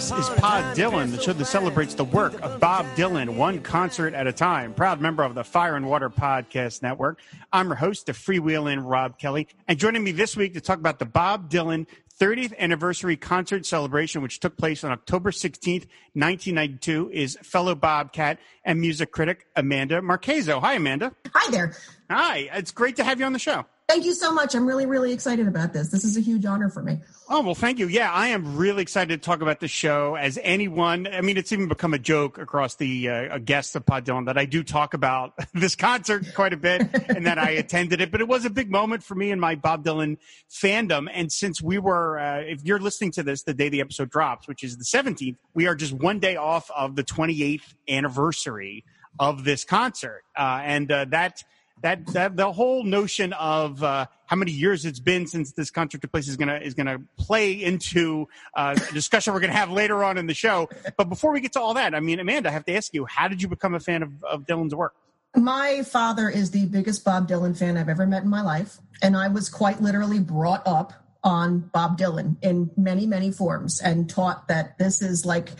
[0.00, 4.14] This is Pod Dylan, the show that celebrates the work of Bob Dylan, one concert
[4.14, 4.72] at a time.
[4.72, 7.20] Proud member of the Fire and Water Podcast Network.
[7.52, 9.46] I'm your host, the freewheeling Rob Kelly.
[9.68, 11.86] And joining me this week to talk about the Bob Dylan
[12.18, 18.80] 30th anniversary concert celebration, which took place on October 16th, 1992, is fellow Bobcat and
[18.80, 20.62] music critic Amanda Marcazo.
[20.62, 21.12] Hi, Amanda.
[21.34, 21.76] Hi there.
[22.08, 22.48] Hi.
[22.54, 23.66] It's great to have you on the show.
[23.90, 24.54] Thank you so much.
[24.54, 25.88] I'm really, really excited about this.
[25.88, 27.00] This is a huge honor for me.
[27.28, 27.88] Oh, well, thank you.
[27.88, 30.14] Yeah, I am really excited to talk about the show.
[30.14, 34.04] As anyone, I mean, it's even become a joke across the uh, guests of Pod
[34.04, 38.00] Dylan that I do talk about this concert quite a bit and that I attended
[38.00, 38.12] it.
[38.12, 41.08] But it was a big moment for me and my Bob Dylan fandom.
[41.12, 44.46] And since we were, uh, if you're listening to this the day the episode drops,
[44.46, 48.84] which is the 17th, we are just one day off of the 28th anniversary
[49.18, 50.22] of this concert.
[50.36, 51.42] Uh, and uh, that,
[51.82, 56.00] that that the whole notion of uh, how many years it's been since this concert
[56.00, 60.04] took place is gonna is gonna play into uh, a discussion we're gonna have later
[60.04, 60.68] on in the show.
[60.96, 63.06] But before we get to all that, I mean, Amanda, I have to ask you,
[63.06, 64.94] how did you become a fan of, of Dylan's work?
[65.36, 69.16] My father is the biggest Bob Dylan fan I've ever met in my life, and
[69.16, 74.48] I was quite literally brought up on Bob Dylan in many many forms and taught
[74.48, 75.50] that this is like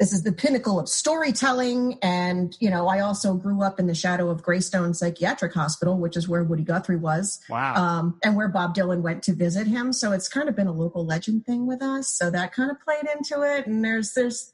[0.00, 1.98] this is the pinnacle of storytelling.
[2.02, 6.16] And, you know, I also grew up in the shadow of Greystone Psychiatric Hospital, which
[6.16, 7.40] is where Woody Guthrie was.
[7.48, 7.74] Wow.
[7.76, 9.92] Um, and where Bob Dylan went to visit him.
[9.92, 12.08] So it's kind of been a local legend thing with us.
[12.08, 13.66] So that kind of played into it.
[13.66, 14.52] And there's, there's,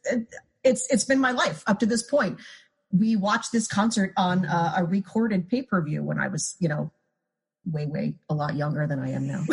[0.63, 2.39] it's, it's been my life up to this point.
[2.93, 6.69] We watched this concert on uh, a recorded pay per view when I was, you
[6.69, 6.91] know,
[7.65, 9.45] way, way a lot younger than I am now.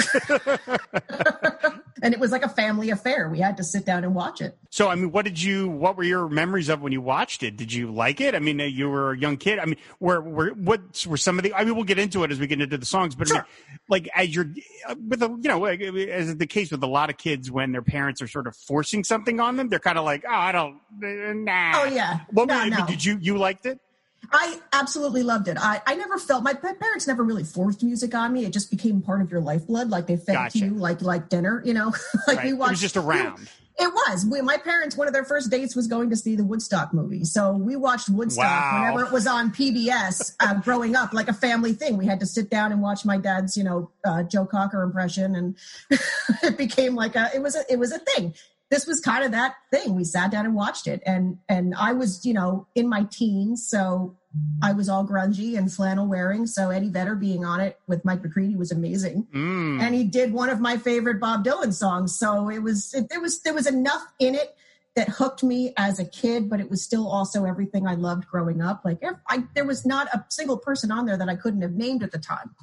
[2.02, 3.30] and it was like a family affair.
[3.30, 4.58] We had to sit down and watch it.
[4.70, 5.70] So, I mean, what did you?
[5.70, 7.58] What were your memories of when you watched it?
[7.58, 8.36] Did you like it?
[8.36, 9.60] I mean, you were a young kid.
[9.60, 11.54] I mean, were were what were some of the?
[11.54, 13.16] I mean, we'll get into it as we get into the songs.
[13.16, 13.38] But sure.
[13.38, 14.54] I mean, like as you're
[15.08, 18.22] with a, you know, as the case with a lot of kids when their parents
[18.22, 21.72] are sort of forcing something on them, they're kind of like, oh, I don't, nah.
[21.76, 22.20] Oh yeah.
[22.32, 22.86] What, no, no.
[22.86, 23.80] Did you you liked it?
[24.32, 25.58] I absolutely loved it.
[25.60, 28.46] I, I never felt my parents never really forced music on me.
[28.46, 30.60] It just became part of your lifeblood, like they fed Gotcha.
[30.60, 31.62] you like like dinner.
[31.66, 31.94] You know,
[32.28, 32.46] like Right.
[32.48, 32.70] we watched.
[32.70, 33.50] It was just around.
[33.80, 34.26] It was.
[34.26, 37.24] We, my parents, one of their first dates was going to see the Woodstock movie.
[37.26, 38.82] So we watched Woodstock Wow.
[38.96, 41.96] whenever it was on PBS uh, growing up, like a family thing.
[41.96, 45.36] We had to sit down and watch my dad's, you know, uh, Joe Cocker impression.
[45.36, 45.56] And
[46.42, 48.34] it became like a, it was a, it was a thing.
[48.70, 49.96] This was kind of that thing.
[49.96, 51.02] We sat down and watched it.
[51.06, 53.66] And, and I was, you know, in my teens.
[53.68, 54.18] So
[54.62, 56.46] I was all grungy and flannel wearing.
[56.48, 59.82] So Eddie Vedder being on it with Mike McCready was amazing Mm.
[59.82, 62.18] and he did one of my favorite Bob Dylan songs.
[62.20, 64.56] So it was it, there was there was enough in it
[64.96, 68.62] that hooked me as a kid, but it was still also everything I loved growing
[68.62, 68.82] up.
[68.84, 72.04] Like I, there was not a single person on there that I couldn't have named
[72.04, 72.54] at the time,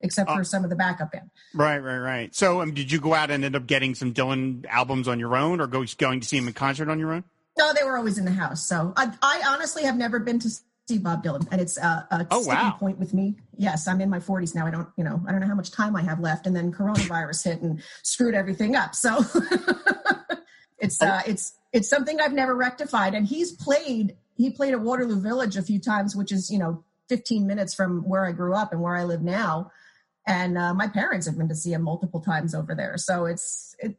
[0.00, 0.42] except for Oh.
[0.42, 1.30] some of the backup band.
[1.54, 2.34] Right, right, right.
[2.34, 5.36] So, um, did you go out and end up getting some Dylan albums on your
[5.36, 7.24] own, or go going to see him in concert on your own?
[7.58, 8.66] No, they were always in the house.
[8.66, 10.48] So I, I honestly have never been to
[10.88, 12.76] see Bob Dylan, and it's a, a Oh, sticking wow.
[12.78, 13.36] point with me.
[13.56, 14.66] Yes, I'm in my 40s now.
[14.66, 16.72] I don't, you know, I don't know how much time I have left, and then
[16.72, 18.94] coronavirus hit and screwed everything up.
[18.94, 19.18] So
[20.78, 23.14] it's uh, it's it's something I've never rectified.
[23.14, 26.84] And he's played he played at Waterloo Village a few times, which is you know
[27.08, 29.70] 15 minutes from where I grew up and where I live now.
[30.30, 32.94] And uh, my parents have been to see him multiple times over there.
[32.98, 33.96] So it's it,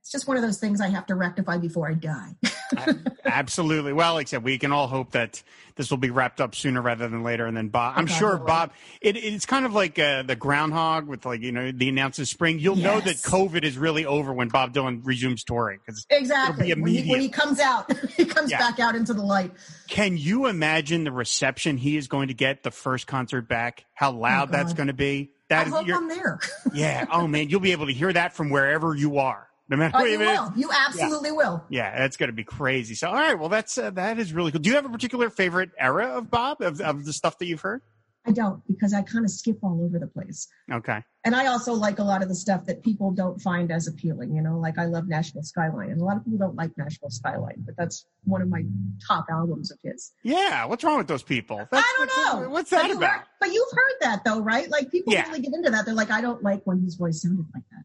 [0.00, 2.36] it's just one of those things I have to rectify before I die.
[3.24, 3.92] Absolutely.
[3.92, 5.42] Well, like I said, we can all hope that
[5.74, 7.44] this will be wrapped up sooner rather than later.
[7.46, 8.38] And then Bob, I'm Okay, sure.
[8.38, 8.70] Bob,
[9.00, 12.58] it, it's kind of like uh, the groundhog with like, you know, the announces spring.
[12.60, 15.80] You'll know that COVID is really over when Bob Dylan resumes touring.
[15.84, 16.72] Because Exactly.
[16.74, 18.58] When he, when he comes out, he comes Yeah.
[18.58, 19.52] back out into the light.
[19.88, 23.84] can you imagine the reception he is going to get the first concert back?
[23.94, 24.76] How loud that's Oh, God.
[24.76, 25.32] going to be?
[25.50, 26.38] I That hope you're- I'm there.
[26.74, 27.06] yeah.
[27.10, 30.00] Oh man, you'll be able to hear that from wherever you are, no matter Oh,
[30.02, 30.52] where you will.
[30.56, 31.64] You absolutely will.
[31.68, 32.94] Yeah, that's going to be crazy.
[32.94, 34.60] So, all right, well, that's uh, that is really cool.
[34.60, 37.60] Do you have a particular favorite era of Bob of, of the stuff that you've
[37.60, 37.82] heard?
[38.26, 40.48] I don't because I kind of skip all over the place.
[40.72, 41.02] Okay.
[41.24, 44.34] And I also like a lot of the stuff that people don't find as appealing.
[44.34, 47.10] You know, like I love Nashville Skyline, and a lot of people don't like Nashville
[47.10, 48.64] Skyline, but that's one of my
[49.06, 50.12] top albums of his.
[50.22, 51.58] Yeah, what's wrong with those people?
[51.70, 52.50] That's- I don't what's- know.
[52.50, 53.10] What's But that you about?
[53.10, 54.68] heard- but you've heard that though, right?
[54.70, 55.26] Like people Yeah.
[55.28, 55.84] really get into that.
[55.84, 57.84] They're like, I don't like when his voice sounded like that.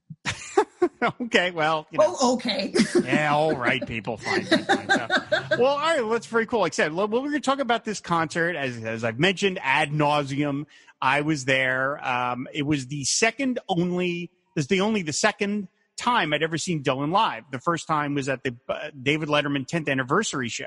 [1.22, 2.16] okay, well, you know.
[2.20, 2.74] Oh, okay.
[3.04, 4.46] yeah, all right, people, fine.
[4.46, 4.90] fine, fine.
[4.90, 5.08] So,
[5.58, 6.62] well, all right, well, that's very cool.
[6.62, 9.60] Like I said, well, we're going to talk about this concert as as I've mentioned
[9.62, 10.66] ad nauseum.
[11.02, 12.04] I was there.
[12.08, 14.30] Um, it was the second only.
[14.56, 15.68] This the only the second
[15.98, 17.44] time I'd ever seen Dylan live.
[17.52, 20.66] The first time was at the uh, David Letterman 10th anniversary show,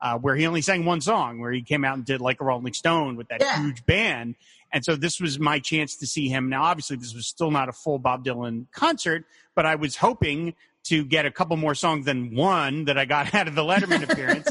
[0.00, 2.44] uh, where he only sang one song, where he came out and did like a
[2.44, 3.60] Rolling Stone with that Yeah.
[3.62, 4.36] huge band.
[4.72, 6.48] And so this was my chance to see him.
[6.48, 9.24] Now, obviously, this was still not a full Bob Dylan concert,
[9.54, 10.54] but I was hoping
[10.84, 14.02] to get a couple more songs than one that I got out of the Letterman
[14.10, 14.50] appearance.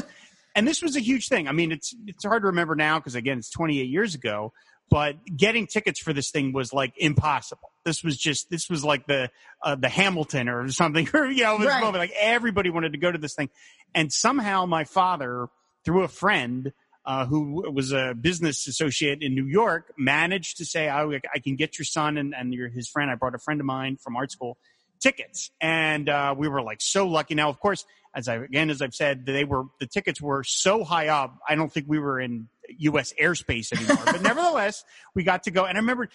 [0.54, 1.46] And this was a huge thing.
[1.46, 4.52] I mean, it's it's hard to remember now because again, it's 28 years ago.
[4.90, 7.70] But getting tickets for this thing was like impossible.
[7.84, 9.30] This was just this was like the
[9.62, 11.06] uh, the Hamilton or something.
[11.12, 11.80] Or, you know, was Right.
[11.80, 13.50] moment, like everybody wanted to go to this thing,
[13.94, 15.48] and somehow my father,
[15.84, 16.72] through a friend,
[17.08, 21.56] uh, who was a business associate in New York, managed to say, oh, I can
[21.56, 23.10] get your son and, and his friend.
[23.10, 24.58] I brought a friend of mine from art school
[25.00, 25.50] tickets.
[25.58, 27.34] And uh, we were like so lucky.
[27.34, 30.84] Now, of course, as I, again, as I've said, they were, the tickets were so
[30.84, 31.38] high up.
[31.48, 33.14] I don't think we were in U.S.
[33.18, 34.04] airspace anymore.
[34.04, 34.84] but nevertheless,
[35.14, 35.64] we got to go.
[35.64, 36.10] And I remember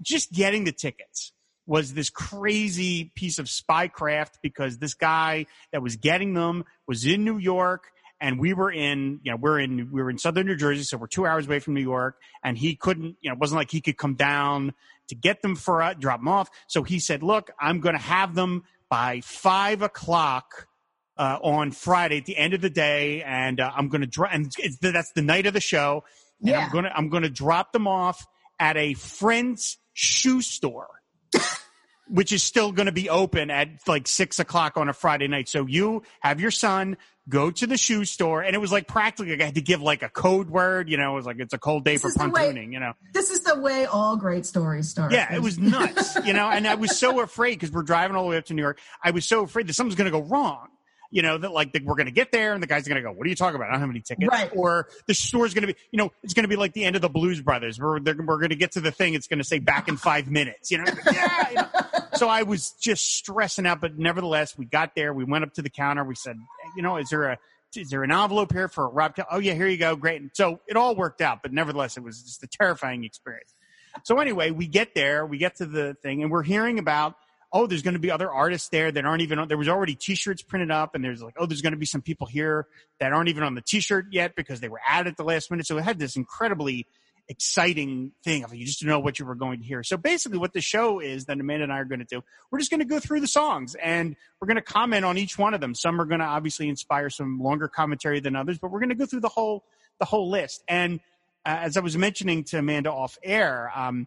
[0.00, 1.32] just getting the tickets
[1.66, 7.24] was this crazy piece of spycraft because this guy that was getting them was in
[7.24, 7.88] New York
[8.20, 10.96] and we were in, you know, we're in, we were in southern New Jersey, so
[10.96, 13.70] we're two hours away from New York, and he couldn't, you know, it wasn't like
[13.70, 14.72] he could come down
[15.08, 16.48] to get them for uh, drop them off.
[16.66, 20.68] So he said, "Look, I'm going to have them by five o'clock."
[21.18, 24.34] Uh, on Friday at the end of the day, and uh, I'm going to drop.
[24.34, 26.04] And it's, that's the night of the show.
[26.42, 26.66] And Yeah.
[26.66, 28.26] I'm going to I'm going to drop them off
[28.60, 30.88] at a friend's shoe store
[32.08, 35.48] which is still going to be open at like six o'clock on a Friday night.
[35.48, 36.96] So you have your son
[37.28, 39.82] go to the shoe store, and it was like practically like I had to give
[39.82, 40.88] like a code word.
[40.88, 42.72] You know, it was like it's a cold day This for is the way- pontooning.
[42.72, 45.10] You know, This is the way all great stories start.
[45.12, 46.16] yeah, it was nuts.
[46.24, 48.54] You know, and I was so afraid because we're driving all the way up to
[48.54, 48.78] New York.
[49.02, 50.68] I was so afraid that something's going to go wrong.
[51.10, 53.12] You know that like we're going to get there and the guy's going to go,
[53.12, 53.68] "What are you talking about?
[53.68, 54.50] I don't have any tickets." Right.
[54.54, 56.96] Or the store's going to be, you know, it's going to be like the end
[56.96, 57.78] of the Blues Brothers.
[57.78, 59.14] We're we're going to get to the thing.
[59.14, 60.70] It's going to say back in five minutes.
[60.70, 61.48] You know, yeah.
[61.50, 61.68] You know?
[62.14, 65.12] So I was just stressing out, but nevertheless, we got there.
[65.12, 66.04] We went up to the counter.
[66.04, 66.36] We said,
[66.76, 67.38] "You know, is there a
[67.74, 69.14] is there an envelope here for a Rob?
[69.16, 69.96] Kel-" Oh yeah, here you go.
[69.96, 70.20] Great.
[70.20, 73.54] And so it all worked out, but nevertheless, it was just a terrifying experience.
[74.04, 77.16] So anyway, we get there, we get to the thing, and we're hearing about
[77.52, 79.48] oh, there's going to be other artists there that aren't even.
[79.48, 82.02] There was already T-shirts printed up, and there's like oh, there's going to be some
[82.02, 82.66] people here
[83.00, 85.66] that aren't even on the T-shirt yet because they were added at the last minute.
[85.66, 86.86] So it had this incredibly
[87.28, 89.82] exciting thing of you just know what you were going to hear.
[89.82, 92.58] So basically, what the show is that Amanda and I are going to do, we're
[92.58, 95.54] just going to go through the songs and we're going to comment on each one
[95.54, 95.74] of them.
[95.74, 98.94] Some are going to obviously inspire some longer commentary than others, but we're going to
[98.94, 99.64] go through the whole
[99.98, 100.62] the whole list.
[100.68, 101.00] And
[101.44, 104.06] uh, as I was mentioning to Amanda off air, um,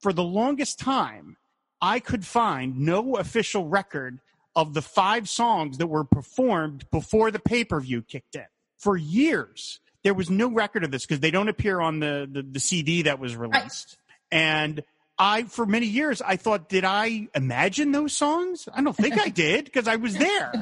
[0.00, 1.36] for the longest time,
[1.80, 4.20] I could find no official record
[4.54, 8.46] of the five songs that were performed before the pay per view kicked in.
[8.78, 12.42] For years, there was no record of this because they don't appear on the, the,
[12.42, 13.96] the CD that was released.
[14.32, 14.82] And
[15.18, 18.68] I, for many years, I thought, did I imagine those songs?
[18.72, 20.52] I don't think I did because I was there,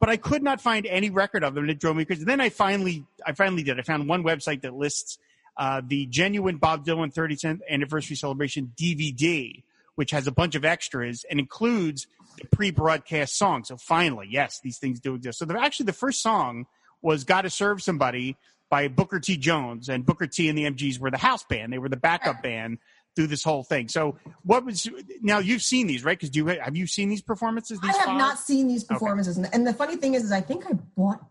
[0.00, 1.64] but I could not find any record of them.
[1.64, 2.24] And it drove me crazy.
[2.24, 3.78] Then I finally, I finally did.
[3.78, 5.18] I found one website that lists
[5.58, 9.62] uh, the genuine Bob Dylan 30th anniversary celebration DVD,
[9.96, 12.06] which has a bunch of extras and includes
[12.40, 13.64] the pre-broadcast song.
[13.64, 15.38] So finally, yes, these things do exist.
[15.40, 16.66] So the, actually, the first song
[17.02, 18.36] was "Got to Serve Somebody"
[18.70, 19.36] by Booker T.
[19.36, 20.48] Jones, and Booker T.
[20.48, 21.72] and the MGs were the house band.
[21.72, 22.78] They were the backup band
[23.14, 23.88] through this whole thing.
[23.88, 24.86] So what was
[25.22, 25.38] now?
[25.38, 26.18] You've seen these, right?
[26.18, 27.80] Because do you have you seen these performances?
[27.80, 28.18] These I have five?
[28.18, 31.24] not seen these performances, and, and the funny thing is, is I think I bought,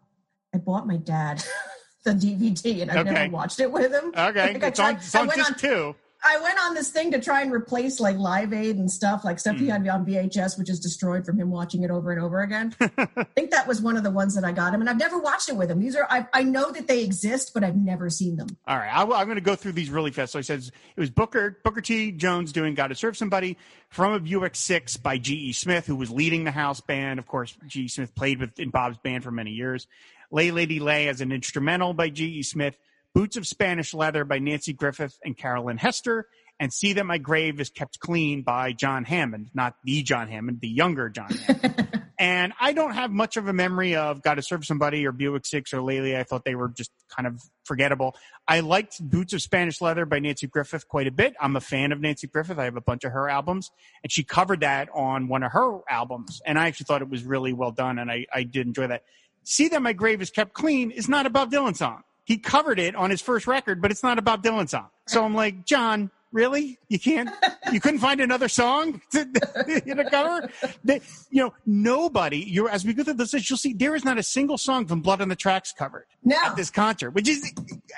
[0.53, 1.43] I bought my dad
[2.03, 3.11] the DVD, and I've Okay.
[3.13, 4.09] never watched it with him.
[4.17, 5.95] Okay, I it's on, tried- it's I on went on- two.
[6.25, 9.39] I went on this thing to try and replace like Live Aid and stuff, like
[9.39, 9.63] stuff Hmm.
[9.63, 12.75] he had on VHS, which is destroyed from him watching it over and over again.
[12.81, 15.19] I think that was one of the ones that I got him, and I've never
[15.19, 15.79] watched it with him.
[15.79, 18.47] These are I, I know that they exist, but I've never seen them.
[18.67, 20.33] All right, I, am going to go through these really fast.
[20.33, 22.11] So I said it was Booker Booker T.
[22.11, 23.57] Jones doing "Got to Serve Somebody"
[23.89, 25.53] from a Buick Six by G.E.
[25.53, 27.19] Smith, who was leading the house band.
[27.19, 27.87] Of course, G.E.
[27.89, 29.87] Smith played with in Bob's band for many years.
[30.31, 32.41] "Lay Lady Lay" as an instrumental by G.E.
[32.43, 32.77] Smith.
[33.15, 36.27] "Boots of Spanish Leather" by Nanci Griffith and Carolyn Hester.
[36.59, 40.59] And "See That My Grave Is Kept Clean" by John Hammond, not the John Hammond,
[40.61, 42.01] the younger John Hammond.
[42.17, 45.73] And I don't have much of a memory of Gotta Serve Somebody or Buick Six
[45.73, 46.15] or Lely.
[46.15, 48.15] I thought they were just kind of forgettable.
[48.47, 51.35] I liked Boots of Spanish Leather by Nanci Griffith quite a bit.
[51.41, 52.57] I'm a fan of Nanci Griffith.
[52.57, 53.69] I have a bunch of her albums
[54.01, 56.41] and she covered that on one of her albums.
[56.45, 59.03] And I actually thought it was really well done and I, I did enjoy that.
[59.43, 62.03] See That My Grave Is Kept Clean is not a Bob Dylan song.
[62.25, 64.87] He covered it on his first record, but it's not a Bob Dylan song.
[65.07, 66.77] So I'm like, John, Really?
[66.89, 67.29] You can't?
[67.71, 69.21] You couldn't find another song to,
[69.99, 70.49] a cover?
[70.83, 72.39] They, you know, nobody.
[72.39, 74.85] You're as we go through this list, you'll see there is not a single song
[74.85, 76.35] from Blood on the Tracks covered No.
[76.43, 77.53] at this concert, which is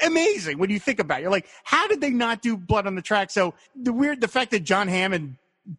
[0.06, 1.22] amazing when you think about it.
[1.24, 3.34] You're like, how did they not do Blood on the Tracks?
[3.34, 5.38] So the weird, the fact that John Hammond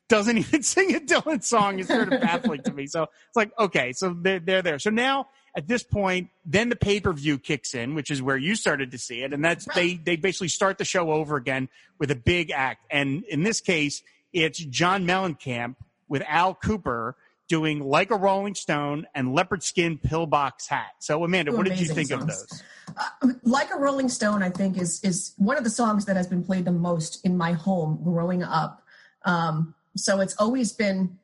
[0.09, 2.89] doesn't even sing a Dylan song is sort of baffling to me.
[2.89, 4.81] So it's like, okay, so they're, they're there.
[4.81, 8.37] So now at this point, then the pay per view kicks in, which is where
[8.37, 11.69] you started to see it, and that's they they basically start the show over again
[11.99, 14.03] with a big act, and in this case,
[14.33, 15.77] it's John Mellencamp
[16.09, 17.15] with Al Kooper
[17.49, 20.91] doing like a Rolling Stone and leopard skin pillbox hat.
[20.99, 22.63] So Amanda, Two what did you think of those?
[22.97, 26.27] Uh, like a Rolling Stone, I think is is one of the songs that has
[26.27, 28.83] been played the most in my home growing up.
[29.25, 31.19] Um, so it's always been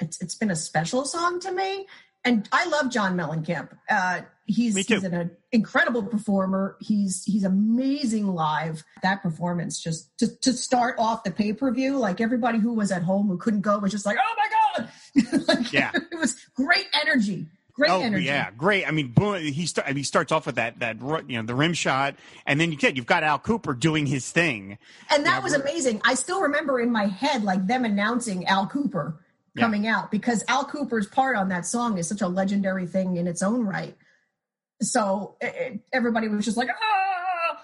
[0.00, 1.86] it's, it's been a special song to me,
[2.24, 3.68] and I love John Mellencamp.
[3.88, 6.76] Uh, he's he's an incredible performer.
[6.80, 8.84] He's he's amazing live.
[9.02, 12.92] That performance just to to start off the pay per view, like everybody who was
[12.92, 14.48] at home who couldn't go was just like, oh my
[14.84, 15.90] god, Like, Yeah.
[15.94, 17.46] it was great energy.
[17.74, 18.26] Great oh energy.
[18.26, 18.86] yeah, great.
[18.86, 21.42] I mean, boom, he start, I mean, he starts off with that that you know
[21.42, 24.76] the rim shot, and then you get you've got Al Kooper doing his thing.
[25.08, 26.02] And that was amazing.
[26.04, 29.14] I still remember in my head like them announcing Al Kooper
[29.54, 29.62] Yeah.
[29.64, 33.26] coming out because Al Kooper's part on that song is such a legendary thing in
[33.26, 33.96] its own right.
[34.80, 37.58] So it, it- everybody was just like, ah!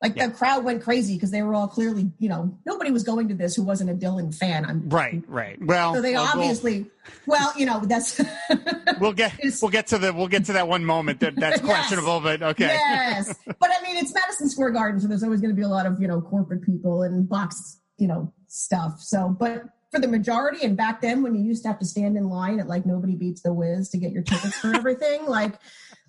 [0.00, 0.28] Like Yeah.
[0.28, 3.34] the crowd went crazy because they were all clearly, you know, nobody was going to
[3.34, 4.64] this who wasn't a Dylan fan.
[4.64, 5.64] I'm Right, right.
[5.64, 6.90] Well, So they we'll- we'll- obviously,
[7.26, 8.20] well, you know, that's
[9.00, 11.64] we'll get we'll get to the we'll get to that one moment that that's Yes.
[11.64, 12.66] questionable, but okay.
[12.66, 15.68] Yes, but I mean, it's Madison Square Garden, so there's always going to be a
[15.68, 19.00] lot of you know corporate people and box you know stuff.
[19.00, 22.16] So, but for the majority, and back then when you used to have to stand
[22.16, 25.54] in line at like Nobody Beats the Whiz to get your tickets for everything, like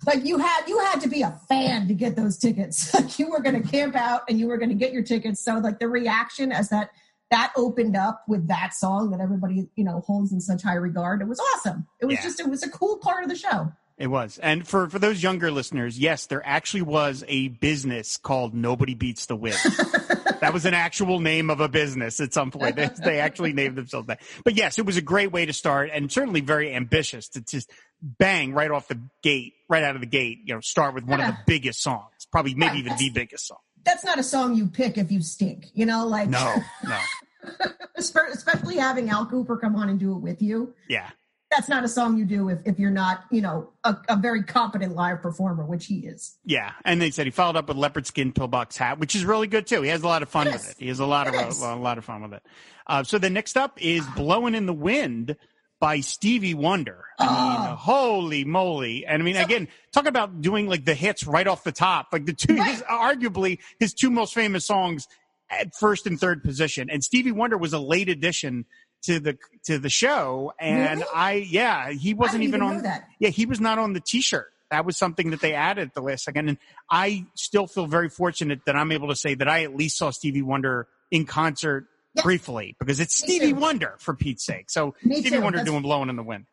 [0.06, 2.92] like you had you had to be a fan to get those tickets.
[2.94, 5.44] Like you were going to camp out and you were going to get your tickets.
[5.44, 6.90] So like the reaction as that
[7.30, 11.20] that opened up with that song that everybody you know holds in such high regard,
[11.20, 11.86] it was awesome.
[12.00, 12.22] It was Yeah.
[12.22, 13.70] just it was a cool part of the show.
[13.98, 14.38] It was.
[14.38, 19.26] And for for those younger listeners, yes, there actually was a business called Nobody Beats
[19.26, 19.60] the Whiz.
[20.44, 22.76] that was an actual name of a business at some point.
[22.76, 24.20] They, they actually named themselves that.
[24.44, 27.70] But yes, it was a great way to start and certainly very ambitious to just
[28.02, 31.20] bang right off the gate, right out of the gate, you know, start with one
[31.20, 32.10] of the biggest songs.
[32.30, 33.58] Probably maybe Right, even the biggest song.
[33.84, 36.98] That's not a song you pick if you stink, you know, like No, no.
[37.96, 40.74] Especially having Al Kooper come on and do it with you.
[40.88, 41.08] Yeah.
[41.50, 44.42] That's not a song you do if, if you're not, you know, a, a very
[44.42, 46.36] competent live performer, which he is.
[46.44, 49.46] Yeah, and they said he followed up with leopard skin pillbox hat, which is really
[49.46, 49.82] good too.
[49.82, 50.76] He has a lot of fun It with it.
[50.78, 52.42] He has a lot of a, a lot of fun with it.
[52.86, 55.36] Uh, so the next up is "Blowing in the Wind"
[55.80, 57.04] by Stevie Wonder.
[57.20, 57.76] I mean, Oh.
[57.76, 59.06] holy moly!
[59.06, 62.08] And I mean, So- again, talk about doing like the hits right off the top,
[62.12, 62.70] like the two, Right.
[62.72, 65.06] his, arguably his two most famous songs
[65.50, 66.88] at first and third position.
[66.90, 68.64] And Stevie Wonder was a late addition
[69.04, 71.10] to the to the show, and Really?
[71.14, 73.08] I yeah, he wasn't even, even on that.
[73.18, 74.50] yeah, he was not on the T-shirt.
[74.70, 76.58] That was something that they added at the last second, and
[76.90, 80.10] I still feel very fortunate that I'm able to say that I at least saw
[80.10, 82.22] Stevie Wonder in concert Yeah.
[82.22, 83.60] briefly because it's Me Stevie too.
[83.60, 84.70] Wonder for Pete's sake.
[84.70, 85.42] So Me Stevie too.
[85.42, 86.46] Wonder That's- doing "Blowing in the Wind."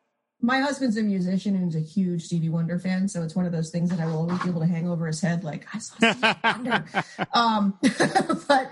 [0.44, 3.52] My husband's a musician and he's a huge Stevie Wonder fan, so it's one of
[3.52, 5.78] those things that I will always be able to hang over his head, like I
[5.78, 6.84] saw Stevie Wonder.
[7.32, 7.78] Um,
[8.48, 8.70] but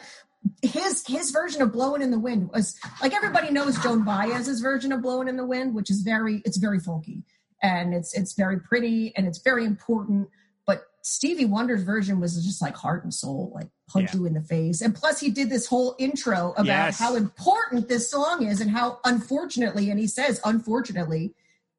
[0.62, 4.92] his his version of "Blowing in the Wind" was like everybody knows Joan Baez's version
[4.92, 7.22] of "Blowing in the Wind," which is very it's very folky
[7.62, 10.28] and it's it's very pretty and it's very important.
[10.66, 14.20] But Stevie Wonder's version was just like heart and soul, like punch Yeah.
[14.20, 14.80] you in the face.
[14.82, 16.98] And plus, he did this whole intro about Yes.
[16.98, 21.34] how important this song is and how unfortunately, and he says unfortunately,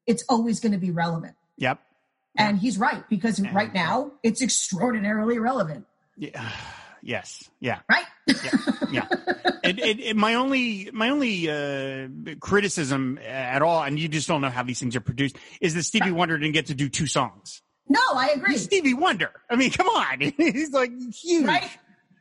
[0.06, 1.34] it's always going to be relevant.
[1.56, 1.80] Yep.
[2.36, 6.50] And he's right because And- right now it's extraordinarily relevant, Yeah.
[7.02, 7.50] Yes.
[7.60, 7.80] Yeah.
[7.90, 8.04] right?
[8.90, 9.06] yeah.
[9.64, 12.08] It, it, it, my only my only uh,
[12.40, 15.82] criticism at all, and you just don't know how these things are produced, is that
[15.82, 17.62] Stevie Wonder didn't get to do two songs.
[17.88, 18.52] no, I agree.
[18.52, 19.30] He's Stevie Wonder.
[19.50, 21.46] I mean, come on, he's like huge.
[21.46, 21.68] Right?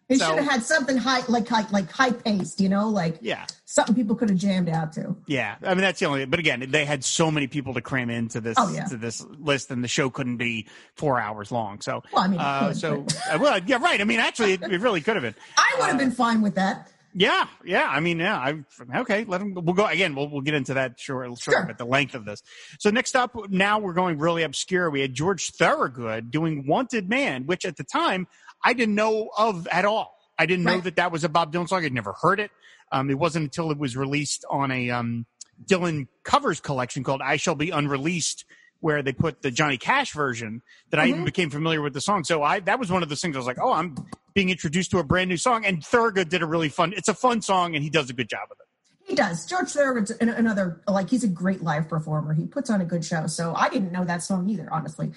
[0.07, 3.19] They So- should have had something high, like high, like high paced, you know, like
[3.21, 3.45] Yeah.
[3.73, 5.15] Something people could have jammed out to.
[5.27, 6.25] Yeah, I mean that's the only.
[6.25, 8.85] But again, they had so many people to cram into this Oh, yeah.
[8.85, 11.81] to this list, and the show couldn't be four hours long.
[11.81, 13.99] So, Well, I mean, uh, so uh, well, yeah, right.
[13.99, 15.35] I mean, actually, it, it really could have been.
[15.57, 16.89] I would have Uh, been fine with that.
[17.13, 17.87] Yeah, yeah.
[17.89, 18.37] I mean, yeah.
[18.37, 18.63] I
[18.99, 19.25] okay.
[19.25, 19.53] Let them.
[19.53, 20.15] We'll go again.
[20.15, 21.65] We'll we'll get into that short, short Sure.
[21.65, 22.41] but the length of this.
[22.79, 24.89] So next up, now we're going really obscure.
[24.89, 28.27] We had George Thorogood doing "Wanted Man," which at the time
[28.63, 30.15] I didn't know of at all.
[30.39, 31.83] I didn't know that that was a Bob Dylan song.
[31.83, 32.49] I'd never heard it.
[32.91, 35.25] Um, it wasn't until it was released on a um,
[35.65, 38.45] Dylan covers collection called "I Shall Be Unreleased."
[38.79, 41.09] Where they put the Johnny Cash version that I Mm-hmm.
[41.11, 42.23] even became familiar with the song.
[42.23, 43.93] So I that was one of those things I was like, oh, I'm
[44.33, 45.65] being introduced to a brand new song.
[45.65, 46.91] And Thorogood did a really fun.
[46.97, 48.65] It's a fun song, and he does a good job with it.
[49.07, 49.45] He does.
[49.45, 52.33] George Thorogood's another like he's a great live performer.
[52.33, 53.27] He puts on a good show.
[53.27, 55.11] So I didn't know that song either, honestly.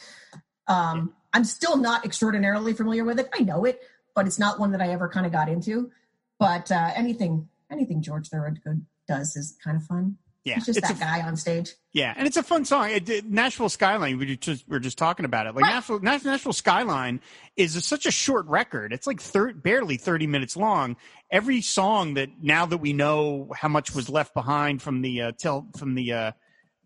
[0.66, 3.30] Um, I'm still not extraordinarily familiar with it.
[3.32, 3.80] I know it,
[4.14, 5.90] but it's not one that I ever kind of got into.
[6.38, 10.16] But uh, anything anything George Thorogood does is kind of fun.
[10.44, 11.72] Yeah, He's just it's that a- guy on stage.
[11.94, 12.90] Yeah, and it's a fun song.
[12.90, 14.18] It, it- Nashville Skyline.
[14.18, 15.54] We just we were just talking about it.
[15.54, 15.70] Like Right.
[15.74, 17.20] Nashville, Nashville Skyline
[17.56, 18.92] is a, such a short record.
[18.92, 20.96] It's like thir- barely thirty minutes long.
[21.30, 25.32] Every song that now that we know how much was left behind from the uh,
[25.38, 26.32] till from the uh,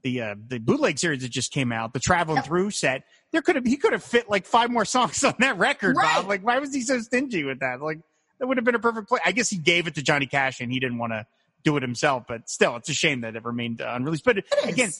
[0.04, 2.45] the uh, the bootleg series that just came out, the traveling Yep.
[2.47, 3.02] through set.
[3.33, 6.28] There could have he could have fit like five more songs on that record, Bob.
[6.28, 7.83] Like why was he so stingy with that?
[7.83, 7.99] Like
[8.38, 9.21] that would have been a perfect play.
[9.25, 11.26] I guess he gave it to Johnny Cash and he didn't want to
[11.64, 14.25] do it himself, but still, it's a shame that it remained uh, unreleased.
[14.25, 14.90] But again,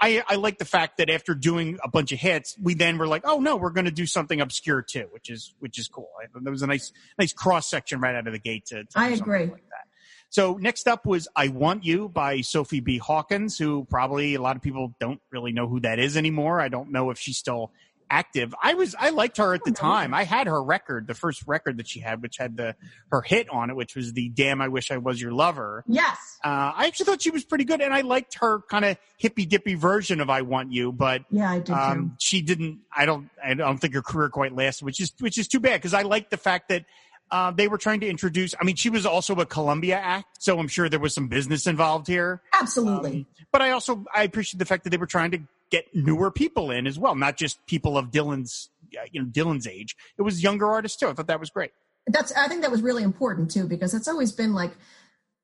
[0.00, 3.06] I, I like the fact that after doing a bunch of hits, we then were
[3.06, 6.08] like, oh no, we're going to do something obscure too, which is which is cool.
[6.22, 8.66] I, that was a nice nice cross section right out of the gate.
[8.66, 9.46] To, to I agree.
[9.46, 9.86] Like that.
[10.28, 12.98] So next up was "I Want You" by Sophie B.
[12.98, 16.60] Hawkins, who probably a lot of people don't really know who that is anymore.
[16.60, 17.72] I don't know if she's still
[18.10, 18.54] active.
[18.62, 20.14] I was I liked her at the time.
[20.14, 22.74] I had her record, the first record that she had, which had the
[23.10, 26.16] her hit on it, which was the "Damn I Wish I Was Your Lover." Yes.
[26.44, 29.46] Uh, I actually thought she was pretty good, and I liked her kind of hippy
[29.46, 31.74] dippy version of "I Want You," but Yeah, I did too.
[31.74, 32.80] um, she didn't.
[32.94, 33.28] I don't.
[33.44, 36.02] I don't think her career quite lasted, which is which is too bad because I
[36.02, 36.84] like the fact that.
[37.28, 38.54] Uh, they were trying to introduce.
[38.60, 41.66] I mean, she was also a Columbia act, so I'm sure there was some business
[41.66, 42.40] involved here.
[42.54, 43.10] Absolutely.
[43.10, 46.30] Um, but I also I appreciate the fact that they were trying to get newer
[46.30, 49.96] people in as well, not just people of Dylan's, uh, you know, Dylan's age.
[50.18, 51.08] It was younger artists too.
[51.08, 51.72] I thought that was great.
[52.08, 54.70] that's i think that was really important too because it's always been like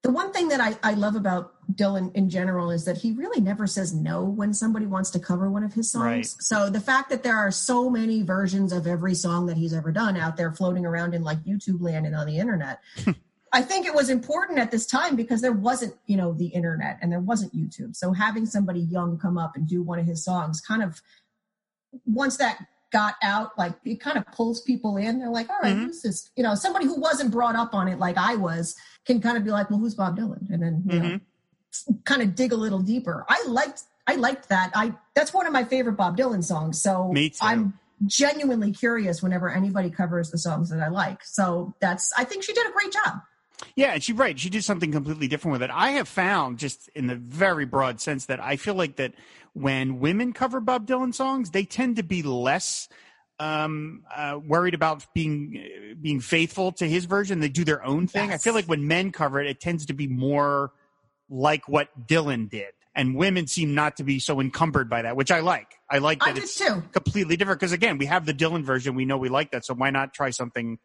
[0.05, 3.41] the one thing that I, I love about dylan in general is that he really
[3.41, 6.27] never says no when somebody wants to cover one of his songs Right.
[6.27, 9.91] so the fact that there are so many versions of every song that he's ever
[9.91, 12.79] done out there floating around in like youtube land and on the internet
[13.53, 16.99] i think it was important at this time because there wasn't you know the internet
[17.03, 20.25] and there wasn't youtube so having somebody young come up and do one of his
[20.25, 21.01] songs kind of
[22.07, 22.59] once that
[22.91, 25.19] got out, like it kind of pulls people in.
[25.19, 25.87] They're like, all right, Mhm.
[25.87, 26.31] who's this?
[26.37, 29.45] You know, somebody who wasn't brought up on it like I was can kind of
[29.45, 30.51] be like, well, who's Bob Dylan?
[30.51, 31.19] And then you know,
[32.05, 33.25] kind of dig a little deeper.
[33.29, 34.73] I liked I liked that.
[34.75, 36.81] I that's one of my favorite Bob Dylan songs.
[36.83, 37.11] So.
[37.41, 41.25] I'm genuinely curious whenever anybody covers the songs that I like.
[41.25, 43.23] So that's I think she did a great job.
[43.77, 44.39] Yeah, and she's right.
[44.39, 45.71] She did something completely different with it.
[45.73, 49.15] I have found, just in the very broad sense, that I feel like that
[49.55, 52.89] when women cover Bob Dylan songs, they tend to be less
[53.39, 57.41] um, uh, worried about being being faithful to his version.
[57.41, 58.31] They do their own thing.
[58.31, 60.73] I feel like when men cover it, it tends to be more
[61.29, 65.31] like what Dylan did, and women seem not to be so encumbered by that, which
[65.31, 65.75] I like.
[65.91, 66.83] I like that I it's too.
[66.93, 68.95] completely different because again, we have the Dylan version.
[68.95, 70.79] We know we like that, so why not try something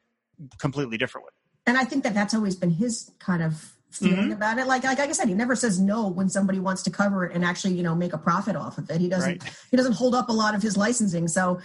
[0.59, 1.46] completely different with it?
[1.67, 4.33] And I think that that's always been his kind of feeling Mhm.
[4.33, 4.67] about it.
[4.67, 7.43] Like, like I said, he never says no when somebody wants to cover it and
[7.43, 8.99] actually, you know, make a profit off of it.
[9.01, 9.43] He doesn't.
[9.43, 9.53] Right.
[9.71, 11.27] He doesn't hold up a lot of his licensing.
[11.27, 11.59] So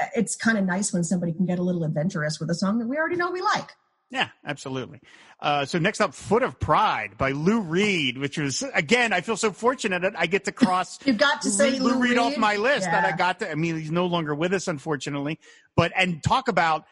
[0.00, 2.78] uh, it's kind of nice when somebody can get a little adventurous with a song
[2.78, 3.70] that we already know we like.
[4.10, 5.00] Yeah, absolutely.
[5.40, 9.36] Uh, so next up, "Foot of Pride" by Lou Reed, which was again, I feel
[9.36, 12.36] so fortunate that I get to cross You've got to say Reed- Lou, Reed off
[12.38, 12.86] my list.
[12.86, 13.50] That I got to.
[13.50, 15.38] I mean, he's no longer with us, unfortunately.
[15.76, 16.86] But and talk about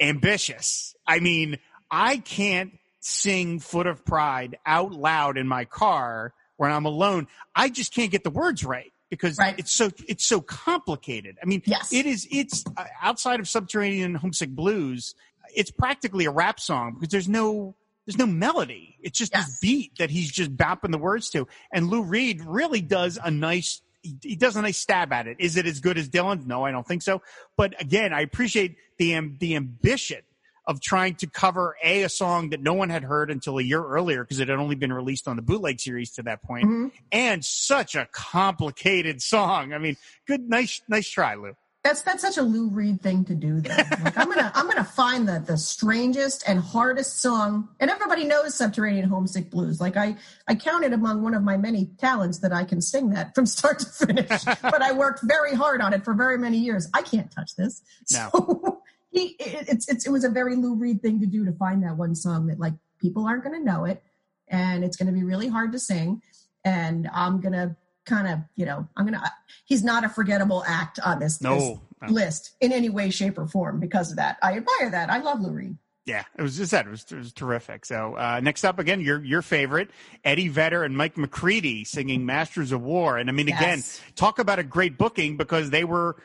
[0.00, 0.94] ambitious.
[1.06, 1.58] I mean,
[1.92, 7.28] I can't sing "Foot of Pride" out loud in my car when I'm alone.
[7.54, 9.56] I just can't get the words right because Right.
[9.58, 11.36] it's so it's so complicated.
[11.42, 11.92] I mean, Yes.
[11.92, 12.26] it is.
[12.30, 15.14] It's uh, outside of Subterranean Homesick Blues.
[15.54, 17.74] It's practically a rap song because there's no
[18.06, 18.96] there's no melody.
[19.02, 19.46] It's just Yes.
[19.46, 21.46] this beat that he's just bopping the words to.
[21.72, 23.82] And Lou Reed really does a nice.
[24.02, 25.36] He he does a nice stab at it.
[25.38, 26.46] Is it as good as Dylan's?
[26.46, 27.22] No, I don't think so.
[27.56, 30.22] But again, I appreciate the the ambition
[30.66, 33.84] of trying to cover a a song that no one had heard until a year
[33.84, 36.92] earlier because it had only been released on the bootleg series to that point, Mhm.
[37.10, 39.72] and such a complicated song.
[39.72, 39.96] I mean,
[40.26, 41.54] good, nice, nice try, Lou.
[41.84, 43.60] That's that's such a Lou Reed thing to do.
[43.60, 43.70] Though.
[43.74, 48.54] Like I'm gonna I'm gonna find the the strangest and hardest song, and everybody knows
[48.54, 49.80] Subterranean Homesick Blues.
[49.80, 50.14] Like I
[50.46, 53.80] I counted among one of my many talents that I can sing that from start
[53.80, 54.44] to finish.
[54.62, 56.88] but I worked very hard on it for very many years.
[56.94, 57.82] I can't touch this.
[58.12, 58.28] No.
[58.32, 58.81] So
[59.12, 61.82] he it, it's it's it was a very Lou Reed thing to do to find
[61.84, 64.02] that one song that like people aren't gonna know it,
[64.48, 66.22] and it's gonna be really hard to sing,
[66.64, 69.22] and I'm gonna kind of you know I'm gonna
[69.64, 72.08] he's not a forgettable act on this, this No, no.
[72.08, 74.38] list in any way, shape, or form because of that.
[74.42, 75.10] I admire that.
[75.10, 75.76] I love Lou Reed.
[76.04, 76.86] Yeah, it was just that.
[76.86, 77.84] It was, it was terrific.
[77.84, 79.90] So uh, next up, again, your your favorite,
[80.24, 83.84] Eddie Vedder and Mike McCready singing "Masters of War." And I mean, again,
[84.16, 86.16] talk about a great booking because they were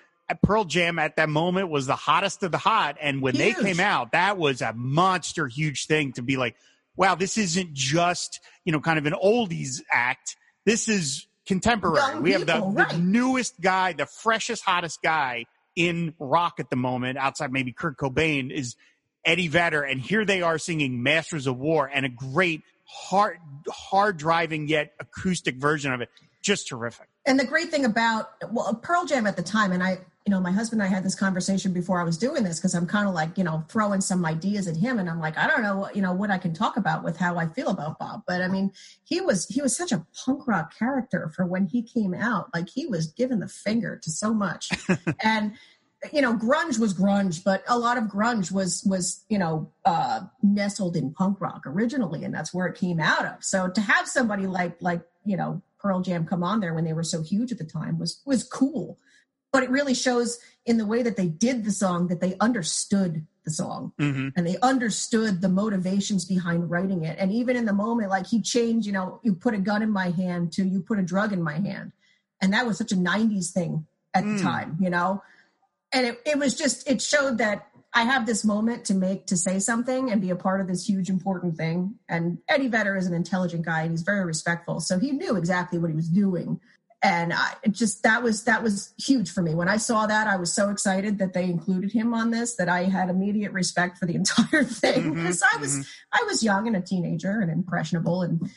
[0.44, 2.98] Pearl Jam at that moment was the hottest of the hot.
[3.02, 3.56] And when Huge.
[3.56, 6.56] they came out, that was a monster huge thing to be like,
[6.96, 10.36] wow, this isn't just, you know, kind of an oldies act.
[10.66, 12.14] This is contemporary.
[12.14, 13.00] Young we have the, people, the right.
[13.00, 18.52] newest guy, the freshest, hottest guy in rock at the moment, outside maybe Kurt Cobain,
[18.52, 18.76] is
[19.24, 19.84] Eddie Vedder.
[19.84, 23.38] And here they are singing Masters of War and a great, hard,
[23.70, 26.10] hard driving yet acoustic version of it.
[26.42, 27.08] Just terrific.
[27.26, 30.42] and the great thing about well pearl jam at the time and i you know
[30.42, 33.08] my husband and i had this conversation before i was doing this because i'm kind
[33.08, 35.90] of like you know throwing some ideas at him and i'm like i don't know
[35.94, 38.24] you know what i can talk about with how i feel about bob.
[38.28, 38.74] But i mean
[39.06, 42.50] he was he was such a punk rock character for when he came out.
[42.54, 44.70] Like he was giving the finger to so much.
[45.24, 45.54] And
[46.12, 50.20] you know grunge was grunge but a lot of grunge was was you know uh
[50.44, 53.44] nestled in punk rock originally and that's where it came out of.
[53.44, 56.94] So to have somebody like like you know pearl jam come on there when they
[56.94, 59.00] were so huge at the time was was cool
[59.58, 63.26] but it really shows in the way that they did the song that they understood
[63.44, 63.92] the song.
[63.98, 67.18] Hmm and they understood the motivations behind writing it.
[67.18, 69.90] And even in the moment like he changed you know you put a gun in
[69.90, 71.92] my hand to you put a drug in my hand.
[72.40, 74.38] And that was such a 90s thing at Mm.
[74.38, 75.24] the time you know?
[75.92, 77.58] And it, it was just it showed that
[77.96, 80.88] i have this moment to make to say something and be a part of this
[80.88, 81.96] huge important thing.
[82.08, 84.82] And eddie vedder is an intelligent guy and he's very respectful.
[84.82, 86.60] So he knew exactly what he was doing
[87.04, 89.54] and I just that was that was huge for me.
[89.54, 92.70] When I saw that I was so excited that they included him on this that
[92.70, 95.14] I had immediate respect for the entire thing.
[95.18, 95.88] Because I was mhm.
[96.14, 98.50] I was young and a teenager and impressionable and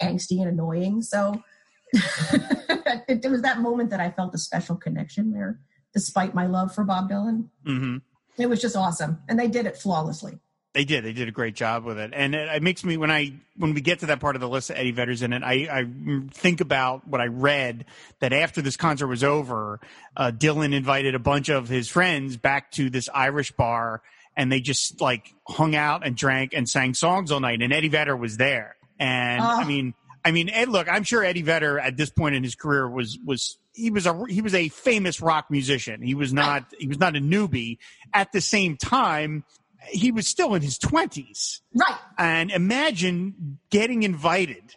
[0.00, 1.02] angsty and annoying.
[1.02, 1.42] So
[1.92, 5.60] it, it was that moment that I felt a special connection there
[5.92, 7.48] despite my love for Bob Dylan.
[7.66, 7.98] Hmm
[8.40, 9.18] it was just awesome.
[9.28, 10.38] And they did it flawlessly
[10.72, 11.04] They did.
[11.04, 13.74] They did a great job with it, and it, it makes me when I when
[13.74, 15.84] we get to that part of the list that Eddie Vedder's in it, I, I
[16.32, 17.86] think about what I read
[18.20, 19.80] that after this concert was over,
[20.16, 24.00] uh, Dylan invited a bunch of his friends back to this Irish bar,
[24.36, 27.88] and they just like hung out and drank and sang songs all night, and Eddie
[27.88, 29.66] Vedder was there, and I Oh.
[29.66, 29.94] mean.
[30.22, 33.18] I mean, Ed, look, I'm sure Eddie Vedder at this point in his career was
[33.24, 36.02] was he was a he was a famous rock musician.
[36.02, 37.78] He was not he was not a newbie.
[38.12, 39.44] At the same time,
[39.88, 41.60] he was still in his 20s.
[41.74, 44.74] right And imagine getting invited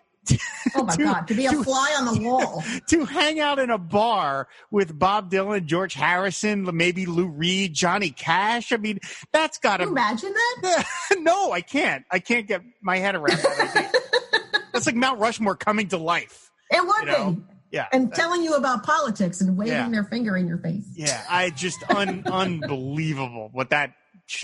[0.75, 3.59] oh my To- god to be a to- fly on the wall to hang out
[3.59, 8.71] in a bar with Bob Dylan, George Harrison, maybe Lou Reed, Johnny Cash.
[8.71, 8.99] I mean,
[9.33, 10.01] that's got Can you to.
[10.01, 10.85] imagine that
[11.19, 12.05] no, I can't.
[12.09, 13.91] I can't get my head around that.
[14.73, 16.49] that's like Mount Rushmore coming to life.
[16.71, 17.87] it would You know, be Yeah.
[17.91, 19.89] and telling you about politics and waving Yeah.
[19.89, 21.21] their finger in your face yeah.
[21.29, 23.93] I just un, unbelievable what that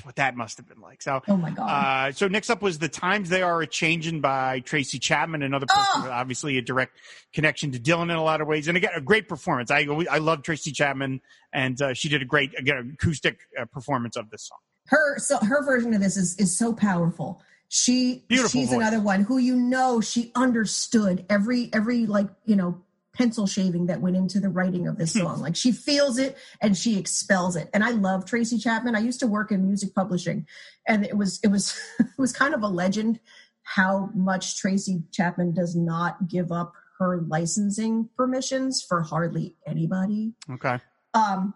[0.03, 1.01] what that must have been like.
[1.01, 4.21] So oh my god Uh, so next up was the times they are a changing
[4.21, 6.09] by Tracy Chapman, another person Oh!
[6.11, 6.97] obviously a direct
[7.33, 9.71] connection to Dylan in a lot of ways, and again a great performance.
[9.71, 11.21] I I love Tracy Chapman,
[11.53, 14.59] and uh, she did a great again acoustic uh, performance of this song.
[14.87, 18.77] her so her version of this is is so powerful she Beautiful she's voice.
[18.77, 22.81] another one who you know she understood every every like you know
[23.19, 25.41] pencil shaving that went into the writing of this song.
[25.49, 27.69] Like she feels it and she expels it.
[27.73, 28.95] And i love tracy chapman.
[28.95, 30.47] I used to work in music publishing
[30.87, 33.19] and it was it was it was kind of a legend
[33.63, 40.33] how much tracy chapman does not give up her licensing permissions for hardly anybody.
[40.49, 40.79] Okay,
[41.13, 41.53] um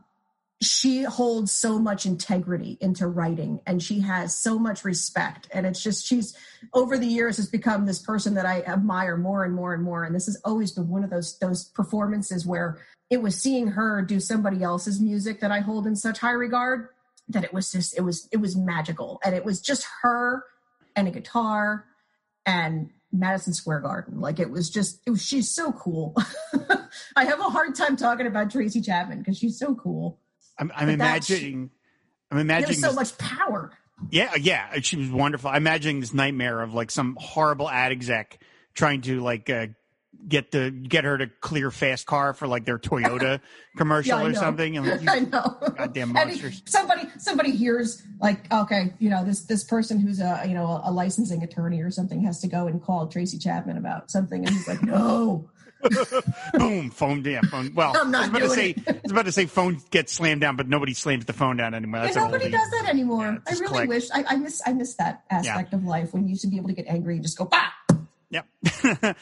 [0.65, 5.81] she holds so much integrity into writing and she has so much respect and it's
[5.81, 6.35] just she's
[6.73, 10.03] over the years has become this person that i admire more and more and more
[10.03, 12.77] and this has always been one of those those performances where
[13.09, 16.89] it was seeing her do somebody else's music that i hold in such high regard
[17.27, 20.43] that it was just it was it was magical and it was just her
[20.95, 21.85] and a guitar
[22.45, 24.19] and Madison Square Garden.
[24.19, 26.15] Like it was just, it was, she's so cool.
[27.15, 30.19] I have a hard time talking about Tracy Chapman because she's so cool.
[30.57, 31.71] I'm, I'm imagining.
[32.31, 32.75] I'm imagining.
[32.79, 33.71] so this- much power.
[34.11, 35.49] yeah, yeah, she was wonderful.
[35.49, 38.39] I'm imagining this nightmare of like some horrible ad exec
[38.73, 39.67] trying to like uh,
[40.27, 43.39] get the get her to clear fast car for like their Toyota
[43.77, 44.39] commercial Yeah, or know.
[44.39, 44.77] something.
[44.77, 45.57] And like, I know.
[45.77, 46.61] Goddamn monsters.
[46.65, 50.91] somebody, somebody hears like, okay, you know, this this person who's a you know a
[50.91, 54.67] licensing attorney or something has to go and call Tracy Chapman about something, and he's
[54.67, 55.49] like, no,
[56.53, 57.43] boom, phone down.
[57.47, 57.73] Phone.
[57.73, 59.81] Well, I'm not I was about to say, doing I was about to say, phone
[59.91, 62.01] gets slammed down, but nobody slams the phone down anymore.
[62.01, 63.41] That's and nobody does that anymore.
[63.47, 66.29] Yeah, I really wish I, I miss I miss that aspect of life when you
[66.29, 67.69] used to be able to get angry and just go bah.
[68.33, 68.47] Yep.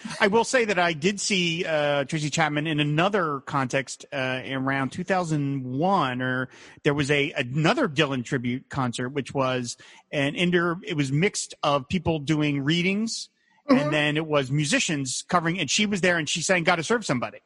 [0.21, 4.93] I will say that I did see uh, Tracy Chapman in another context uh, around
[4.93, 6.47] 2001, or
[6.84, 9.76] there was a another Dylan tribute concert, which was
[10.13, 10.78] an inter.
[10.84, 13.28] It was mixed of people doing readings,
[13.69, 13.82] Mhm.
[13.82, 15.60] and then it was musicians covering.
[15.60, 17.39] And she was there, and she sang "Got to Serve Somebody."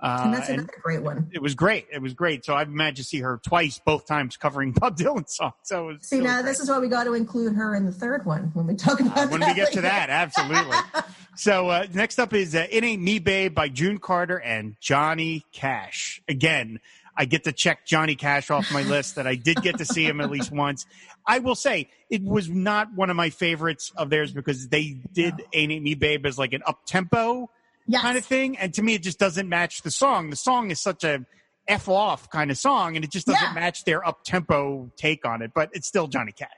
[0.00, 1.28] Uh, and that's and another great one.
[1.32, 1.86] it was great.
[1.92, 2.44] It was great.
[2.44, 5.54] So I've managed to see her twice, both times covering Bob Dylan songs.
[5.64, 6.44] So it was See, now great.
[6.52, 9.00] this is why we got to include her in the third one when we talk
[9.00, 10.76] about Uh, when we get to that, absolutely.
[11.36, 15.44] so uh, next up is uh, "It Ain't Me, Babe" by June Carter and Johnny
[15.52, 16.22] Cash.
[16.28, 16.78] Again,
[17.20, 20.06] I get to check Johnny Cash off my list that I did get to see
[20.06, 20.86] him at least once.
[21.26, 25.34] I will say it was not one of my favorites of theirs because they did
[25.52, 27.50] "Ain't Me, Babe" as like an up tempo
[27.90, 28.02] Yes.
[28.02, 30.30] kind of thing, and to me, it just doesn't match the song.
[30.30, 31.24] The song is such a
[31.66, 33.52] f off kind of song, and it just doesn't Yeah.
[33.54, 35.52] match their up tempo take on it.
[35.54, 36.48] But it's still Johnny Cash.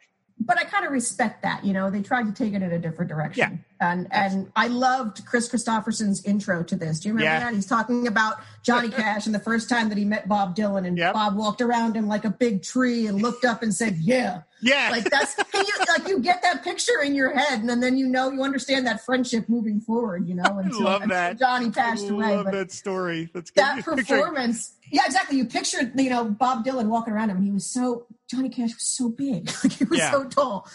[0.40, 1.64] but I kind of respect that.
[1.64, 3.64] You know, they tried to take it in a different direction.
[3.82, 7.00] And and I loved Kris Kristofferson's intro to this.
[7.00, 7.40] Do you remember Yeah.
[7.44, 7.54] that?
[7.54, 10.98] He's talking about Johnny Cash and the first time that he met Bob Dylan, and
[10.98, 11.14] Yep.
[11.14, 14.90] Bob walked around him like a big tree and looked up and said, "Yeah." Yeah,
[14.90, 18.06] Like that's you like you get that picture in your head, and then, then you
[18.06, 20.28] know you understand that friendship moving forward.
[20.28, 21.38] You know, until, love that.
[21.38, 22.26] Johnny passed away.
[22.26, 23.30] I love But that story.
[23.32, 23.62] That's good.
[23.62, 27.52] that performance yeah exactly you pictured you know bob dylan walking around him and he
[27.52, 30.10] was so johnny cash was so big like he was Yeah.
[30.10, 30.68] so tall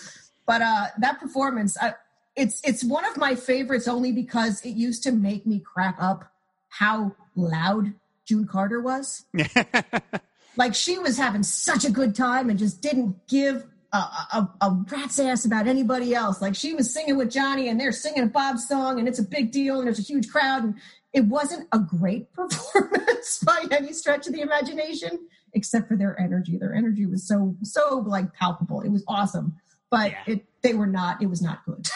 [0.47, 1.95] but uh that performance I,
[2.35, 6.31] it's it's one of my favorites only because it used to make me crack up
[6.69, 7.93] how loud
[8.25, 9.25] june carter was
[10.57, 14.71] like she was having such a good time and just didn't give a, a, a
[14.91, 16.41] rat's ass about anybody else.
[16.41, 19.23] Like she was singing with Johnny and they're singing a Bob song and it's a
[19.23, 20.75] big deal and there's a huge crowd and
[21.13, 26.57] it wasn't a great performance by any stretch of the imagination, except for their energy.
[26.57, 28.81] Their energy was so so like palpable.
[28.81, 29.55] It was awesome,
[29.89, 30.23] but Yeah.
[30.33, 31.21] it they were not.
[31.21, 31.87] It was not good.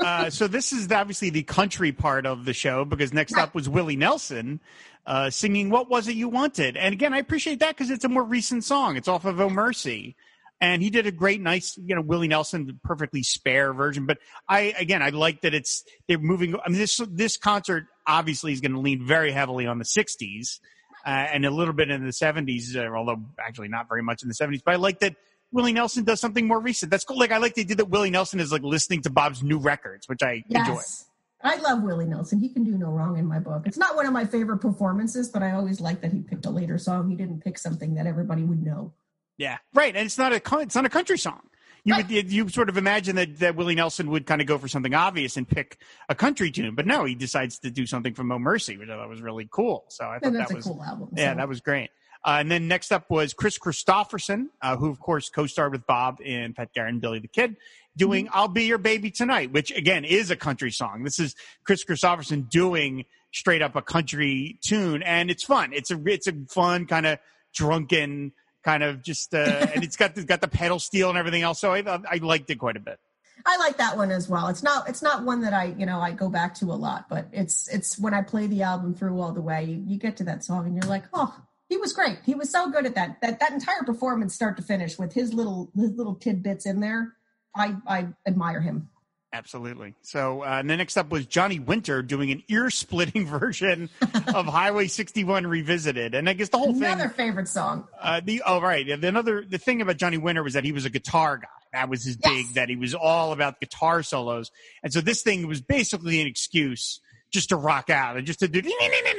[0.00, 3.68] uh, so this is obviously the country part of the show because next up was
[3.68, 4.60] Willie Nelson
[5.04, 8.08] uh, singing "What Was It You Wanted," and again, I appreciate that because it's a
[8.08, 8.96] more recent song.
[8.96, 10.16] It's off of "Oh Mercy."
[10.60, 14.06] And he did a great, nice, you know, Willie Nelson, perfectly spare version.
[14.06, 14.18] But
[14.48, 16.54] I, again, I like that it's they're moving.
[16.54, 20.60] I mean, this this concert obviously is going to lean very heavily on the '60s
[21.04, 24.28] uh, and a little bit in the '70s, uh, although actually not very much in
[24.28, 24.62] the '70s.
[24.64, 25.16] But I like that
[25.54, 26.90] Willie Nelson does something more recent.
[26.90, 27.18] That's cool.
[27.18, 27.88] Like I like they did that.
[27.88, 30.74] Willie Nelson is like listening to Bob's new records, which I enjoy.
[30.74, 31.06] Yes.
[31.42, 32.40] I love Willie Nelson.
[32.40, 33.62] He can do no wrong in my book.
[33.66, 36.50] It's not one of my favorite performances, but I always like that he picked a
[36.50, 37.08] later song.
[37.10, 38.92] He didn't pick something that everybody would know.
[39.36, 39.94] Yeah, right.
[39.94, 41.40] And it's not a it's not a country song.
[41.86, 42.08] You Right.
[42.10, 44.94] would you sort of imagine that that Willie Nelson would kind of go for something
[44.94, 45.76] obvious and pick
[46.08, 48.96] a country tune, but no, he decides to do something from Oh Mercy, which I
[48.96, 49.84] thought was really cool.
[49.90, 51.10] So I thought that's that a was cool album.
[51.14, 51.90] yeah, that was great.
[52.24, 56.20] Uh, and then next up was Kris Kristofferson, uh, who of course co-starred with Bob
[56.22, 57.56] in Pat Garrett and Billy the Kid,
[57.96, 58.36] doing Mm-hmm.
[58.36, 61.04] "I'll Be Your Baby Tonight," which again is a country song.
[61.04, 61.34] This is
[61.64, 65.72] Kris Kristofferson doing straight up a country tune, and it's fun.
[65.72, 67.18] It's a it's a fun kind of
[67.52, 68.32] drunken
[68.64, 71.60] kind of just, uh, and it's got the, got the pedal steel and everything else.
[71.60, 72.98] So I I liked it quite a bit.
[73.46, 74.48] I like that one as well.
[74.48, 77.08] It's not it's not one that I you know I go back to a lot,
[77.08, 80.16] but it's it's when I play the album through all the way, you, you get
[80.18, 81.36] to that song and you're like, oh,
[81.74, 82.18] he was great.
[82.24, 83.20] He was so good at that.
[83.20, 87.14] That that entire performance, start to finish, with his little his little tidbits in there.
[87.56, 88.88] I I admire him.
[89.32, 89.96] Absolutely.
[90.02, 93.90] So, uh, and then next up was Johnny Winter doing an ear splitting version
[94.32, 96.14] of Highway 61 Revisited.
[96.14, 97.88] And I guess the whole Another thing, Another favorite song.
[98.00, 98.86] uh, the, oh, right.
[98.86, 101.48] The another, the thing about Johnny Winter was that he was a guitar guy.
[101.72, 102.32] That was his Yes.
[102.32, 104.52] big, that he was all about guitar solos.
[104.84, 107.00] And so this thing was basically an excuse
[107.32, 108.60] just to rock out and just to do,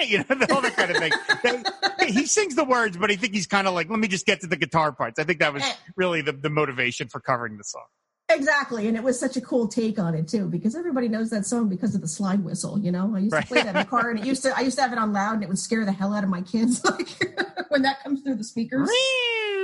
[0.09, 1.11] you know, all that kind of thing.
[1.43, 4.25] They- he sings the words, but I think he's kind of like, let me just
[4.27, 5.17] get to the guitar parts.
[5.19, 5.73] I think that was Eh.
[5.95, 7.85] really the, the motivation for covering the song.
[8.29, 11.45] Exactly, and it was such a cool take on it too, because everybody knows that
[11.45, 12.79] song because of the slide whistle.
[12.79, 13.41] You know, I used Right.
[13.41, 14.97] to play that in the car, and it used to I used to have it
[14.99, 17.07] on loud, and it would scare the hell out of my kids, like
[17.69, 18.89] when that comes through the speakers.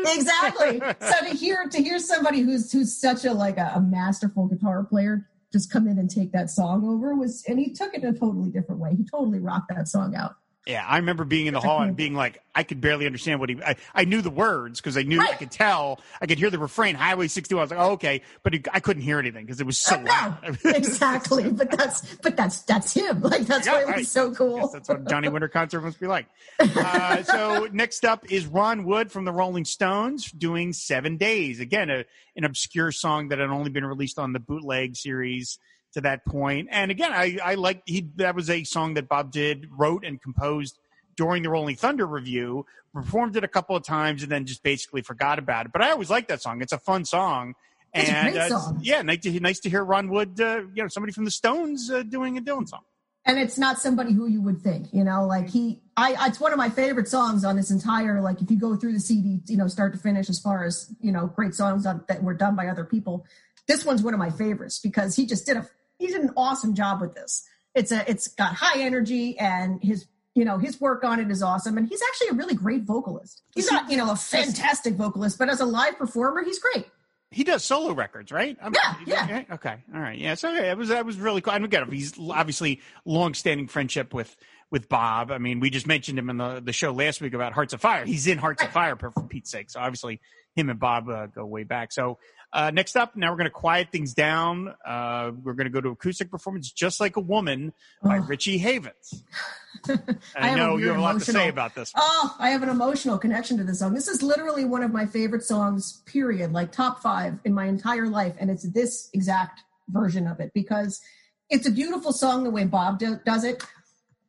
[0.08, 0.80] exactly.
[1.02, 4.84] So to hear to hear somebody who's who's such a like a, a masterful guitar
[4.84, 8.16] player just come in and take that song over was, and he took it in
[8.16, 8.96] a totally different way.
[8.96, 10.36] He totally rocked that song out.
[10.68, 13.50] Yeah, I remember being in the hall and being like, I could barely understand what
[13.50, 13.58] he.
[13.64, 16.00] I, I knew the words because I knew I could tell.
[16.22, 17.60] I could hear the refrain, Highway 61.
[17.60, 20.00] I was like, oh, okay, but it, I couldn't hear anything because it was so
[20.00, 20.60] loud.
[20.66, 21.50] exactly.
[21.50, 23.22] But that's but that's that's him.
[23.32, 23.98] Like that's Yeah, why it right.
[23.98, 24.68] was so Yes, cool.
[24.72, 26.28] that's what Johnny Winter concert must be like.
[26.60, 31.60] Uh, so next up is Ron Wood from the Rolling Stones doing Seven Days.
[31.60, 35.58] Again, a, an obscure song that had only been released on the bootleg series
[35.94, 36.70] to that point.
[36.72, 40.22] And again, I, I like he that was a song that Bob did, wrote and
[40.22, 40.78] composed
[41.16, 45.02] during the Rolling Thunder Revue, performed it a couple of times and then just basically
[45.02, 45.72] forgot about it.
[45.72, 46.62] But I always like that song.
[46.62, 47.54] It's a fun song.
[47.94, 48.80] It's and uh, song.
[48.82, 51.92] yeah, nice to, nice to hear Ron Wood, uh, you know, somebody from the Stones
[51.92, 52.82] uh, doing a Dylan song.
[53.26, 56.52] and it's not somebody who you would think you know like he i it's one
[56.52, 59.58] of my favorite songs on this entire like if you go through the cd you
[59.58, 62.56] know start to finish as far as you know great songs on, that were done
[62.56, 63.26] by other people
[63.68, 65.68] this one's one of my favorites because he just did a
[66.02, 70.08] he did an awesome job with this it's a it's got high energy and his
[70.36, 73.44] you know his work on it is awesome and he's actually a really great vocalist
[73.56, 76.86] he's not you know a fantastic vocalist but as a live performer he's great
[77.32, 78.58] he does solo records, right?
[78.62, 79.44] I'm, yeah, yeah.
[79.54, 80.34] Okay, all right, yeah.
[80.34, 81.54] So yeah, it was that was really cool.
[81.54, 81.94] I get it.
[81.94, 84.36] He's obviously long-standing friendship with
[84.70, 85.32] with Bob.
[85.32, 87.80] I mean, we just mentioned him in the the show last week about Hearts of
[87.80, 88.06] Fire.
[88.06, 89.70] He's in Hearts of Fire for, for Pete's sake.
[89.70, 90.20] So obviously,
[90.58, 91.94] him and Bob uh, go way back.
[91.94, 92.20] So
[92.54, 94.74] uh, next up, now we're going to quiet things down.
[94.86, 98.22] Uh, we're going to go to acoustic performance, just like a woman by oh.
[98.22, 99.24] Richie Havens.
[99.90, 100.00] I,
[100.36, 101.94] I know you have a lot to say about this.
[101.94, 102.04] One.
[102.06, 103.94] Oh, I have an emotional connection to this song.
[103.94, 108.08] This is literally one of my favorite songs, period, like top five in my entire
[108.08, 108.36] life.
[108.38, 111.02] And it's this exact version of it because
[111.50, 113.64] it's a beautiful song the way Bob do- does it.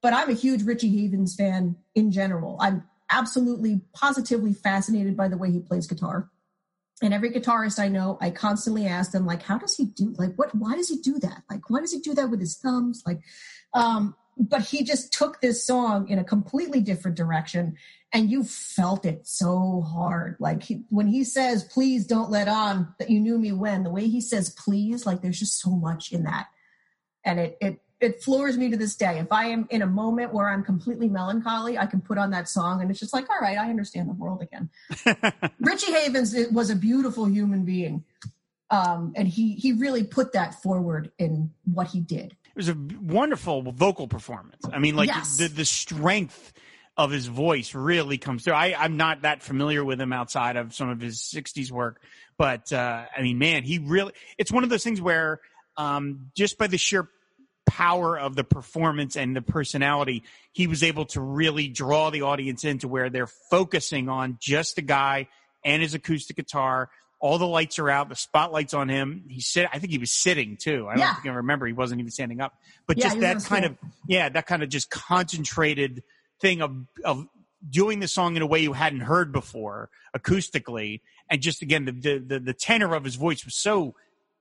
[0.00, 2.56] But I'm a huge Richie Havens fan in general.
[2.60, 6.30] I'm absolutely, positively fascinated by the way he plays guitar.
[7.02, 10.34] And every guitarist I know, I constantly ask them, like, how does he do, like,
[10.36, 11.42] what, why does he do that?
[11.50, 13.02] Like, why does he do that with his thumbs?
[13.04, 13.20] Like,
[13.74, 17.76] um, but he just took this song in a completely different direction
[18.12, 22.94] and you felt it so hard like he, when he says please don't let on
[22.98, 26.12] that you knew me when the way he says please like there's just so much
[26.12, 26.46] in that
[27.24, 30.32] and it it it floors me to this day if i am in a moment
[30.32, 33.40] where i'm completely melancholy i can put on that song and it's just like all
[33.40, 34.68] right i understand the world again
[35.60, 38.04] richie havens was a beautiful human being
[38.70, 42.76] um, and he he really put that forward in what he did it was a
[43.00, 44.66] wonderful vocal performance.
[44.70, 45.38] I mean, like yes.
[45.38, 46.52] the the strength
[46.98, 48.52] of his voice really comes through.
[48.52, 52.02] I, I'm not that familiar with him outside of some of his '60s work,
[52.36, 54.12] but uh, I mean, man, he really.
[54.36, 55.40] It's one of those things where
[55.78, 57.08] um, just by the sheer
[57.72, 62.64] power of the performance and the personality, he was able to really draw the audience
[62.64, 65.28] into where they're focusing on just the guy
[65.64, 68.08] and his acoustic guitar all the lights are out.
[68.08, 69.22] The spotlight's on him.
[69.28, 69.68] He sit.
[69.72, 70.88] I think he was sitting too.
[70.88, 71.14] I don't yeah.
[71.14, 71.68] think I remember.
[71.68, 72.52] He wasn't even standing up.
[72.88, 73.76] But yeah, just that kind of
[74.08, 76.02] yeah, that kind of just concentrated
[76.40, 77.28] thing of of
[77.70, 81.92] doing the song in a way you hadn't heard before acoustically, and just again the
[82.18, 83.94] the, the tenor of his voice was so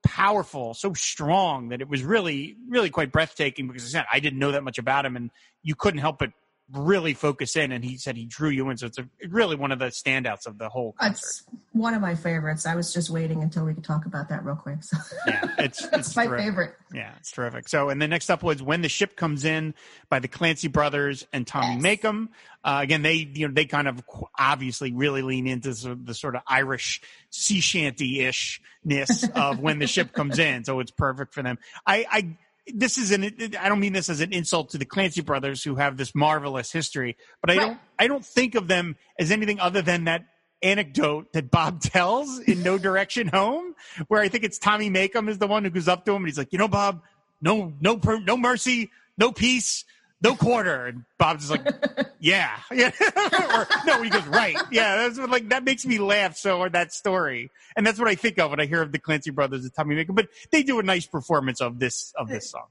[0.04, 3.68] powerful, so strong that it was really really quite breathtaking.
[3.68, 5.32] Because I said I didn't know that much about him, and
[5.64, 6.32] you couldn't help but
[6.74, 9.72] really focus in and he said he drew you in so it's a, really one
[9.72, 11.14] of the standouts of the whole concert.
[11.14, 12.66] It's one of my favorites.
[12.66, 14.84] I was just waiting until we could talk about that real quick.
[14.84, 14.98] So.
[15.28, 16.46] Yeah, it's it's my terrific.
[16.46, 16.76] favorite.
[16.94, 17.70] Yeah, it's terrific.
[17.70, 19.74] So and the next up was When the Ship Comes In
[20.10, 22.00] by the Clancy Brothers and Tommy yes.
[22.00, 22.30] Makem.
[22.64, 24.04] Uh, again, they you know they kind of
[24.38, 29.88] obviously really lean into the, the sort of Irish sea shanty ishness of When the
[29.88, 31.58] Ship Comes In, so it's perfect for them.
[31.86, 33.24] I I this is an
[33.60, 36.71] I don't mean this as an insult to the Clancy brothers who have this marvelous
[36.71, 37.65] history, but I right.
[37.67, 40.26] don't I don't think of them as anything other than that
[40.62, 43.74] anecdote that Bob tells in No Direction Home,
[44.08, 46.28] where I think it's Tommy Makem is the one who goes up to him and
[46.28, 47.02] he's like, you know, Bob,
[47.41, 49.86] no no no mercy, no peace,
[50.22, 50.88] no quarter.
[50.88, 51.76] And Bob's just like,
[52.20, 52.92] yeah, yeah.
[53.56, 54.58] or, no, he goes, right.
[54.72, 54.98] Yeah.
[54.98, 56.38] That's what, like, that makes me laugh.
[56.38, 57.52] So, or that story.
[57.76, 59.96] And that's what I think of when I hear of the Clancy brothers and Tommy
[59.96, 62.68] Makem, but they do a nice performance of this, of this song.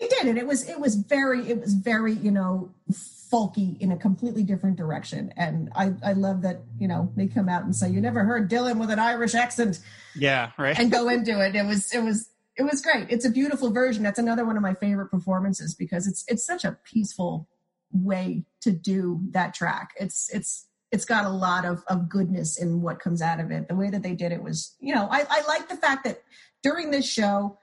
[0.00, 0.26] They did.
[0.26, 4.42] And it was, it was very, it was very, you know, folky in a completely
[4.42, 5.32] different direction.
[5.36, 8.50] And I, I love that, you know, they come out and say, you never heard
[8.50, 9.80] Dylan with an Irish accent.
[10.14, 10.50] Yeah.
[10.58, 10.78] Right.
[10.78, 11.54] And go into it.
[11.54, 13.08] It was, it was, it was great.
[13.10, 14.02] It's a beautiful version.
[14.02, 17.48] That's another one of my favorite performances because it's it's such a peaceful
[17.92, 19.94] way to do that track.
[19.98, 23.66] It's it's it's got a lot of, of goodness in what comes out of it.
[23.66, 26.22] The way that they did it was, you know, I, I like the fact that
[26.62, 27.58] during this show,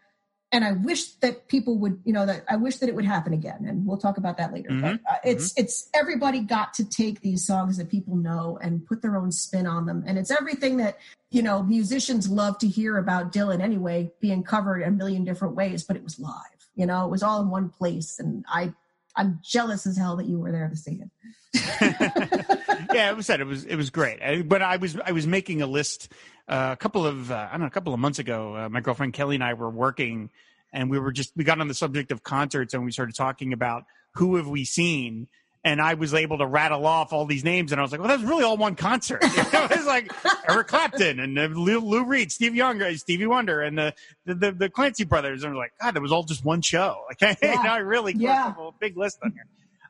[0.53, 3.31] and I wish that people would, you know, that I wish that it would happen
[3.31, 3.65] again.
[3.65, 4.69] And we'll talk about that later.
[4.69, 4.81] Mm-hmm.
[4.81, 5.63] But uh, it's mm-hmm.
[5.63, 9.65] it's everybody got to take these songs that people know and put their own spin
[9.65, 10.03] on them.
[10.05, 10.97] And it's everything that
[11.29, 15.83] you know musicians love to hear about Dylan anyway, being covered a million different ways.
[15.83, 16.35] But it was live.
[16.75, 18.73] You know, it was all in one place, and I
[19.15, 21.09] I'm jealous as hell that you were there to see it.
[22.93, 24.21] yeah, it was said it was it was great.
[24.21, 26.11] I, but I was I was making a list
[26.51, 28.55] uh, a couple of uh, I don't know a couple of months ago.
[28.55, 30.29] Uh, my girlfriend Kelly and I were working,
[30.73, 33.53] and we were just we got on the subject of concerts, and we started talking
[33.53, 33.85] about
[34.15, 35.27] who have we seen.
[35.63, 38.09] And I was able to rattle off all these names, and I was like, "Well,
[38.09, 39.23] that's really all one concert."
[39.61, 40.11] It was like
[40.49, 43.93] Eric Clapton and uh, Lou, Lou Reed, Steve Young, uh, Stevie Wonder, and the,
[44.25, 45.43] the the, Clancy brothers.
[45.43, 47.61] And I was like, "God, that was all just one show." Like, yeah.
[47.61, 48.53] know, I really yeah.
[48.57, 49.45] a big list on here.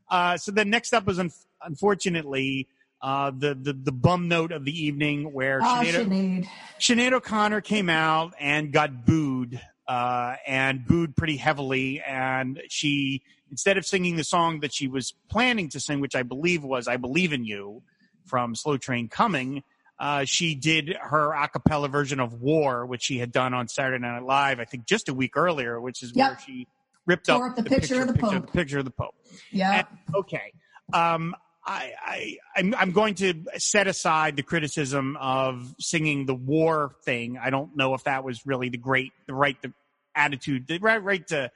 [0.10, 1.32] Uh, so then next up was un-
[1.64, 2.68] unfortunately
[3.02, 6.48] uh, the, the the bum note of the evening where oh, Sinead, Sinead.
[6.80, 12.02] Sinead O'Connor came out and got booed uh, and booed pretty heavily.
[12.02, 16.24] And she, instead of singing the song that she was planning to sing, which I
[16.24, 17.82] believe was "I Believe in You"
[18.26, 19.64] from Slow Train Coming,
[20.00, 24.00] uh, she did her a cappella version of "War," which she had done on Saturday
[24.00, 26.30] Night Live, I think, just a week earlier, which is yep.
[26.30, 26.68] where she
[27.08, 28.54] ripped up, the, the, picture, picture, of the picture, Pope.
[28.54, 29.16] Picture of the Pope.
[29.52, 29.84] Yeah.
[30.14, 30.54] okay.
[30.94, 31.36] um,
[31.66, 37.38] I, I I'm, I'm going to set aside the criticism of singing the war thing.
[37.38, 39.74] I don't know if that was really the great, the right, the
[40.16, 41.52] attitude, the right, right to,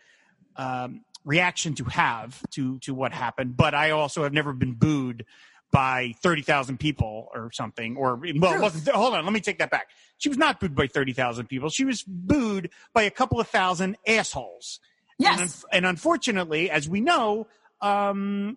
[0.55, 3.57] um, reaction to have to to what happened.
[3.57, 5.25] But I also have never been booed
[5.71, 7.97] by thirty thousand people or something.
[7.97, 9.89] Or well, it wasn't, hold on, let me take that back.
[10.19, 11.69] She was not booed by thirty thousand people.
[11.69, 14.79] She was booed by a couple of thousand assholes.
[15.17, 15.39] Yes.
[15.39, 17.47] And, un- and unfortunately, as we know,
[17.81, 18.55] um,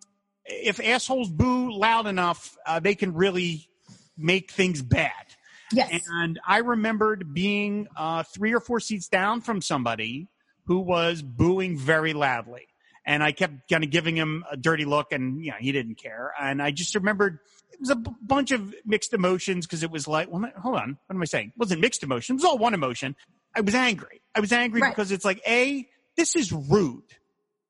[0.49, 3.69] if assholes boo loud enough, uh, they can really
[4.17, 5.13] make things bad.
[5.73, 6.03] Yes.
[6.11, 10.27] And I remembered being uh, three or four seats down from somebody
[10.65, 12.67] who was booing very loudly.
[13.05, 15.95] And I kept kind of giving him a dirty look, and you know he didn't
[15.95, 16.33] care.
[16.39, 17.39] And I just remembered
[17.73, 20.99] it was a b- bunch of mixed emotions because it was like, well, hold on,
[21.07, 21.49] what am I saying?
[21.49, 23.17] It wasn't mixed emotion; it was all one emotion.
[23.57, 24.21] I was angry.
[24.35, 24.91] I was angry Right.
[24.95, 25.89] because it's like, a,
[26.19, 27.03] this is rude.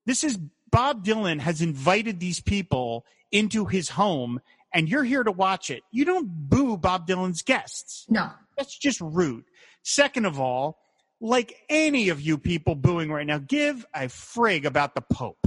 [0.07, 0.39] This is
[0.71, 4.41] Bob Dylan has invited these people into his home,
[4.73, 5.83] and you're here to watch it.
[5.91, 8.07] You don't boo Bob Dylan's guests.
[8.09, 8.31] no.
[8.57, 9.45] That's just rude.
[9.85, 10.79] Second of all,
[11.21, 15.47] like any of you people booing right now, give a frig about the Pope.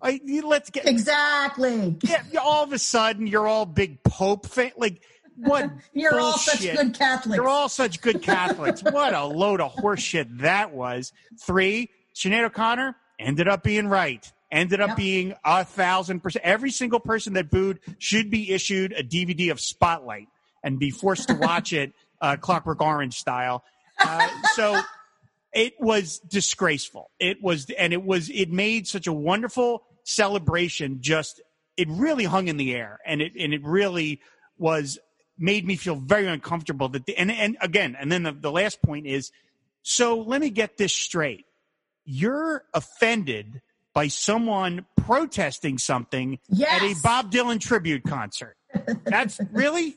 [0.00, 1.96] I, let's get Exactly.
[2.02, 4.70] yeah, all of a sudden you're all big Pope fan.
[4.76, 5.02] Like
[5.36, 5.68] what?
[5.92, 7.36] You're all such good Catholics.
[7.36, 8.82] You're all such good Catholics.
[8.90, 11.12] what a load of horseshit that was.
[11.40, 14.30] Three, Sinead O'Connor ended up being right.
[14.50, 14.96] Ended up Yep.
[14.96, 16.44] being a thousand percent.
[16.44, 20.28] Every single person that booed should be issued a DVD of Spotlight
[20.62, 23.64] and be forced to watch it, uh, Clockwork Orange style.
[23.98, 24.80] Uh, so
[25.52, 27.10] it was disgraceful.
[27.18, 30.98] It was, and it was, it made such a wonderful celebration.
[31.00, 31.40] Just,
[31.76, 34.20] it really hung in the air and it, and it really
[34.56, 34.98] was
[35.36, 38.80] made me feel very uncomfortable that the, and, and again, and then the, the last
[38.82, 39.32] point is,
[39.82, 41.44] so let me get this straight.
[42.04, 43.60] You're offended
[43.94, 46.38] by someone protesting something
[46.68, 48.56] at a Bob Dylan tribute concert.
[49.04, 49.96] That's really,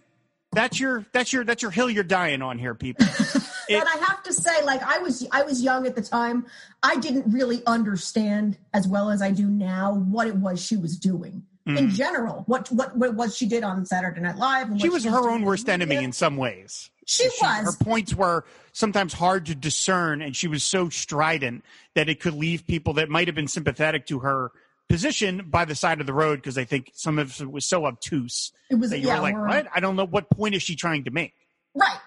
[0.54, 3.06] that's your, that's your, that's your hill you're dying on here, people.
[3.06, 3.44] It-
[3.84, 6.46] but I have to say, like I was, I was young at the time.
[6.84, 10.98] I didn't really understand as well as I do now what it was she was
[10.98, 12.44] doing in general.
[12.48, 14.70] What what what was she did on Saturday Night Live?
[14.70, 14.82] And Mm.
[14.82, 16.90] she was her own worst enemy in some ways.
[17.08, 17.30] She Her
[17.64, 17.66] was.
[17.78, 21.64] Her points were sometimes hard to discern, and she was so strident
[21.96, 24.52] that it could leave people that might have been sympathetic to her
[24.90, 27.86] position by the side of the road because I think some of it was so
[27.86, 29.68] obtuse It was that you yeah, were like, we're- "What?
[29.74, 31.34] I don't know what point is she trying to make."
[31.74, 32.00] right.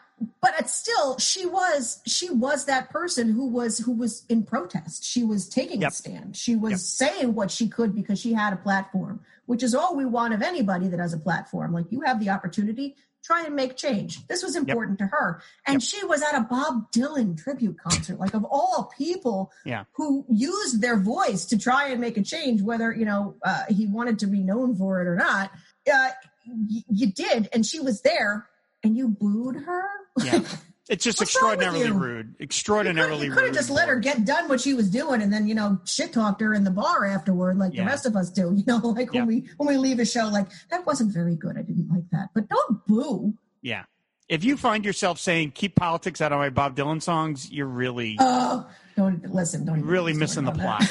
[0.43, 5.03] But it's still, she was she was that person who was who was in protest.
[5.03, 5.93] She was taking Yep.
[5.93, 6.37] a stand.
[6.37, 6.81] She was Yep.
[6.81, 10.43] saying what she could because she had a platform, which is all we want of
[10.43, 11.73] anybody that has a platform.
[11.73, 12.97] Like you have the opportunity,
[13.31, 14.26] try and make change.
[14.26, 15.83] This was important to her, and Yep.
[15.83, 18.18] she was at a Bob Dylan tribute concert.
[18.18, 19.85] Like of all people, Yeah.
[19.93, 23.87] who used their voice to try and make a change, whether you know uh, he
[23.87, 25.53] wanted to be known for it or not.
[25.91, 26.11] Uh,
[26.49, 28.49] y- you did, and she was there,
[28.83, 29.85] and you booed her.
[30.24, 30.41] Yeah,
[30.91, 32.34] it's just What's extraordinarily rude.
[32.41, 35.47] Extraordinarily You could have just let her get done what she was doing, and then
[35.49, 37.84] you know shit talked her in the bar afterward, like Yeah.
[37.84, 38.53] the rest of us do.
[38.57, 39.20] You know, like Yeah.
[39.20, 41.57] when we when we leave a show, like that wasn't very good.
[41.57, 43.34] I didn't like that, but don't boo.
[43.62, 43.84] Yeah.
[44.28, 48.16] If you find yourself saying "keep politics out of my Bob Dylan songs," you're really
[48.20, 48.64] Oh,
[48.97, 49.64] don't listen.
[49.64, 50.82] Don't really missing the plot.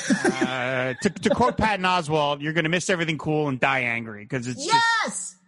[0.42, 4.24] uh, to, to quote Patton Oswalt, you're going to miss everything cool and die angry
[4.24, 4.76] because it's just
[5.06, 5.36] yes.
[5.36, 5.39] uh,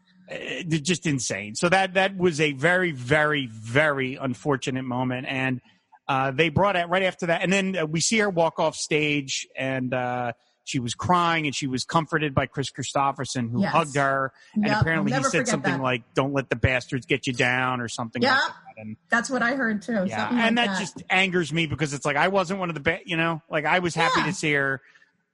[0.67, 1.55] just insane.
[1.55, 5.61] So that that was a very, very, very unfortunate moment, and
[6.07, 8.75] uh, they brought it right after that, and then uh, we see her walk off
[8.75, 13.71] stage, and uh, she was crying, and she was comforted by Kris Kristofferson, who Yes.
[13.71, 15.81] hugged her, and Yep, apparently he said something that.
[15.81, 18.35] like, "Don't let the bastards get you down" or something Yeah.
[18.35, 18.55] like that.
[18.77, 20.05] And That's what I heard too.
[20.07, 22.75] yeah, something and like that, just angers me because it's like I wasn't one of
[22.75, 24.25] the ba- you know, like I was happy Yeah.
[24.27, 24.81] to see her,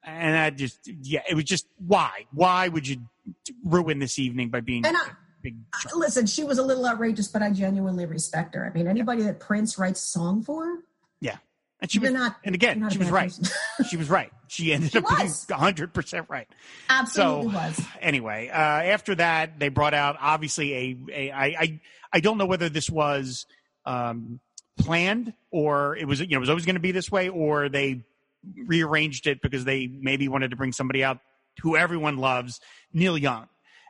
[0.04, 2.98] and that just yeah, it was just why why would you
[3.64, 5.10] ruin this evening by being And I-
[5.42, 5.56] big
[5.96, 6.26] listen.
[6.26, 8.66] She was a little outrageous, but I genuinely respect her.
[8.66, 10.80] I mean, anybody that Prince writes a song for,
[11.22, 11.38] yeah,
[11.80, 12.38] and she was not.
[12.44, 13.32] and again she was right,
[13.90, 16.48] she was right, she ended She up being hundred percent right.
[16.90, 17.82] Absolutely so was.
[18.02, 21.82] anyway, uh, after that, they brought out obviously a, a I, I
[22.14, 23.46] I don't know whether this was
[23.86, 24.40] um,
[24.80, 27.70] planned or it was you know it was always going to be this way or
[27.70, 28.04] they
[28.56, 31.20] rearranged it because they maybe wanted to bring somebody out
[31.62, 32.60] who everyone loves,
[32.94, 33.48] Neil Young.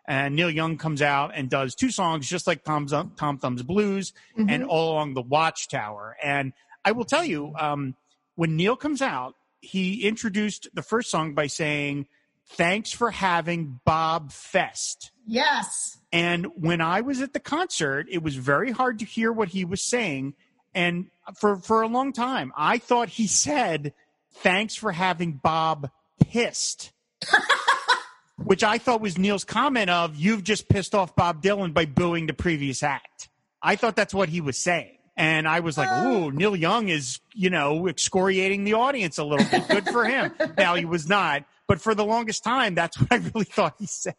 [0.08, 4.14] And Neil Young comes out and does two songs just like Tom, Tom Thumb's Blues
[4.38, 4.50] Mm-hmm.
[4.50, 6.16] and All Along the Watchtower.
[6.24, 6.54] And
[6.86, 7.96] I will tell you, um,
[8.36, 12.06] when Neil comes out, he introduced the first song by saying,
[12.52, 15.12] Thanks for having Bob Fest.
[15.26, 15.98] Yes.
[16.14, 19.66] And when I was at the concert, it was very hard to hear what he
[19.66, 20.34] was saying.
[20.74, 23.94] And for, for a long time, I thought he said,
[24.36, 25.90] Thanks for having Bob
[26.24, 26.92] pissed.
[28.44, 32.28] which I thought was Neil's comment of "You've just pissed off Bob Dylan by booing
[32.28, 33.30] the previous act."
[33.62, 34.98] I thought that's what he was saying.
[35.18, 36.06] And I was like, Uh.
[36.06, 39.68] ooh, Neil Young is, you know, excoriating the audience a little bit.
[39.68, 40.32] Good for him.
[40.58, 43.88] now he was not, but for the longest time, that's what I really thought he
[43.88, 44.14] said.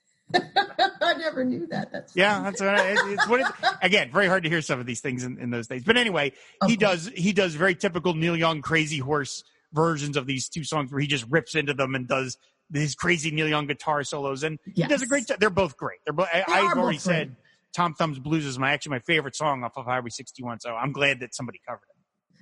[0.34, 1.92] I never knew that.
[1.92, 3.46] That's Yeah, that's what I, it's what it,
[3.82, 5.84] again, very hard to hear some of these things in, in those days.
[5.84, 6.32] But anyway,
[6.66, 10.90] he does, he does very typical Neil Young crazy horse versions of these two songs
[10.90, 12.36] where he just rips into them and does
[12.70, 14.42] these crazy Neil Young guitar solos.
[14.42, 15.40] And he does a great job.
[15.40, 15.98] They're both great.
[16.04, 17.36] They're both, I, They I've already said
[17.74, 20.60] Tom Thumb's Blues is my, actually my favorite song off of Highway 61.
[20.60, 21.96] So I'm glad that somebody covered it.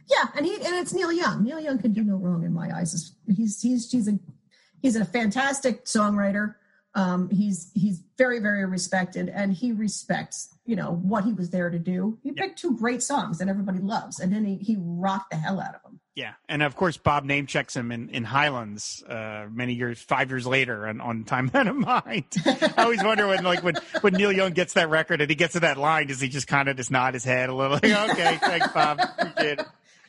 [0.09, 1.43] Yeah, and he and it's Neil Young.
[1.43, 3.13] Neil Young can do no wrong in my eyes.
[3.27, 4.19] He's he's he's a
[4.81, 6.55] he's a fantastic songwriter.
[6.95, 11.71] Um, he's he's very very respected, and he respects you know what he was there
[11.71, 12.19] to do.
[12.23, 12.43] He Yeah.
[12.45, 15.75] picked two great songs that everybody loves, and then he he rocked the hell out
[15.75, 15.99] of them.
[16.17, 20.31] Yeah, and of course Bob name checks him in, in Highlands uh, many years, five
[20.31, 22.25] years later, and on Time Out of Mind.
[22.47, 25.53] I always wonder when like when when Neil Young gets that record and he gets
[25.53, 27.79] to that line, does he just kind of just nod his head a little?
[27.83, 28.99] Like, okay, thanks, Bob.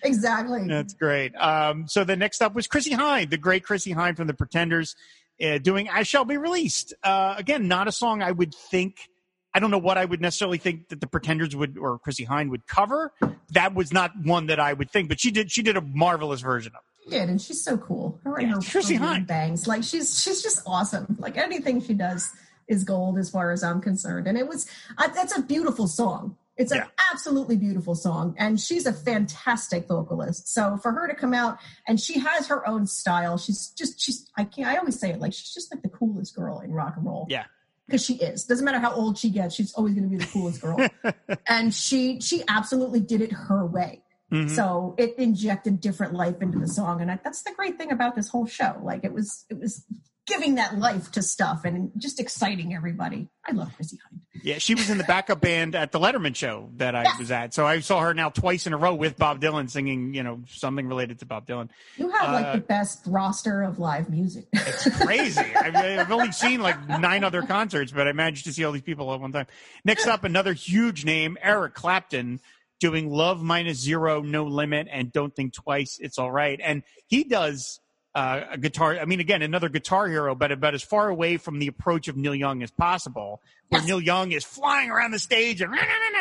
[0.01, 0.65] Exactly.
[0.65, 1.35] That's great.
[1.35, 4.95] Um, so the next up was Chrissie Hynde, the great Chrissie Hynde from the Pretenders,
[5.43, 9.09] uh, doing "I Shall Be Released." Uh, again, not a song I would think.
[9.57, 12.51] I don't know what I would necessarily think that the Pretenders would or Chrissie Hynde
[12.51, 13.11] would cover.
[13.53, 15.51] That was not one that I would think, but she did.
[15.51, 17.03] She did a marvelous version of it.
[17.05, 18.19] She did, and she's so cool.
[18.23, 19.25] Her and Yeah, her, Chrissie Hynde.
[19.25, 21.15] bangs, like she's she's just awesome.
[21.17, 22.31] Like anything she does
[22.67, 24.27] is gold, as far as I'm concerned.
[24.27, 26.37] And it was I, that's a beautiful song.
[26.55, 26.87] It's an Yeah.
[27.11, 30.53] absolutely beautiful song, and she's a fantastic vocalist.
[30.53, 34.29] So for her to come out and she has her own style, she's just she's
[34.37, 36.93] I can't I always say it like she's just like the coolest girl in rock
[36.95, 37.45] and roll Yeah.
[37.87, 38.43] Because she is.
[38.43, 40.77] Doesn't matter how old she gets, she's always going to be the coolest girl.
[41.47, 44.03] and she she absolutely did it her way.
[44.31, 44.49] Mhm.
[44.49, 48.15] So it injected different life into the song, and I, that's the great thing about
[48.15, 48.79] this whole show.
[48.83, 49.85] Like it was, it was
[50.27, 53.29] giving that life to stuff and just exciting everybody.
[53.47, 54.19] I love Chrissie Hynde.
[54.43, 57.17] Yeah, she was in the backup band at the Letterman show that I Yes.
[57.19, 57.53] was at.
[57.53, 60.43] So I saw her now twice in a row with Bob Dylan singing, you know,
[60.47, 61.69] something related to Bob Dylan.
[61.95, 64.45] You have like Uh, the best roster of live music.
[64.53, 65.39] It's crazy.
[65.55, 68.81] I've, I've only seen like nine other concerts, but I managed to see all these
[68.83, 69.47] people at one time.
[69.85, 72.39] Next up, another huge name, Eric Clapton,
[72.79, 76.59] doing Love Minus Zero, No Limit, and Don't Think Twice, It's All Right.
[76.63, 77.79] And he does
[78.15, 78.97] uh, a guitar.
[78.97, 82.17] I mean, again, another guitar hero, but about as far away from the approach of
[82.17, 83.87] Neil Young as possible, where Yes.
[83.87, 85.73] Neil Young is flying around the stage and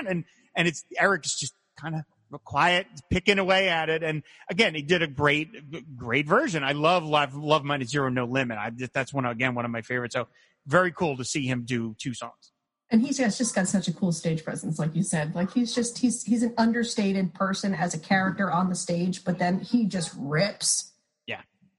[0.07, 0.25] and
[0.55, 2.03] and it's Eric's just kind of
[2.45, 4.03] quiet, picking away at it.
[4.03, 5.49] And again, he did a great,
[5.97, 6.65] great version.
[6.65, 8.59] I love Love, Love Minus Zero, No Limit.
[8.59, 10.15] I that's one again one of my favorites.
[10.15, 10.27] So
[10.67, 12.53] very cool to see him do two songs.
[12.91, 15.35] and he's just, just got such a cool stage presence, like you said.
[15.35, 19.39] Like he's just he's he's an understated person as a character on the stage, but
[19.39, 20.93] then he just rips.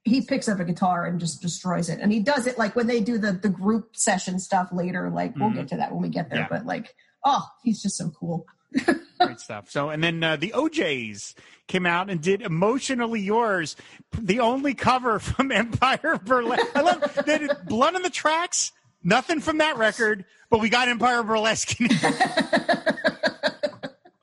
[0.08, 2.00] He picks up a guitar and just destroys it.
[2.00, 5.10] And he does it like when they do the the group session stuff later.
[5.10, 5.56] Like we'll Mhm.
[5.56, 6.40] get to that when we get there.
[6.40, 6.48] Yeah.
[6.50, 6.96] But like,
[7.26, 8.46] oh, he's just so cool.
[9.20, 9.70] Great stuff.
[9.70, 11.36] So, and then uh, the O'Jays
[11.68, 13.76] came out and did "Emotionally Yours,"
[14.18, 16.76] the only cover from Empire Burlesque.
[16.76, 18.72] I love they did "Blood on the Tracks."
[19.04, 21.78] Nothing from that record, but we got Empire Burlesque.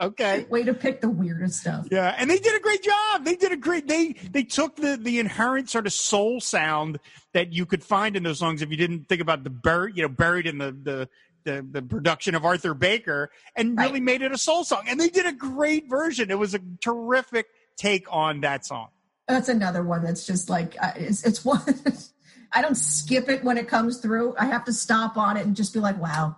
[0.07, 0.47] okay.
[0.49, 1.87] Way to pick the weirdest stuff.
[1.91, 3.25] Yeah, and they did a great job.
[3.25, 3.87] They did a great.
[3.89, 6.99] They they took the the inherent sort of soul sound
[7.33, 10.03] that you could find in those songs if you didn't think about the buried, you
[10.03, 11.09] know, buried in the the
[11.45, 13.87] the, the production of Arthur Baker, and Right.
[13.89, 14.85] really made it a soul song.
[14.89, 16.31] And they did a great version.
[16.31, 17.47] It was a terrific
[17.77, 18.89] take on that song.
[19.29, 21.61] That's another one that's just like uh, it's it's one.
[22.53, 24.35] I don't skip it when it comes through.
[24.39, 26.37] I have to stop on it and just be like, "Wow,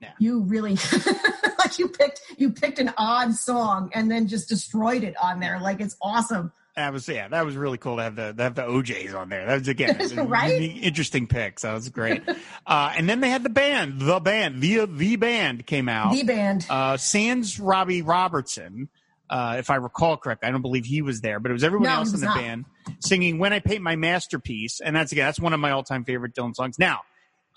[0.00, 0.10] Yeah.
[0.18, 0.76] you really
[1.58, 5.58] like you picked you picked an odd song and then just destroyed it on there.
[5.60, 8.54] Like it's awesome." That was yeah, that was really cool to have the to have
[8.56, 9.46] the O'Jays on there.
[9.46, 9.96] That was again
[10.28, 10.60] Right?
[10.82, 11.60] interesting pick.
[11.60, 12.22] So that was great.
[12.66, 16.12] uh, and then they had the band, the band, the the band came out.
[16.12, 16.66] The band.
[16.68, 18.88] uh, Sans Robbie Robertson,
[19.30, 20.48] uh, if I recall correctly.
[20.48, 22.38] I don't believe he was there, but it was everyone No, else in the not.
[22.38, 22.64] band
[22.98, 26.04] singing "When I Paint My Masterpiece," and that's again that's one of my all time
[26.04, 26.76] favorite Dylan songs.
[26.76, 27.02] Now,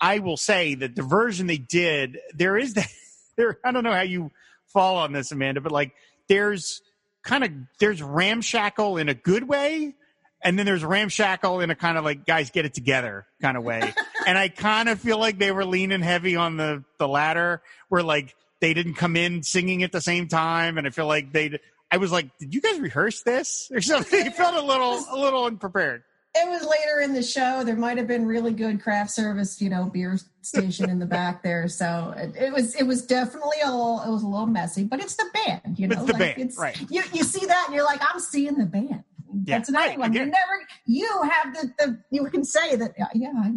[0.00, 2.88] I will say that the version they did, there is that
[3.36, 3.58] there.
[3.64, 4.30] I don't know how you
[4.66, 5.92] fall on this, Amanda, but like
[6.28, 6.82] there's
[7.24, 9.94] kind of there's ramshackle in a good way.
[10.42, 13.64] And then there's ramshackle in a kind of like guys get it together kind of
[13.64, 13.92] way.
[14.26, 18.04] and I kind of feel like they were leaning heavy on the the latter, where
[18.04, 21.58] like they didn't come in singing at the same time, and I feel like they.
[21.90, 24.26] I was like, did you guys rehearse this or something?
[24.26, 26.02] It felt a little a little unprepared.
[26.38, 27.62] It was later in the show.
[27.64, 31.42] There might have been really good craft service, you know, beer station in the back
[31.42, 31.68] there.
[31.68, 35.00] So it, it was it was definitely a little it was a little messy, but
[35.00, 35.96] it's the band, you know.
[35.96, 36.80] It's the like, band, right.
[36.90, 39.04] You you see that and you're like, I'm seeing the band.
[39.44, 40.12] Yeah, That's another right, one.
[40.12, 42.94] You never, you have the, the you can say that.
[43.14, 43.52] Yeah, I,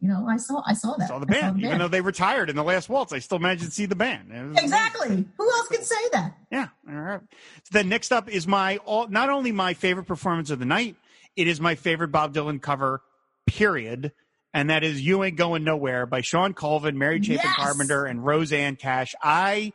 [0.00, 1.08] you know, I saw, I saw that.
[1.08, 3.12] Saw the I band, even though they retired in the last waltz.
[3.12, 4.30] I still managed to see the band.
[4.30, 4.64] Amazing.
[4.64, 5.26] exactly.
[5.36, 6.34] Who else can say that?
[6.52, 6.68] Yeah.
[6.88, 7.20] All right.
[7.64, 10.94] So then next up is my all, not only my favorite performance of the night,
[11.38, 13.00] it is my favorite Bob Dylan cover,
[13.46, 14.12] period.
[14.52, 17.56] And that is You Ain't Going Nowhere by Shawn Colvin, Mary Chapin Yes!
[17.56, 19.14] Carpenter, and Rosanne Cash.
[19.22, 19.72] I,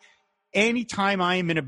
[0.53, 1.65] anytime I am in a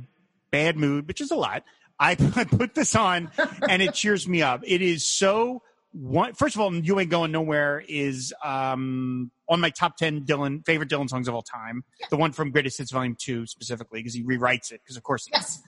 [0.51, 1.63] bad mood, which is a lot,
[1.99, 2.15] I
[2.49, 3.31] put this on
[3.69, 4.61] and it cheers me up.
[4.65, 5.61] It is so
[5.93, 10.65] one, first of all, You Ain't Going Nowhere is um, on my top 10 Dylan,
[10.65, 11.85] favorite Dylan songs of all time.
[12.09, 15.25] The one from Greatest Hits Volume 2 specifically, because he rewrites it, because of course
[15.25, 15.61] he Yes.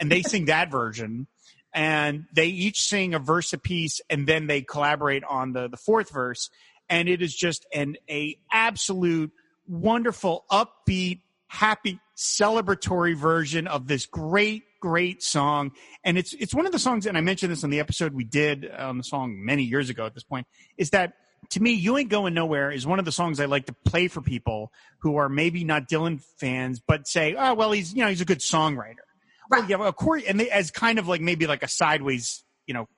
[0.00, 1.26] and they sing that version
[1.74, 6.10] and they each sing a verse apiece and then they collaborate on the the fourth
[6.10, 6.48] verse
[6.88, 9.32] and it is just an a absolute
[9.66, 15.72] wonderful upbeat happy celebratory version of this great great song
[16.04, 18.24] and it's it's one of the songs and I mentioned this on the episode we
[18.24, 20.46] did on the song many years ago at this point
[20.76, 21.14] is that
[21.50, 24.08] to me, You Ain't Going Nowhere is one of the songs I like to play
[24.08, 28.08] for people who are maybe not Dylan fans, but say, oh, well, he's, you know,
[28.08, 29.03] he's a good songwriter.
[29.50, 29.68] Right.
[29.68, 32.88] yeah, well, course, and they, as kind of like maybe like a sideways, you know,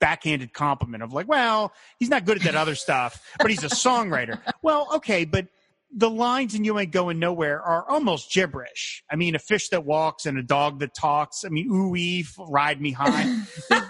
[0.00, 3.68] backhanded compliment of like, well, he's not good at that other stuff, but he's a
[3.68, 4.40] songwriter.
[4.62, 5.46] well, okay, but
[5.94, 9.04] the lines in You Ain't Going Nowhere are almost gibberish.
[9.10, 11.44] I mean, a fish that walks and a dog that talks.
[11.44, 13.42] I mean, ooh, ee, ride me high.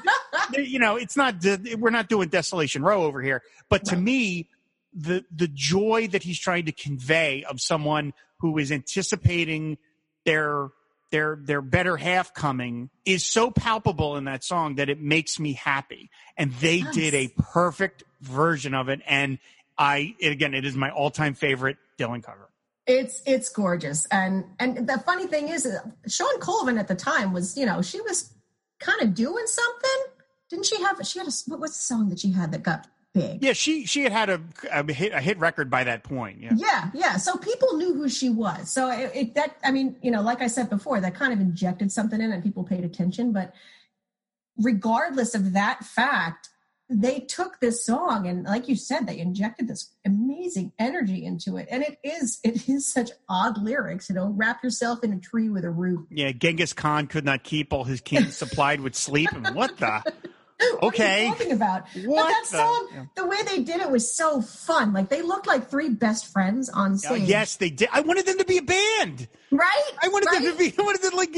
[0.55, 1.37] They- you know, it's not,
[1.77, 3.43] we're not doing Desolation Row over here.
[3.69, 4.05] But to Right.
[4.05, 4.49] me,
[4.95, 9.77] the, the joy that he's trying to convey of someone who is anticipating
[10.25, 10.69] their
[11.17, 15.55] their their better half coming is so palpable in that song that it makes me
[15.55, 16.95] happy and they Yes.
[16.95, 19.39] did a perfect version of it and
[19.79, 22.49] i again it is my all-time favorite dylan cover
[22.87, 27.33] It's it's gorgeous, and and the funny thing is, uh, Shawn Colvin at the time
[27.33, 28.19] was, you know, she was
[28.79, 30.01] kind of doing something.
[30.51, 30.97] Didn't she have?
[31.11, 32.87] She had a what was the song that she had that got
[33.17, 33.43] big?
[33.43, 34.41] yeah she she had had a,
[34.73, 37.17] a hit a hit record by that point yeah Yeah, yeah.
[37.17, 38.71] So people knew who she was.
[38.71, 41.41] So it, it that I mean, you know, like I said before, that kind of
[41.41, 43.33] injected something in and people paid attention.
[43.33, 43.55] But
[44.59, 46.49] regardless of that fact,
[46.89, 51.67] they took this song and, like you said, they injected this amazing energy into it.
[51.71, 54.09] And it is it is such odd lyrics.
[54.09, 56.07] You know, wrap yourself in a tree with a root.
[56.11, 60.13] yeah genghis khan could not keep all his kings supplied with sleep and what the
[60.77, 61.25] What Okay.
[61.25, 61.83] are you talking about?
[62.05, 63.05] What but that the- song, yeah.
[63.15, 64.93] the way they did it was so fun.
[64.93, 67.29] Like they looked like three best friends on Uh, stage.
[67.29, 69.91] yes they did i wanted them to be a band right.
[70.03, 70.43] i wanted right?
[70.43, 71.33] them to be i wanted them like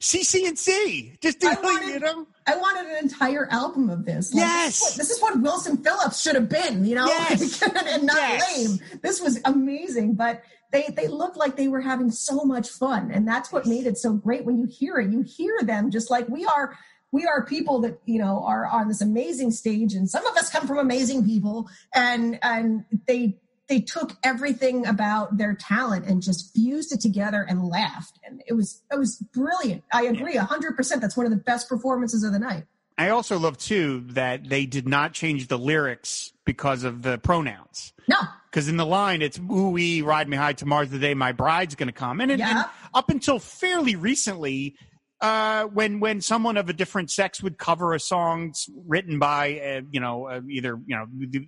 [0.00, 4.32] cc&c just do I like, wanted- you know I wanted an entire album of this.
[4.32, 4.78] Like, Yes.
[4.78, 7.60] This is, what, this is what Wilson Phillips should have been, you know, Yes.
[7.86, 8.56] and not Yes.
[8.68, 8.78] lame.
[9.02, 13.26] This was amazing, but they they looked like they were having so much fun, and
[13.26, 14.44] that's what made it so great.
[14.44, 16.78] When you hear it, you hear them just like we are.
[17.12, 20.50] We are people that you know are on this amazing stage, and some of us
[20.50, 23.38] come from amazing people, and and they
[23.68, 28.18] they took everything about their talent and just fused it together and laughed.
[28.24, 29.82] And it was it was brilliant.
[29.92, 32.64] I agree a 100% that's one of the best performances of the night.
[32.98, 37.92] I also love too that they did not change the lyrics because of the pronouns.
[38.08, 38.16] no.
[38.50, 41.74] Because in the line, it's "Ooh wee, ride me high tomorrow's the day my bride's
[41.74, 44.76] going to come," and, it, and up until fairly recently,
[45.20, 48.52] uh, when when someone of a different sex would cover a song
[48.86, 51.46] written by uh, you know uh, either you know the,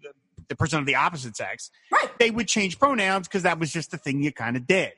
[0.49, 3.91] the person of the opposite sex, right they would change pronouns because that was just
[3.91, 4.93] the thing you kind of did.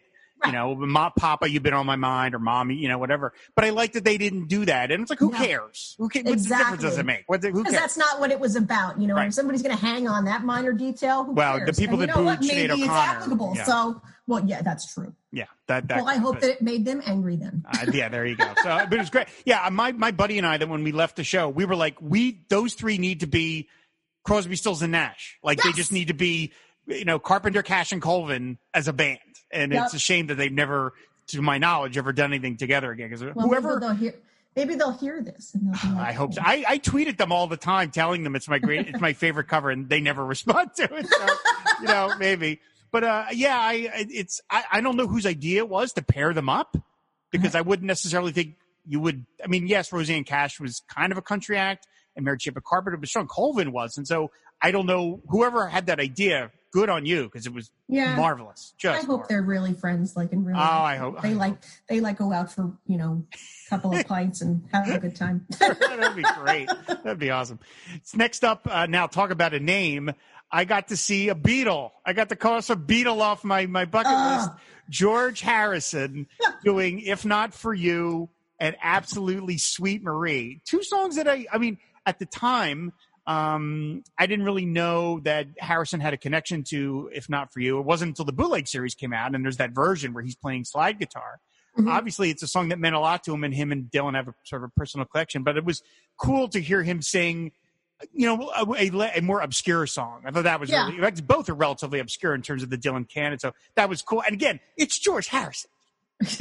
[0.47, 3.35] You know, Ma, Papa, you've been on my mind, or Mommy, you know, whatever.
[3.55, 5.37] But I like that they didn't do that, and it's like, who No.
[5.37, 5.97] cares?
[5.99, 6.25] Who cares?
[6.25, 6.79] What difference Exactly.
[6.79, 7.25] does it make?
[7.27, 7.75] What, who cares?
[7.75, 9.27] that's not what it was about you know Right.
[9.27, 12.07] if somebody's going to hang on that minor detail who Well, the people And you
[12.07, 12.41] that know what?
[12.41, 13.65] booed Sinead maybe it's applicable yeah.
[13.65, 14.01] so
[14.31, 15.89] well yeah that's true Yeah, that.
[15.89, 18.47] that well i hope that it made them angry then Uh, yeah, there you go.
[18.63, 19.27] So, but it was great.
[19.45, 21.97] Yeah, my my buddy and I, that when we left the show, we were like,
[22.01, 23.69] we those three need to be
[24.25, 25.39] Crosby, Stills, and Nash.
[25.43, 26.53] Like they just need to be,
[26.87, 29.19] you know, Carpenter, Cash, and Colvin as a band.
[29.51, 29.85] And Yep.
[29.87, 30.93] it's a shame that they've never,
[31.29, 33.09] to my knowledge, ever done anything together again.
[33.09, 33.69] Because well whoever.
[33.69, 34.15] maybe they'll hear
[34.57, 36.43] maybe they'll hear this and they'll like, I hope so.
[36.45, 39.13] "Oh." I, I tweeted them all the time, telling them it's my great, it's my
[39.15, 41.07] favorite cover, and they never respond to it.
[41.09, 41.27] So,
[41.81, 42.61] you know, maybe.
[42.93, 46.35] But uh, yeah, I it's I, I don't know whose idea it was to pair
[46.35, 46.77] them up
[47.31, 49.25] because I wouldn't necessarily think you would.
[49.43, 51.87] I mean, yes, Rosanne Cash was kind of a country act,
[52.17, 54.31] and Mary Chapin Carpenter, but Shawn Colvin was, and so
[54.61, 56.51] I don't know whoever had that idea.
[56.73, 58.75] Good on you because it was yeah marvelous.
[58.79, 59.29] Just I hope marvelous.
[59.29, 60.69] they're really friends, like in real life.
[60.71, 60.85] Oh, life.
[60.85, 61.57] I hope- they I like
[61.89, 65.17] they like go out for you know a couple of pints and have a good
[65.17, 65.47] time.
[65.59, 66.69] That'd be great.
[66.87, 67.59] That'd be awesome.
[68.15, 70.13] Next up, uh, now talk about a name.
[70.53, 71.91] I got to see a Beatle.
[72.05, 74.37] I got to cross a Beatle off my, my bucket Ah.
[74.51, 74.65] list.
[74.89, 76.27] George Harrison
[76.65, 80.61] doing If Not For You and Absolutely Sweet Marie.
[80.65, 82.93] Two songs that I, I mean, at the time,
[83.31, 87.79] um, I didn't really know that Harrison had a connection to If Not For You.
[87.79, 90.65] It wasn't until the bootleg series came out and there's that version where he's playing
[90.65, 91.39] slide guitar.
[91.79, 91.89] Mm-hmm.
[91.89, 94.27] Obviously, it's a song that meant a lot to him, and him and Dylan have
[94.27, 95.45] a sort of a personal connection.
[95.45, 95.81] But it was
[96.17, 97.53] cool to hear him sing,
[98.13, 100.23] you know, a, a, a more obscure song.
[100.27, 100.91] I thought that was yeah.
[100.91, 101.21] really.
[101.23, 104.25] Both are relatively obscure in terms of the Dylan canon, so that was cool.
[104.27, 105.71] And again, it's George Harrison.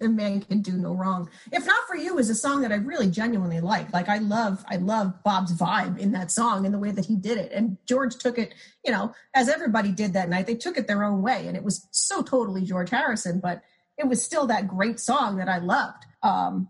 [0.00, 1.30] a man can do no wrong.
[1.50, 3.92] If not for you is a song that I really genuinely like.
[3.92, 7.16] Like I love, I love Bob's vibe in that song and the way that he
[7.16, 7.52] did it.
[7.52, 8.54] And George took it,
[8.84, 10.46] you know, as everybody did that night.
[10.46, 13.40] They took it their own way, and it was so totally George Harrison.
[13.40, 13.62] But
[13.96, 16.04] it was still that great song that I loved.
[16.22, 16.68] Um,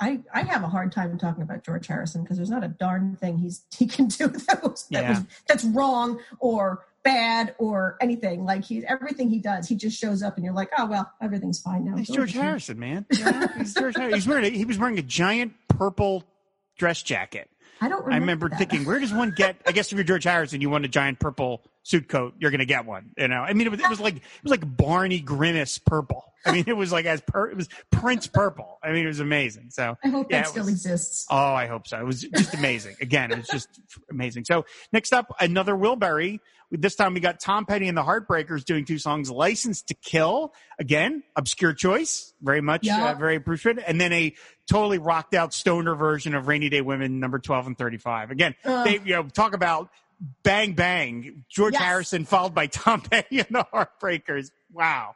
[0.00, 3.16] I I have a hard time talking about George Harrison because there's not a darn
[3.16, 5.08] thing he's he can do that was, that yeah.
[5.10, 8.44] was that's wrong or bad or anything.
[8.44, 11.60] Like he everything he does, he just shows up and you're like, oh well, everything's
[11.60, 11.96] fine now.
[11.96, 13.06] He's George, George Harrison, man.
[13.18, 14.14] Yeah, he's George Harrison.
[14.14, 16.24] He's wearing a, he was wearing a giant purple
[16.76, 17.50] dress jacket.
[17.80, 18.04] I don't.
[18.04, 18.58] Remember I remember that.
[18.58, 19.56] thinking, where does one get?
[19.66, 22.58] I guess if you're George Harrison, you want a giant purple suit coat, you're going
[22.58, 23.10] to get one.
[23.16, 26.24] You know, I mean, it was, it was like it was like Barney Grimace purple.
[26.44, 28.78] I mean, it was like as per, it was Prince purple.
[28.82, 29.70] I mean, it was amazing.
[29.70, 31.26] So I hope yeah, that still was, exists.
[31.30, 31.98] Oh, I hope so.
[31.98, 32.96] It was just amazing.
[33.00, 33.68] Again, it was just
[34.10, 34.44] amazing.
[34.44, 36.40] So next up, another Wilbury.
[36.70, 40.52] This time we got Tom Petty and the Heartbreakers doing two songs, "License to Kill."
[40.78, 43.10] Again, obscure choice, very much, uh, yeah.
[43.10, 44.34] uh, very appreciated, and then a
[44.68, 48.30] totally rocked out stoner version of "Rainy Day Women" number twelve and thirty-five.
[48.30, 48.84] Again, uh.
[48.84, 49.88] they you know talk about
[50.42, 51.44] bang bang.
[51.48, 51.82] George yes.
[51.82, 54.50] Harrison followed by Tom Petty and the Heartbreakers.
[54.72, 55.14] Wow.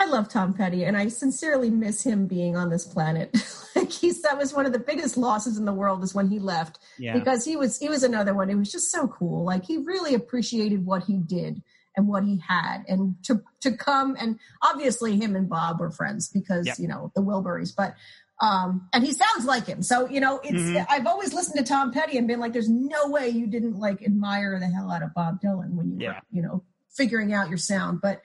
[0.00, 3.36] I love Tom Petty and I sincerely miss him being on this planet.
[3.76, 6.38] like he's that was one of the biggest losses in the world is when he
[6.38, 6.78] left.
[6.98, 7.12] Yeah.
[7.12, 8.48] Because he was he was another one.
[8.48, 9.44] It was just so cool.
[9.44, 11.62] Like he really appreciated what he did
[11.96, 16.28] and what he had and to to come and obviously him and Bob were friends
[16.28, 16.78] because yep.
[16.78, 17.94] you know the Wilburys but
[18.40, 19.82] um, and he sounds like him.
[19.82, 20.84] So, you know, it's, mm-hmm.
[20.88, 24.02] I've always listened to Tom Petty and been like, there's no way you didn't like
[24.02, 26.08] admire the hell out of Bob Dylan when you yeah.
[26.08, 28.00] were, you know, figuring out your sound.
[28.00, 28.22] But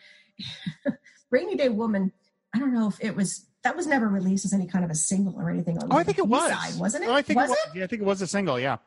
[1.31, 2.11] Rainy Day Woman,
[2.53, 4.95] I don't know if it was, that was never released as any kind of a
[4.95, 5.77] single or anything.
[5.79, 6.51] On oh, I think it was.
[6.51, 7.07] Side, wasn't it?
[7.07, 7.59] Oh, I think was it was.
[7.73, 7.77] It?
[7.77, 8.59] Yeah, I think it was a single.
[8.59, 8.77] Yeah.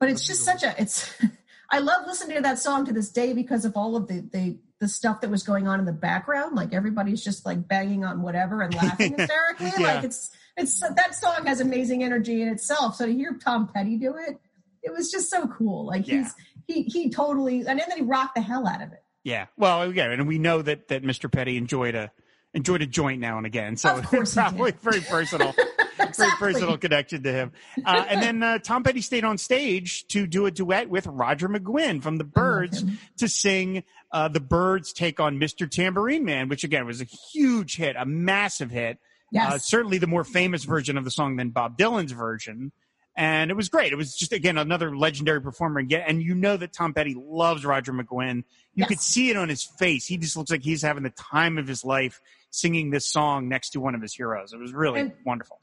[0.00, 1.12] But it's just such a, it's,
[1.70, 4.58] I love listening to that song to this day because of all of the, the,
[4.80, 6.56] the stuff that was going on in the background.
[6.56, 9.72] Like everybody's just like banging on whatever and laughing hysterically.
[9.78, 9.94] yeah.
[9.94, 12.96] Like it's it's that song has amazing energy in itself.
[12.96, 14.38] So to hear Tom Petty do it,
[14.82, 15.86] it was just so cool.
[15.86, 16.34] Like he's
[16.66, 19.02] he he totally and then he rocked the hell out of it.
[19.24, 19.46] Yeah.
[19.56, 21.32] Well, yeah, and we know that that Mr.
[21.32, 22.12] Petty enjoyed a
[22.52, 23.76] enjoyed a joint now and again.
[23.76, 25.54] So it's probably very personal.
[25.98, 26.24] exactly.
[26.38, 27.52] Very personal connection to him.
[27.84, 31.48] Uh, and then uh, Tom Petty stayed on stage to do a duet with Roger
[31.48, 32.84] McGuinn from the Byrds
[33.18, 35.68] to sing uh, the Byrds take on Mr.
[35.68, 38.98] Tambourine Man, which again was a huge hit, a massive hit.
[39.32, 39.52] Yes.
[39.52, 42.70] Uh, certainly the more famous version of the song than Bob Dylan's version.
[43.16, 43.92] And it was great.
[43.92, 45.80] It was just, again, another legendary performer.
[45.80, 48.38] And you know that Tom Petty loves Roger McGuinn.
[48.74, 48.88] You yes.
[48.88, 50.06] could see it on his face.
[50.06, 53.70] He just looks like he's having the time of his life singing this song next
[53.70, 54.52] to one of his heroes.
[54.52, 55.60] It was really and wonderful.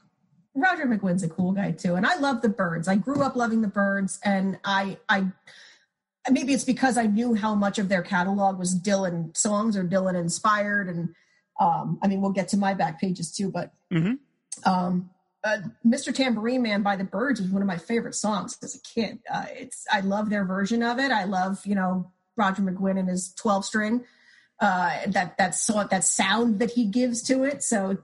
[0.54, 1.94] Roger McGuinn's a cool guy too.
[1.94, 2.88] And I love the Byrds.
[2.88, 5.26] I grew up loving the Byrds, and I, I,
[6.30, 10.14] maybe it's because I knew how much of their catalog was Dylan songs or Dylan
[10.14, 10.88] inspired.
[10.88, 11.14] And
[11.58, 14.14] um, I mean, we'll get to my back pages too, but mm-hmm.
[14.70, 15.10] um,
[15.44, 16.14] uh, Mr.
[16.14, 19.18] Tambourine Man by the Byrds was one of my favorite songs as a kid.
[19.32, 21.10] Uh, it's I love their version of it.
[21.10, 24.04] I love you know Roger McGuinn and his twelve string.
[24.60, 25.56] Uh, that that
[25.90, 27.62] that sound that he gives to it.
[27.62, 27.98] So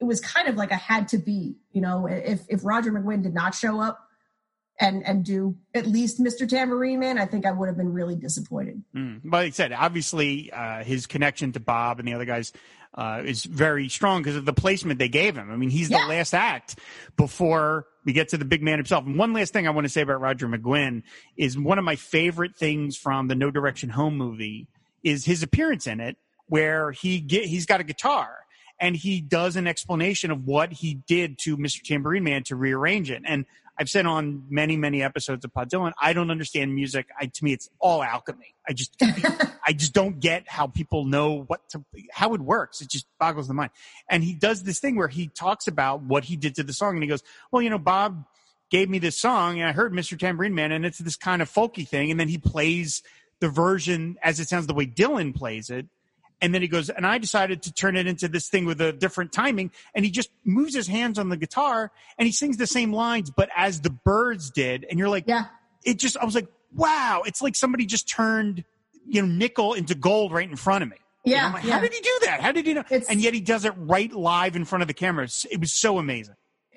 [0.00, 1.56] it was kind of like a had to be.
[1.72, 4.06] You know, if if Roger McGuinn did not show up,
[4.82, 6.46] and and do at least Mr.
[6.48, 8.82] Tambourine Man, I think I would have been really disappointed.
[8.94, 9.20] Mm.
[9.24, 12.52] But like I said, obviously uh, his connection to Bob and the other guys
[12.94, 15.50] uh, is very strong because of the placement they gave him.
[15.50, 16.02] I mean, he's yeah.
[16.02, 16.78] the last act
[17.16, 19.06] before we get to the big man himself.
[19.06, 21.02] And one last thing I want to say about Roger McGuinn
[21.36, 24.66] is one of my favorite things from the No Direction Home movie
[25.02, 26.16] is his appearance in it,
[26.46, 28.28] where he get he's got a guitar
[28.78, 31.82] and he does an explanation of what he did to Mr.
[31.82, 33.22] Tambourine Man to rearrange it.
[33.24, 33.46] And
[33.78, 37.08] I've said on many, many episodes of Pod Dylan, I don't understand music.
[37.18, 38.54] I, to me, it's all alchemy.
[38.68, 38.94] I just,
[39.66, 42.80] I just don't get how people know what to, how it works.
[42.80, 43.70] It just boggles the mind.
[44.08, 46.94] And he does this thing where he talks about what he did to the song
[46.94, 48.24] and he goes, well, you know, Bob
[48.70, 50.18] gave me this song and I heard Mr.
[50.18, 52.10] Tambourine Man and it's this kind of folky thing.
[52.10, 53.02] And then he plays
[53.40, 55.86] the version as it sounds the way Dylan plays it.
[56.42, 58.92] And then he goes, and I decided to turn it into this thing with a
[58.92, 59.70] different timing.
[59.94, 63.30] And he just moves his hands on the guitar and he sings the same lines,
[63.30, 64.84] but as the Byrds did.
[64.90, 65.44] And you're like, yeah,
[65.84, 68.64] it just, I was like, wow, it's like somebody just turned,
[69.06, 70.96] you know, nickel into gold right in front of me.
[71.24, 71.52] Yeah.
[71.52, 71.74] Like, yeah.
[71.74, 72.40] How did he do that?
[72.40, 72.84] How did he know?
[72.90, 75.46] It's, and yet he does it right live in front of the cameras.
[75.48, 76.34] It was so amazing.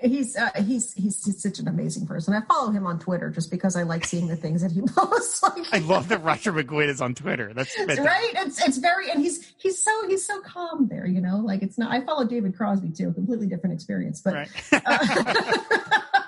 [0.08, 2.34] He's uh, he's he's such an amazing person.
[2.34, 5.42] I follow him on Twitter just because I like seeing the things that he posts.
[5.44, 7.54] Like, I love that Roger McGuinn is on Twitter.
[7.54, 8.06] That's fantastic.
[8.06, 8.32] right.
[8.38, 11.06] It's it's very and he's he's so he's so calm there.
[11.06, 11.92] You know, like it's not.
[11.92, 13.12] I follow David Crosby too.
[13.14, 14.34] Completely different experience, but.
[14.34, 14.50] Right.
[14.72, 15.58] uh,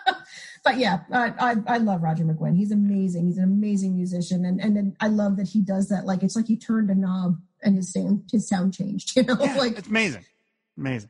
[0.63, 2.57] but yeah, I, I, I love Roger McGuinn.
[2.57, 3.28] He's amazing.
[3.28, 6.05] He's an amazing musician, and and then I love that he does that.
[6.05, 9.11] Like it's like he turned a knob and his sound his sound changed.
[9.15, 10.25] You know, Yeah, like it's amazing,
[10.78, 11.09] amazing.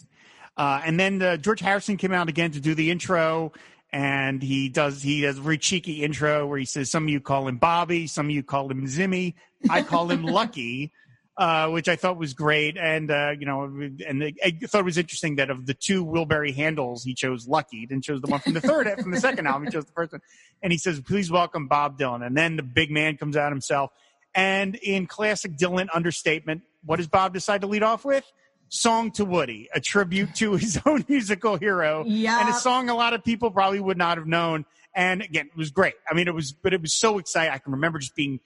[0.58, 3.54] Uh, and then uh, George Harrison came out again to do the intro,
[3.94, 7.22] and he does he does a very cheeky intro where he says some of you
[7.22, 9.36] call him Bobby, some of you call him Zimmy,
[9.70, 10.92] I call him Lucky.
[11.40, 14.98] Uh, which I thought was great, and uh, you know, and I thought it was
[14.98, 18.40] interesting that of the two Wilbury handles, he chose Lucky, he didn't choose the one
[18.40, 19.66] from the third from the second album.
[19.66, 20.22] He chose the first one,
[20.64, 23.92] and he says, "Please welcome Bob Dylan." And then the big man comes out himself,
[24.34, 28.26] and in classic Dylan understatement, what does Bob decide to lead off with?
[28.70, 32.40] Song to Woody, a tribute to his own musical hero, Yeah.
[32.42, 34.66] and a song a lot of people probably would not have known.
[34.96, 35.94] And again, it was great.
[36.10, 37.54] I mean, it was, but it was so exciting.
[37.54, 38.40] I can remember just being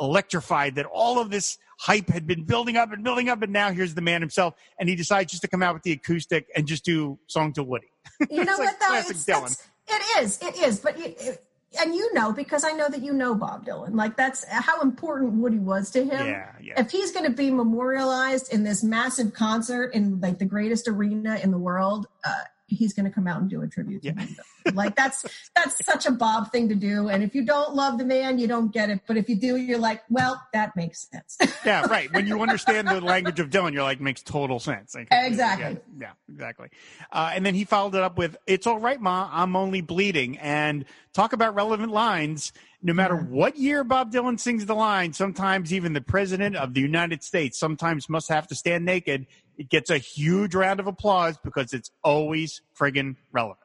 [0.00, 3.70] electrified that all of this hype had been building up and building up, and now
[3.70, 6.66] here's the man himself, and he decides just to come out with the acoustic and
[6.66, 7.88] just do "Song to Woody."
[8.30, 8.86] you know like what though?
[8.86, 9.56] classic It's, Dylan.
[9.88, 10.38] it is.
[10.42, 10.80] It is.
[10.80, 11.44] But it, it-
[11.80, 13.94] and you know because I know that you know Bob Dylan.
[13.94, 16.26] Like that's how important Woody was to him.
[16.26, 16.80] Yeah, yeah.
[16.80, 21.38] If he's going to be memorialized in this massive concert in like the greatest arena
[21.42, 24.20] in the world, uh, he's going to come out and do a tribute to Yeah.
[24.24, 24.36] him.
[24.74, 27.08] Like that's that's such a Bob thing to do.
[27.08, 29.00] And if you don't love the man, you don't get it.
[29.06, 31.36] But if you do, you're like, well, that makes sense.
[31.66, 32.10] yeah, right.
[32.14, 34.94] When you understand the language of Dylan, you're like, makes total sense.
[34.94, 35.78] Like, Exactly.
[35.98, 36.68] Yeah, yeah, exactly.
[37.12, 39.28] Uh, and then he followed it up with, "It's all right, ma.
[39.30, 42.52] I'm only bleeding." And talk about relevant lines.
[42.82, 43.22] No matter Yeah.
[43.22, 47.58] what year Bob Dylan sings the line, sometimes even the president of the United States
[47.58, 49.26] sometimes must have to stand naked.
[49.58, 53.58] It gets a huge round of applause because it's always friggin' relevant.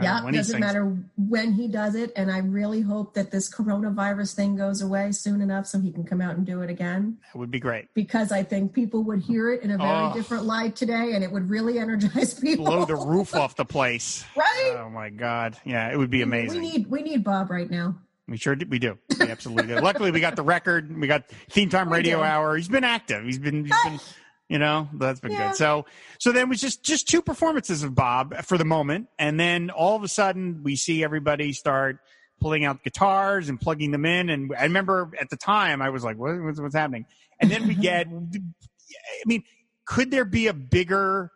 [0.00, 2.12] Yeah, it doesn't matter when he does it.
[2.14, 6.04] And I really hope that this coronavirus thing goes away soon enough so he can
[6.04, 7.16] come out and do it again.
[7.32, 7.88] That would be great.
[7.94, 10.12] Because I think people would hear it in a very Oh.
[10.14, 12.66] different light today, and it would really energize people.
[12.66, 14.22] Blow the roof off the place.
[14.36, 14.76] right?
[14.78, 15.56] Oh my god!
[15.64, 16.60] Yeah, it would be amazing.
[16.60, 17.96] We need we need Bob right now.
[18.28, 18.66] We sure do.
[18.68, 18.98] We do.
[19.18, 19.80] We absolutely do.
[19.80, 20.94] Luckily, we got the record.
[21.00, 22.54] We got theme time radio hour.
[22.54, 23.24] He's been active.
[23.24, 23.98] He's been, he's been,
[24.50, 25.48] you know, that's been Yeah.
[25.50, 25.56] good.
[25.56, 25.86] So,
[26.18, 29.06] so then it was just, just two performances of Bob for the moment.
[29.16, 31.98] And then all of a sudden we see everybody start
[32.40, 34.28] pulling out guitars and plugging them in.
[34.28, 37.06] And I remember at the time I was like, what, what's, what's happening?
[37.38, 39.44] And then we get, I mean,
[39.86, 41.30] could there be a bigger,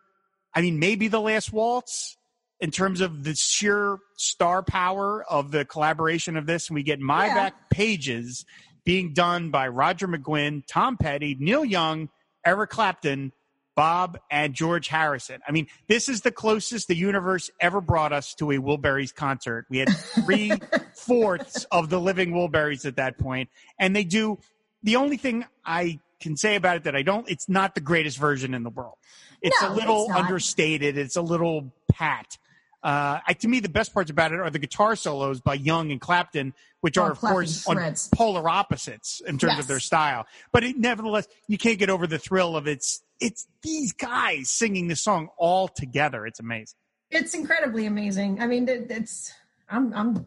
[0.53, 2.17] I mean, maybe the last waltz
[2.59, 6.67] in terms of the sheer star power of the collaboration of this.
[6.67, 7.33] And we get My Yeah.
[7.35, 8.45] Back Pages
[8.83, 12.09] being done by Roger McGuinn, Tom Petty, Neil Young,
[12.45, 13.31] Eric Clapton,
[13.75, 15.41] Bob, and George Harrison.
[15.47, 19.65] I mean, this is the closest the universe ever brought us to a Wilburys concert.
[19.69, 20.51] We had three
[20.95, 24.39] fourths of the living Wilburys at that point, and they do
[24.83, 27.29] the only thing I can say about it that I don't.
[27.29, 28.95] It's not the greatest version in the world.
[29.41, 30.97] It's No, a little it's understated.
[30.97, 32.37] It's a little pat.
[32.85, 35.91] Uh, I, to me, the best parts about it are the guitar solos by Young
[35.91, 39.61] and Clapton, which Oh, are, of Clapton course, on polar opposites in terms Yes.
[39.61, 40.27] of their style.
[40.51, 44.87] But it, nevertheless, you can't get over the thrill of it's it's these guys singing
[44.87, 46.27] the song all together.
[46.27, 46.77] It's amazing.
[47.09, 48.39] It's incredibly amazing.
[48.39, 49.33] I mean, it, it's
[49.67, 50.25] I'm I'm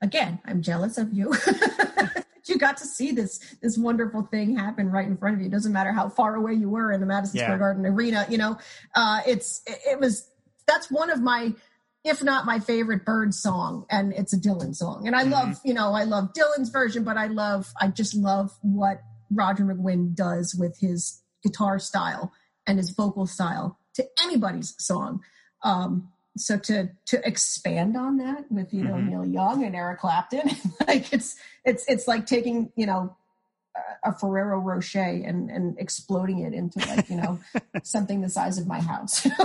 [0.00, 1.34] again I'm jealous of you.
[2.46, 5.46] you got to see this this wonderful thing happen right in front of you.
[5.48, 7.46] It doesn't matter how far away you were in the Madison Yeah.
[7.46, 8.26] Square Garden Arena.
[8.28, 8.58] You know,
[8.94, 10.30] uh, it's it, it was
[10.68, 11.52] that's one of my
[12.06, 15.06] if not my favorite Byrds song and it's a dylan song.
[15.06, 18.52] And i love you know i love dylan's version but i love i just love
[18.62, 22.32] what roger mcguinn does with his guitar style
[22.66, 25.22] and his vocal style to anybody's song.
[25.62, 29.08] Um so to to expand on that with you know Mhm.
[29.08, 30.50] neil young and eric clapton
[30.86, 31.34] like it's
[31.64, 33.16] it's it's like taking you know
[33.74, 37.38] a- a ferrero rocher and and exploding it into like you know
[37.82, 39.26] something the size of my house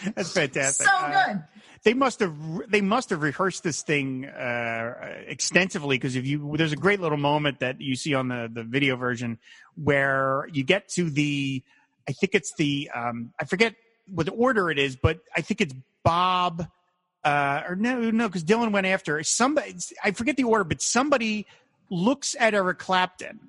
[0.14, 0.86] That's fantastic.
[0.86, 1.42] so Uh, good
[1.84, 2.34] they must have
[2.68, 4.94] they must have rehearsed this thing uh,
[5.26, 8.64] extensively because if you there's a great little moment that you see on the the
[8.64, 9.38] video version
[9.76, 11.62] where you get to the
[12.08, 13.74] I think it's the um, I forget
[14.08, 16.66] what order it is, but I think it's Bob
[17.22, 21.46] uh, or no no because Dylan went after somebody I forget the order, but somebody
[21.90, 23.40] looks at Eric Clapton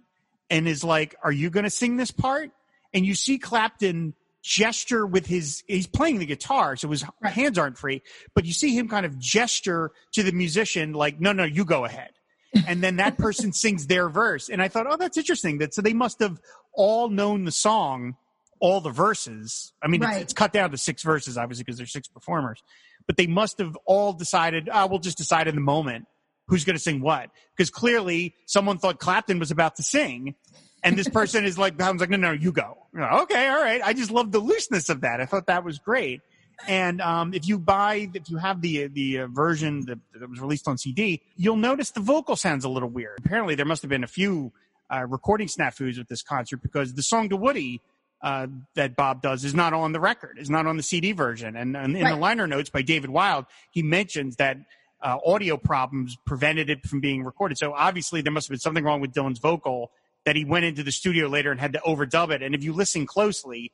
[0.50, 2.52] and is like, "Are you going to sing this part?"
[2.94, 4.14] And you see Clapton
[4.46, 7.34] gesture with his he's playing the guitar so his Right.
[7.34, 8.04] hands aren't free
[8.36, 11.84] but you see him kind of gesture to the musician like no no you go
[11.84, 12.12] ahead
[12.68, 15.82] and then that person sings their verse and i thought oh that's interesting that so
[15.82, 16.40] they must have
[16.74, 18.16] all known the song
[18.62, 19.74] all the verses.
[19.84, 20.14] I mean, Right.
[20.14, 22.64] it's, it's cut down to six verses, obviously, because there's six performers.
[23.06, 26.06] But they must have all decided, oh, we'll just decide in the moment
[26.48, 27.30] who's going to sing what.
[27.56, 30.36] Because clearly someone thought Clapton was about to sing.
[30.84, 32.85] And this person is like, I was like, no, no, you go.
[32.96, 33.82] Okay, all right.
[33.84, 35.20] I just love the looseness of that.
[35.20, 36.22] I thought that was great.
[36.68, 40.40] And um, if you buy, if you have the the uh, version that, that was
[40.40, 43.20] released on CD, you'll notice the vocal sounds a little weird.
[43.20, 44.54] Apparently, there must have been a few
[44.90, 47.82] uh, recording snafus with this concert because the song to Woody
[48.22, 51.56] uh, that Bob does is not on the record, is not on the CD version.
[51.56, 54.58] And, and in the liner notes by David Wild, he mentions that
[55.02, 57.58] uh, audio problems prevented it from being recorded.
[57.58, 59.92] So obviously, there must have been something wrong with Dylan's vocal
[60.26, 62.42] that he went into the studio later and had to overdub it.
[62.42, 63.72] And if you listen closely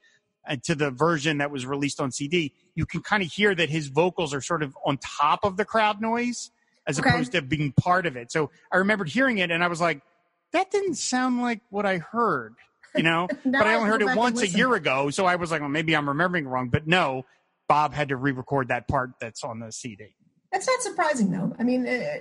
[0.47, 3.69] uh, to the version that was released on CD, you can kind of hear that
[3.69, 6.51] his vocals are sort of on top of the crowd noise
[6.87, 7.09] as Okay.
[7.09, 8.31] opposed to being part of it.
[8.31, 10.01] So I remembered hearing it and I was like,
[10.51, 12.55] that didn't sound like what I heard,
[12.95, 13.29] you know?
[13.45, 15.09] But I only heard it once a year ago.
[15.09, 16.69] So I was like, well, maybe I'm remembering wrong.
[16.69, 17.23] But no,
[17.69, 20.15] Bob had to re record that part that's on the CD.
[20.51, 21.55] That's not surprising though.
[21.57, 22.17] I mean, uh,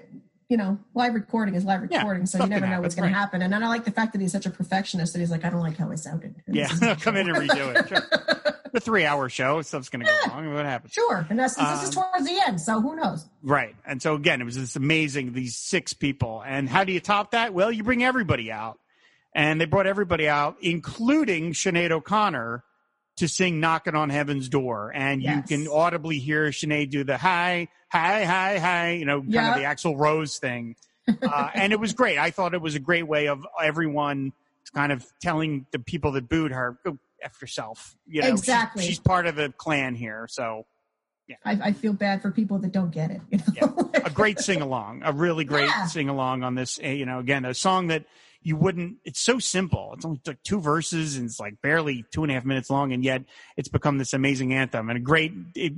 [0.51, 3.15] you know, live recording is live Yeah, recording, so you never know what's going right.
[3.15, 3.41] to happen.
[3.41, 5.51] And then I like the fact that he's such a perfectionist that he's like, I
[5.51, 6.35] don't like how I sounded.
[6.49, 7.89] Yeah, this is not come in and redo it.
[7.89, 8.53] Sure.
[8.73, 10.31] The three hour show, stuff's going to go Yeah.
[10.35, 10.53] wrong.
[10.53, 10.93] What happens?
[10.93, 13.27] Sure, and that's this is Um, towards the end, so who knows?
[13.43, 13.75] Right.
[13.87, 16.43] And so again, it was this amazing, these six people.
[16.45, 17.55] And how do you top that?
[17.55, 18.79] Well, you bring everybody out.
[19.33, 22.65] And they brought everybody out, including Sinead O'Connor,
[23.17, 24.93] to sing Knocking on Heaven's Door.
[24.95, 25.37] And Yes.
[25.51, 29.51] you can audibly hear Sinead do the hi, hi, hi, hi, you know, kind Yeah.
[29.55, 30.77] of the Axl Rose thing.
[31.23, 32.19] Uh, and it was great.
[32.19, 34.33] I thought it was a great way of everyone
[34.75, 37.97] kind of telling the people that booed her, go F yourself.
[38.07, 38.85] You know, she's- Exactly.
[38.85, 40.27] She's, part of the clan here.
[40.31, 40.67] So
[41.45, 43.21] I, I feel bad for people that don't get it.
[43.31, 43.91] You know?
[43.95, 45.87] a great sing along, a really great Yeah.
[45.87, 46.79] sing along on this.
[46.83, 48.05] uh, You know, again, a song that
[48.43, 48.97] you wouldn't.
[49.05, 49.93] It's so simple.
[49.95, 52.93] It's only like two verses and it's like barely two and a half minutes long,
[52.93, 53.23] and yet
[53.57, 55.33] it's become this amazing anthem and a great.
[55.55, 55.73] It,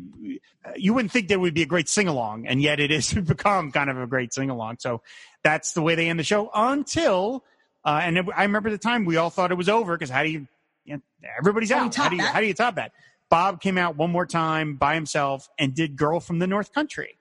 [0.76, 3.72] you wouldn't think there would be a great sing along, and yet it has become
[3.72, 4.76] kind of a great sing along.
[4.78, 5.02] So
[5.42, 7.44] that's the way they end the show until.
[7.84, 10.22] Uh, and it- I remember the time we all thought it was over because how
[10.22, 10.46] do you?
[10.84, 11.00] you know,
[11.38, 11.94] everybody's How do you out.
[11.96, 12.22] How do you?
[12.22, 12.92] How do you top that?
[13.28, 17.18] Bob came out one more time by himself and did "Girl from the North Country."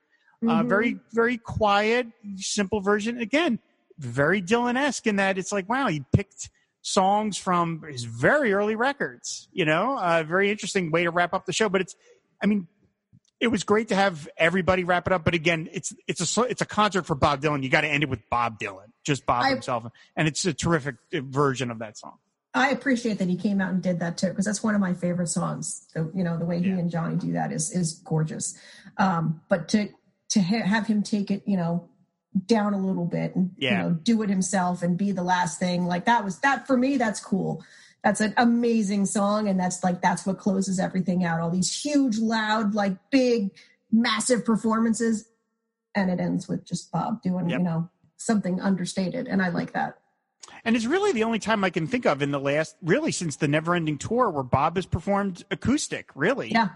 [0.47, 0.69] Uh, Mhm.
[0.69, 3.19] very, very quiet, simple version.
[3.19, 3.59] Again,
[4.01, 6.49] very Dylan esque in that it's like, wow, he picked
[6.81, 9.47] songs from his very early records.
[9.51, 11.69] You know, a very interesting way to wrap up the show.
[11.69, 11.95] But it's,
[12.41, 12.67] I mean,
[13.39, 15.23] it was great to have everybody wrap it up.
[15.23, 17.63] But again, it's it's a it's a concert for Bob Dylan.
[17.63, 19.85] You got to end it with Bob Dylan, just Bob I- himself,
[20.15, 22.17] and it's a terrific uh, version of that song.
[22.53, 24.93] I appreciate that he came out and did that too, because that's one of my
[24.93, 25.87] favorite songs.
[25.95, 26.79] The, you know, the way he Yeah.
[26.79, 28.57] and Johnny do that is is gorgeous.
[28.97, 29.87] Um, but to
[30.31, 31.89] to ha- have him take it, you know,
[32.45, 33.71] down a little bit and Yeah.
[33.71, 36.77] you know do it himself and be the last thing, like that was that for
[36.77, 36.97] me.
[36.97, 37.63] That's cool.
[38.03, 41.39] That's an amazing song, and that's like that's what closes everything out.
[41.39, 43.51] All these huge, loud, like big,
[43.91, 45.27] massive performances,
[45.93, 47.59] and it ends with just Bob doing Yep.
[47.59, 49.97] you know something understated, and I like that.
[50.63, 53.35] And it's really the only time I can think of in the last, really since
[53.35, 56.09] the Never Ending Tour, where Bob has performed acoustic.
[56.15, 56.69] Really, Yeah.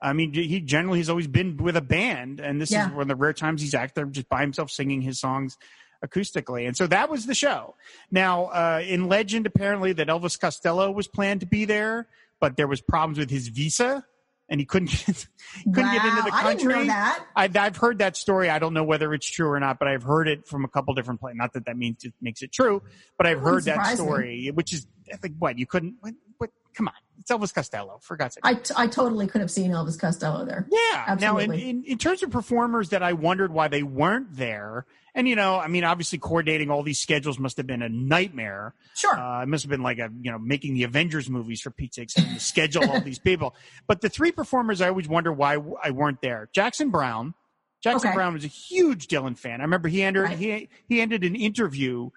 [0.00, 2.86] I mean, he generally has always been with a band, and this Yeah.
[2.86, 5.56] is one of the rare times he's out there just by himself singing his songs
[6.04, 6.66] acoustically.
[6.66, 7.74] And so that was the show.
[8.10, 12.06] Now, uh, in legend, apparently that Elvis Costello was planned to be there,
[12.40, 14.04] but there was problems with his visa,
[14.48, 15.26] and he couldn't get,
[15.64, 16.72] couldn't get into the Wow, I country.
[16.74, 17.24] didn't know that.
[17.36, 18.48] I, I've heard that story.
[18.50, 20.94] I don't know whether it's true or not, but I've heard it from a couple
[20.94, 21.36] different places.
[21.38, 22.82] Not that that means it makes it true,
[23.16, 24.04] but I've heard that surprise me.
[24.04, 25.96] story, which is I think what you couldn't.
[26.00, 26.50] What, what?
[26.74, 28.42] Come on, it's Elvis Costello for God's sake.
[28.44, 30.66] I, t- I totally could have seen Elvis Costello there.
[30.70, 31.04] Yeah.
[31.08, 31.46] Absolutely.
[31.46, 34.86] Now, in, in, in terms of performers that I wondered why they weren't there,
[35.18, 38.74] and you know, I mean, obviously coordinating all these schedules must have been a nightmare.
[38.94, 39.14] Sure.
[39.18, 41.96] Uh, it must have been like a you know making the Avengers movies for Pete's
[41.96, 43.54] sake, having to schedule all these people.
[43.86, 46.48] But the three performers, I always wonder why I weren't there.
[46.54, 47.34] Jackson Browne.
[47.82, 48.14] Jackson Okay.
[48.16, 49.60] Browne was a huge Dylan fan.
[49.60, 50.38] I remember he entered Right.
[50.38, 52.10] he he ended an interview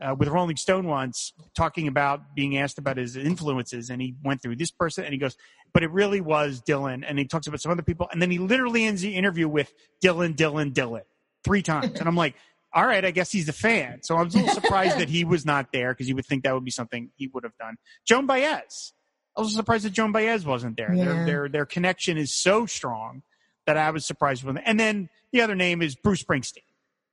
[0.00, 4.40] uh, with Rolling Stone once talking about being asked about his influences, and he went
[4.42, 5.36] through this person, and he goes,
[5.74, 8.38] "But it really was Dylan," and he talks about some other people, and then he
[8.38, 9.72] literally ends the interview with
[10.04, 11.02] Dylan, Dylan, Dylan
[11.44, 12.34] three times, and I'm like.
[12.72, 14.02] All right, I guess he's a fan.
[14.02, 16.44] So I was a little surprised that he was not there because you would think
[16.44, 17.76] that would be something he would have done.
[18.04, 18.92] Joan Baez.
[19.36, 20.88] I was surprised that Joan Baez wasn't there.
[20.94, 21.24] Their, Yeah.
[21.24, 23.22] their their connection is so strong
[23.66, 24.58] that I was surprised with.
[24.64, 26.62] And then the other name is Bruce Springsteen.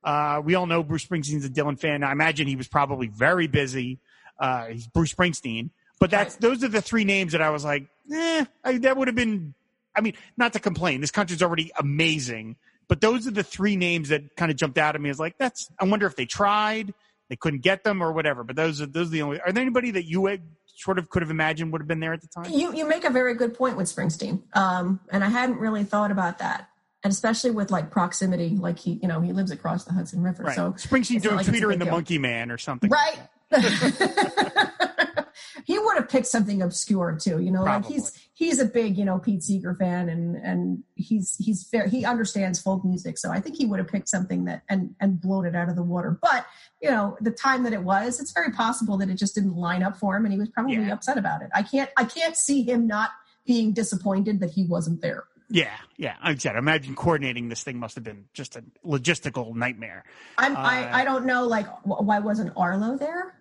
[0.04, 2.02] Uh, we all know Bruce Springsteen's a Dylan fan.
[2.04, 3.98] I imagine he was probably very busy.
[4.38, 6.40] Uh, he's Bruce Springsteen, but that's Right.
[6.42, 9.54] those are the three names that I was like, eh, I, that would have been.
[9.96, 11.00] I mean, not to complain.
[11.00, 12.56] This country's already amazing,
[12.88, 15.36] but those are the three names that kind of jumped out at me as like,
[15.38, 15.70] that's.
[15.80, 16.94] I wonder if they tried,
[17.28, 18.44] they couldn't get them or whatever.
[18.44, 19.40] But those are those are the only.
[19.40, 20.42] Are there anybody that you had
[20.78, 22.50] sort of could have imagined would have been there at the time?
[22.52, 26.10] You you make a very good point with Springsteen, um, and I hadn't really thought
[26.10, 26.68] about that,
[27.02, 30.42] and especially with like proximity, like he you know he lives across the Hudson River,
[30.44, 30.54] Right.
[30.56, 31.94] so Springsteen doing like Tweeter and the deal.
[31.94, 32.90] Monkey Man or something.
[32.90, 33.18] right.
[35.64, 37.62] he would have picked something obscure too, you know.
[37.64, 41.86] Like he's he's a big you know Pete Seeger fan, and and he's he's fair.
[41.88, 45.20] He understands folk music, so I think he would have picked something that and and
[45.20, 46.18] blown it out of the water.
[46.20, 46.46] But
[46.82, 49.82] you know, the time that it was, it's very possible that it just didn't line
[49.82, 50.92] up for him, and he was probably Yeah.
[50.92, 51.50] upset about it.
[51.54, 53.10] I can't I can't see him not
[53.46, 55.24] being disappointed that he wasn't there.
[55.48, 56.16] Yeah, yeah.
[56.24, 60.02] Like I said, imagine coordinating this thing must have been just a logistical nightmare.
[60.36, 63.34] I'm Uh, I I don't know like wh- why wasn't Arlo there?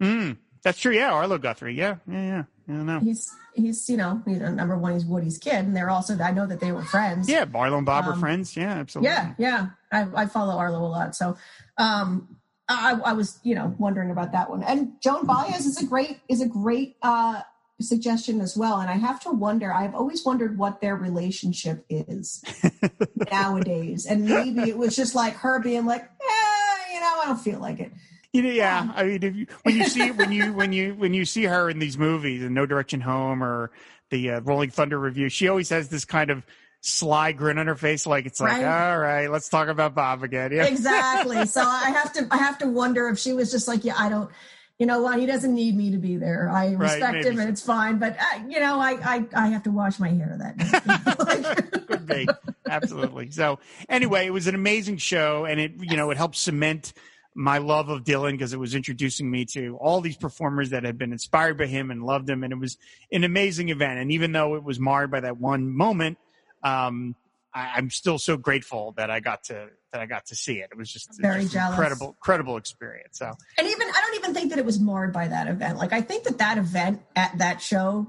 [0.00, 0.92] Mm, that's true.
[0.92, 1.74] Yeah, Arlo Guthrie.
[1.74, 2.42] Yeah, yeah, yeah.
[2.68, 3.00] I don't know.
[3.00, 6.46] He's he's you know he's, number one he's Woody's kid, and they're also I know
[6.46, 7.28] that they were friends.
[7.28, 8.56] Yeah, Arlo and Bob are Um, friends.
[8.56, 9.10] Yeah, absolutely.
[9.10, 9.66] Yeah, yeah.
[9.92, 11.36] I, I follow Arlo a lot, so
[11.78, 12.36] um,
[12.68, 14.62] I, I was you know wondering about that one.
[14.62, 17.42] And Joan Baez is a great is a great uh,
[17.80, 18.78] suggestion as well.
[18.80, 19.72] And I have to wonder.
[19.72, 22.44] I've always wondered what their relationship is
[23.32, 27.40] nowadays, and maybe it was just like her being like, eh, you know, I don't
[27.40, 27.92] feel like it.
[28.32, 28.92] You know, yeah.
[28.94, 31.68] I mean, if you, when you see when you when you when you see her
[31.68, 33.72] in these movies, in No Direction Home or
[34.10, 36.46] the uh, Rolling Thunder Revue, she always has this kind of
[36.80, 38.90] sly grin on her face, like it's like, Right.
[38.90, 40.52] all right, let's talk about Bob again.
[40.52, 40.64] Yeah.
[40.64, 41.44] exactly.
[41.46, 44.08] So I have to I have to wonder if she was just like, yeah, I
[44.08, 44.30] don't.
[44.78, 45.18] You know what?
[45.18, 46.48] He doesn't need me to be there.
[46.48, 47.40] I respect maybe him, so.
[47.42, 47.98] and it's fine.
[47.98, 51.86] But uh, you know, I, I I have to wash my hair that night.
[51.88, 52.28] Could be.
[52.68, 53.30] Absolutely.
[53.32, 53.58] So
[53.88, 56.92] anyway, it was an amazing show and it, you know, it helped cement
[57.34, 60.98] my love of Dylan because it was introducing me to all these performers that had
[60.98, 62.42] been inspired by him and loved him.
[62.42, 62.76] And it was
[63.12, 64.00] an amazing event.
[64.00, 66.18] And even though it was marred by that one moment,
[66.62, 67.14] um,
[67.54, 70.70] I, I'm still so grateful that I got to, that I got to see it.
[70.72, 73.18] It was just, Very just an incredible, incredible experience.
[73.18, 75.78] So and even I don't even think that it was marred by that event.
[75.78, 78.06] Like I think that that event at that show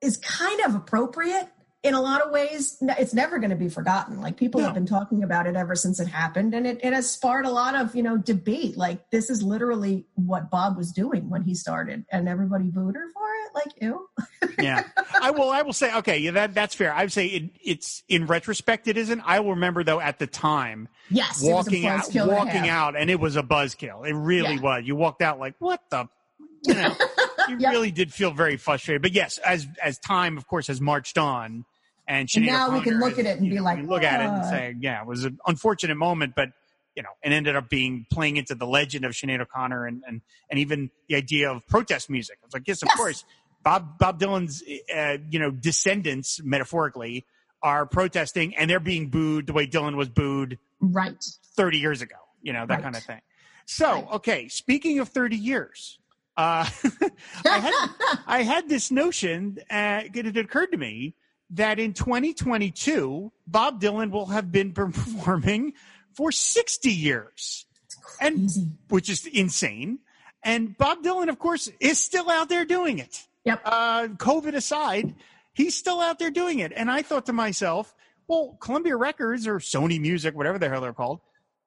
[0.00, 1.48] is kind of appropriate
[1.84, 2.76] in a lot of ways.
[2.80, 4.20] It's never going to be forgotten.
[4.20, 4.66] Like people No.
[4.66, 7.50] have been talking about it ever since it happened, and it, it has sparked a
[7.52, 8.76] lot of you know debate.
[8.76, 13.06] Like this is literally what Bob was doing when he started, and everybody booed her
[13.12, 13.54] for it.
[13.54, 14.08] Like ew.
[14.58, 14.82] yeah,
[15.20, 15.50] I will.
[15.50, 16.92] I will say, okay, yeah, that that's fair.
[16.92, 19.20] I would say it, it's in retrospect, it isn't.
[19.24, 22.68] I will remember though at the time Yes, walking out, was a buzzkill and walking
[22.68, 24.08] out, and it was a buzzkill.
[24.08, 24.60] It really Yeah.
[24.60, 24.82] was.
[24.86, 26.08] You walked out like, what the,
[26.62, 26.96] you know,
[27.48, 27.72] you Yep.
[27.72, 29.02] really did feel very frustrated.
[29.02, 31.66] But yes, as as time, of course, has marched on,
[32.06, 34.30] and, And now we can look at it and be know, like, look at it
[34.30, 36.50] and say, yeah, it was an unfortunate moment, but
[36.94, 40.20] you know, it ended up being playing into the legend of Sinead O'Connor and and
[40.50, 42.38] and even the idea of protest music.
[42.44, 42.96] It's like, yes, of Yes.
[42.96, 43.24] course,
[43.62, 44.62] Bob Bob Dylan's,
[44.94, 47.24] uh, you know, descendants metaphorically
[47.62, 51.24] are protesting and they're being booed the way Dylan was booed right.
[51.56, 52.82] 30 years ago, you know, that Right.
[52.82, 53.20] kind of thing.
[53.66, 54.08] So, Right.
[54.12, 55.98] okay, speaking of 30 years,
[56.36, 56.68] uh,
[57.50, 57.72] I had
[58.26, 61.14] I had this notion, uh, it occurred to me
[61.54, 65.74] that in 2022, Bob Dylan will have been performing
[66.14, 67.66] for 60 years,
[68.20, 68.50] and
[68.88, 69.98] which is insane.
[70.42, 73.26] And Bob Dylan, of course, is still out there doing it.
[73.44, 73.62] Yep.
[73.64, 75.14] Uh, COVID aside,
[75.52, 76.72] he's still out there doing it.
[76.74, 77.94] And I thought to myself,
[78.26, 81.20] well, Columbia Records or Sony Music, whatever the hell they're called,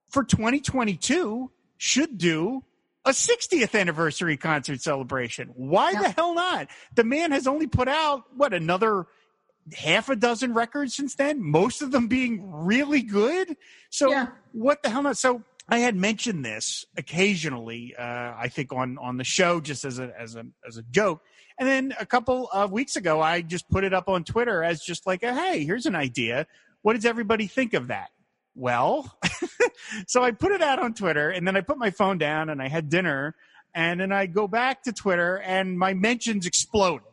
[0.09, 2.63] for 2022 should do
[3.05, 5.49] a 60th anniversary concert celebration.
[5.55, 6.67] Why the hell not?
[6.95, 9.05] The man has only put out, what, another
[9.75, 13.55] half a dozen records since then, most of them being really good.
[13.89, 14.27] So Yeah.
[14.51, 15.17] what the hell not?
[15.17, 18.01] So I had mentioned this occasionally, uh,
[18.37, 21.21] I think on, on the show, just as a, as a, as a joke.
[21.59, 24.81] And then a couple of weeks ago, I just put it up on Twitter as
[24.81, 26.47] just like, a, Hey, here's an idea.
[26.83, 28.09] What does everybody think of that?
[28.55, 29.17] Well,
[30.07, 32.61] so I put it out on Twitter and then I put my phone down and
[32.61, 33.35] I had dinner
[33.75, 37.06] and then I go back to Twitter and my mentions exploded.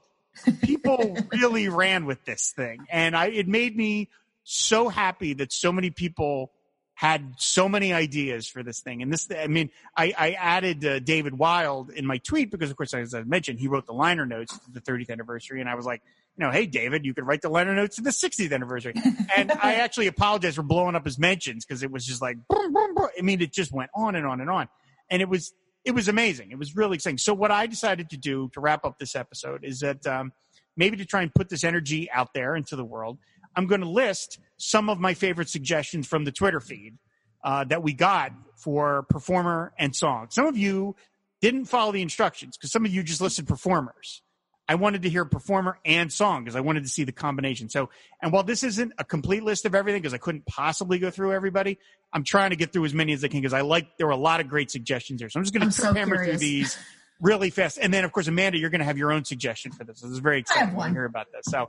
[0.62, 4.08] People really ran with this thing and I, it made me
[4.44, 6.52] so happy that so many people
[6.94, 9.02] had so many ideas for this thing.
[9.02, 12.76] And this, I mean, I, I added uh, David Wild in my tweet because, of
[12.76, 15.60] course, as I mentioned, he wrote the liner notes to the 30th anniversary.
[15.60, 16.02] And I was like,
[16.36, 18.94] you know, hey, David, you could write the liner notes to the 60th anniversary.
[19.36, 22.72] And I actually apologize for blowing up his mentions because it was just like, boom,
[22.72, 23.08] boom, boom.
[23.18, 24.68] I mean, it just went on and on and on.
[25.10, 25.52] And it was,
[25.84, 26.50] it was amazing.
[26.50, 27.18] It was really exciting.
[27.18, 30.32] So what I decided to do to wrap up this episode is that, um,
[30.76, 33.18] maybe to try and put this energy out there into the world,
[33.56, 36.98] I'm going to list some of my favorite suggestions from the Twitter feed
[37.44, 40.28] uh, that we got for performer and song.
[40.30, 40.96] Some of you
[41.40, 44.22] didn't follow the instructions because some of you just listed performers.
[44.66, 47.68] I wanted to hear a performer and song because I wanted to see the combination.
[47.68, 47.90] So,
[48.22, 51.32] and while this isn't a complete list of everything because I couldn't possibly go through
[51.32, 51.78] everybody,
[52.12, 54.12] I'm trying to get through as many as I can because I like there were
[54.12, 55.28] a lot of great suggestions here.
[55.28, 56.78] So I'm just going to so hammer through these
[57.20, 57.78] really fast.
[57.80, 60.00] And then, of course, Amanda, you're going to have your own suggestion for this.
[60.00, 61.44] This is very exciting to hear about this.
[61.46, 61.68] So,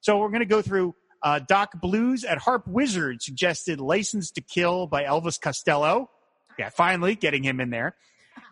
[0.00, 0.94] so we're going to go through.
[1.22, 6.10] Uh, Doc Blues at Harp Wizard suggested "License to Kill" by Elvis Costello.
[6.58, 7.96] Yeah, finally getting him in there.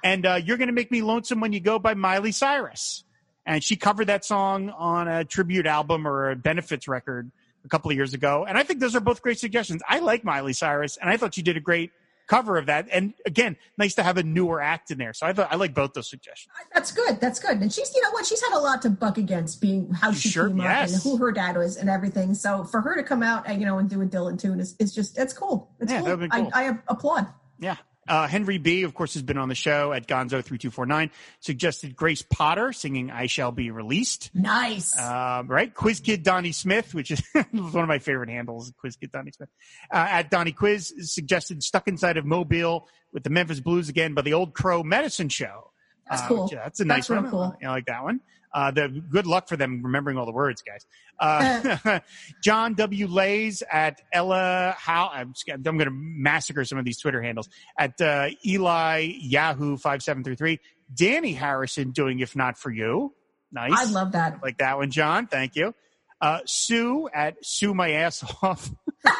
[0.02, 3.04] And uh, "You're going to Make Me Lonesome When You Go" by Miley Cyrus.
[3.46, 7.30] And she covered that song on a tribute album or a benefits record
[7.64, 8.44] a couple of years ago.
[8.46, 9.82] And I think those are both great suggestions.
[9.88, 11.90] I like Miley Cyrus, and I thought she did a great
[12.26, 12.88] cover of that.
[12.90, 15.12] And again, nice to have a newer act in there.
[15.12, 16.54] So I thought I like both those suggestions.
[16.72, 17.20] That's good.
[17.20, 17.60] That's good.
[17.60, 18.24] And she's, you know what?
[18.24, 20.90] She's had a lot to buck against being how she Sure, came yes.
[20.90, 22.32] up and who her dad was and everything.
[22.32, 24.74] So for her to come out and you know and do a Dylan tune is,
[24.78, 25.70] is just it's cool.
[25.80, 26.16] It's Yeah, cool.
[26.16, 26.28] cool.
[26.30, 27.26] I, I applaud.
[27.58, 27.76] Yeah.
[28.06, 31.10] Uh, Henry B, of course, has been on the show at Gonzo3249,
[31.40, 34.30] suggested Grace Potter singing I Shall Be Released.
[34.34, 34.98] Nice.
[35.00, 35.72] Um, right?
[35.72, 37.22] Quiz Kid Donnie Smith, which is
[37.52, 39.48] one of my favorite handles, Quiz Kid Donnie Smith.
[39.92, 44.22] Uh, at Donnie Quiz suggested Stuck Inside of Mobile with the Memphis Blues again by
[44.22, 45.70] the Old Crow Medicine Show.
[46.08, 46.42] That's Uh, cool.
[46.44, 47.30] which- that's a nice That's one.
[47.30, 47.56] cool.
[47.64, 48.20] I like that one.
[48.54, 50.86] Uh, the good luck for them remembering all the words, guys.
[51.18, 51.98] Uh,
[52.42, 53.08] John W.
[53.08, 57.48] Lays at Ella How I'm, I'm going to massacre some of these Twitter handles
[57.78, 60.60] at uh, Eli Yahoo five seven three three.
[60.94, 63.12] Dhani Harrison doing if not for you.
[63.50, 63.72] Nice.
[63.74, 64.40] I love that.
[64.42, 65.26] like that one, John.
[65.26, 65.74] Thank you.
[66.20, 68.70] Uh, Sue at Sue My Ass Off.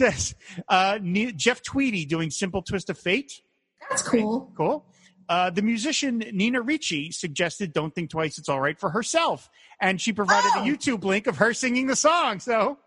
[0.00, 0.34] Yes.
[0.66, 0.98] Uh,
[1.36, 3.42] Jeff Tweedy doing Simple Twist of Fate.
[3.88, 4.50] That's cool.
[4.56, 4.84] Cool.
[5.30, 9.48] Uh, the musician Nina Ricci suggested "Don't Think Twice, It's All Right" for herself,
[9.80, 10.62] and she provided Oh.
[10.62, 12.40] a YouTube link of her singing the song.
[12.40, 12.78] So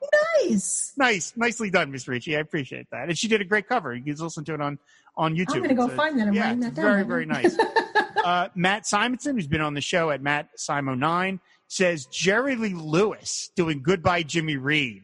[0.41, 0.91] Nice.
[0.97, 2.35] nice, nicely done, Miss Ricci.
[2.35, 3.95] I appreciate that, and she did a great cover.
[3.95, 4.77] You can listen to it on
[5.15, 5.55] on YouTube.
[5.55, 6.27] I'm gonna go It's a- find that.
[6.27, 6.85] I'm yeah, that down.
[6.85, 7.57] very very nice.
[8.25, 11.39] uh, Matt Simonson, who's been on the show at Matt Simo9,
[11.69, 15.03] says Jerry Lee Lewis doing "Goodbye Jimmy Reed,"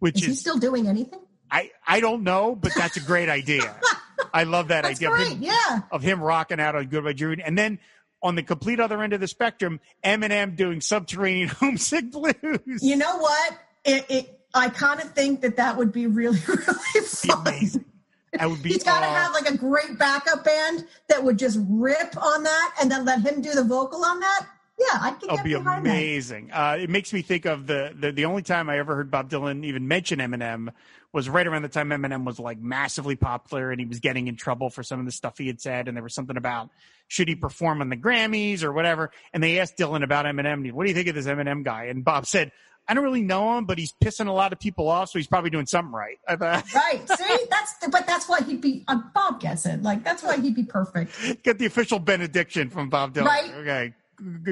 [0.00, 1.20] which Is he still doing anything?
[1.50, 3.74] I I don't know, but that's a great idea.
[4.32, 5.80] I love that That's idea of him, Yeah.
[5.90, 7.40] of him rocking out on Goodbye Reed.
[7.44, 7.78] and then
[8.22, 12.80] on the complete other end of the spectrum, Eminem doing Subterranean Homesick Blues.
[12.82, 13.58] You know what?
[13.84, 16.62] It, it I kind of think that that would be really really
[17.06, 17.46] fun.
[17.46, 17.84] amazing.
[18.32, 18.70] That would be.
[18.70, 22.42] He's got to aw- have like a great backup band that would just rip on
[22.44, 24.46] that and then let him do the vocal on that.
[24.78, 26.50] Yeah, I That'll get be amazing.
[26.52, 29.30] Uh, it makes me think of the, the the only time I ever heard Bob
[29.30, 30.70] Dylan even mention Eminem
[31.14, 34.36] was right around the time Eminem was like massively popular and he was getting in
[34.36, 36.68] trouble for some of the stuff he had said, and there was something about
[37.08, 40.70] should he perform on the Grammys or whatever, and they asked Dylan about Eminem.
[40.72, 41.84] What do you think of this Eminem guy?
[41.84, 42.50] And Bob said,
[42.88, 45.28] "I don't really know him, but he's pissing a lot of people off, so he's
[45.28, 47.08] probably doing something right." Right.
[47.08, 48.84] See, that's the, but that's why he'd be.
[48.88, 49.82] Uh, Bob gets it.
[49.82, 51.42] Like that's why he'd be perfect.
[51.44, 53.26] get the official benediction from Bob Dylan.
[53.26, 53.52] Right.
[53.54, 53.94] Okay,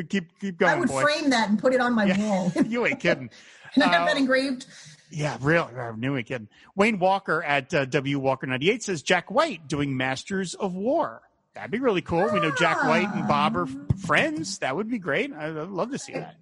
[0.08, 1.02] keep keep going, I would boy.
[1.02, 2.18] frame that and put it on my Yeah.
[2.20, 2.52] wall.
[2.68, 3.30] you ain't kidding.
[3.74, 4.66] Can I have Uh, that engraved?
[5.12, 5.74] Yeah, really.
[5.74, 6.24] I knew it.
[6.24, 6.48] Kidding.
[6.74, 11.22] Wayne Walker at uh, W Walker ninety eight says Jack White doing Masters of War.
[11.54, 12.28] That'd be really cool.
[12.32, 13.76] We know Jack White and Bob are f-
[14.06, 14.58] friends.
[14.60, 15.32] That would be great.
[15.32, 16.36] I'd I'd love to see that.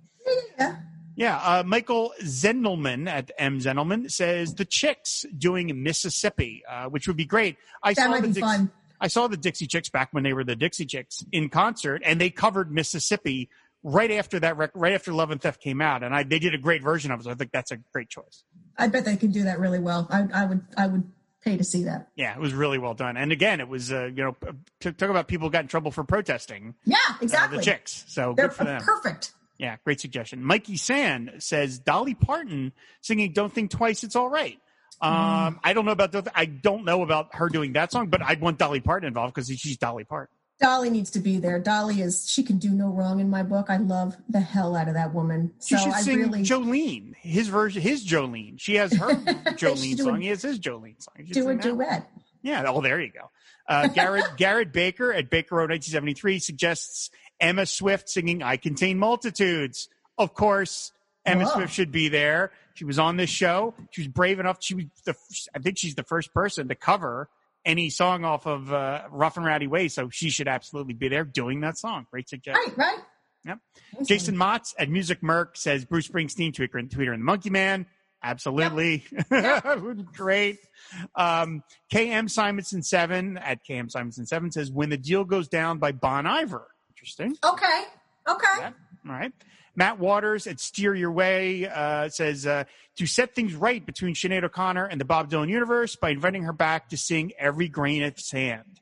[0.59, 0.77] Yeah.
[1.17, 1.37] Yeah.
[1.39, 7.25] Uh, Michael Zendelman at M Zendelman says the Chicks doing Mississippi, uh, which would be
[7.27, 7.57] great.
[7.83, 8.71] I That saw might the be Dix- fun.
[9.01, 12.21] I saw the Dixie Chicks back when they were the Dixie Chicks in concert, and
[12.21, 13.49] they covered Mississippi
[13.83, 16.55] right after that rec- right after Love and Theft came out, and I they did
[16.55, 17.25] a great version of it.
[17.25, 18.45] So I think that's a great choice.
[18.79, 20.07] I bet they could do that really well.
[20.11, 20.63] I, I would.
[20.77, 21.11] I would
[21.43, 22.09] pay to see that.
[22.17, 23.17] Yeah, it was really well done.
[23.17, 24.37] And again, it was uh, you know
[24.81, 26.75] t- talk about people got in trouble for protesting.
[26.85, 27.59] Yeah, uh, exactly.
[27.59, 28.05] the chicks.
[28.09, 28.83] So They're good for them.
[28.83, 29.33] perfect.
[29.59, 30.43] Yeah, great suggestion.
[30.43, 34.59] Mikey Sand says Dolly Parton singing "Don't Think Twice, It's All Right."
[35.03, 38.09] Um, I don't know about Don't Th- I don't know about her doing that song,
[38.09, 40.35] but I'd want Dolly Parton involved because she's Dolly Parton.
[40.61, 41.59] Dolly needs to be there.
[41.59, 42.29] Dolly is.
[42.29, 43.71] She can do no wrong in my book.
[43.71, 45.53] I love the hell out of that woman.
[45.65, 48.61] She so should I sing really Jolene, his version, his Jolene.
[48.61, 50.17] She has her Jolene song.
[50.17, 51.15] a- He has his Jolene song.
[51.27, 52.09] She do a duet.
[52.43, 52.65] Yeah.
[52.69, 53.31] Oh, there you go.
[53.69, 57.11] Uh, Garrett Garrett Baker at Baker Road 1973 suggests
[57.41, 59.89] Emma Swift singing "I Contain Multitudes."
[60.19, 60.93] Of course,
[61.25, 61.55] Emma Whoa.
[61.55, 62.53] Swift should be there.
[62.75, 63.75] She was on this show.
[63.93, 64.59] She was brave enough.
[64.61, 65.15] She was the.
[65.55, 67.29] I think she's the first person to cover
[67.65, 71.25] any song off of uh, Rough and Rowdy Way, so she should absolutely be there
[71.25, 72.07] doing that song.
[72.11, 72.75] Great suggestion.
[72.77, 72.99] Right, right.
[73.45, 73.59] Yep.
[73.95, 74.07] Awesome.
[74.07, 77.87] Jason Motz at Music Merc says Bruce Springsteen, Tweeter and Tweeter and the Monkey Man.
[78.23, 79.05] Absolutely.
[80.15, 80.59] Great.
[81.15, 81.63] Um,
[81.93, 86.27] KM Simonson 7 at KM Simonson 7 says When the Deal Goes Down by Bon
[86.27, 86.67] Iver.
[86.91, 87.35] Interesting.
[87.43, 87.83] Okay.
[88.29, 88.47] Okay.
[88.59, 88.73] Yeah.
[89.07, 89.33] All right.
[89.77, 92.65] Matt Waters at Steer Your Way uh, says uh,
[92.97, 96.53] to set things right between Sinead O'Connor and the Bob Dylan universe by inviting her
[96.53, 98.81] back to sing Every Grain of Sand.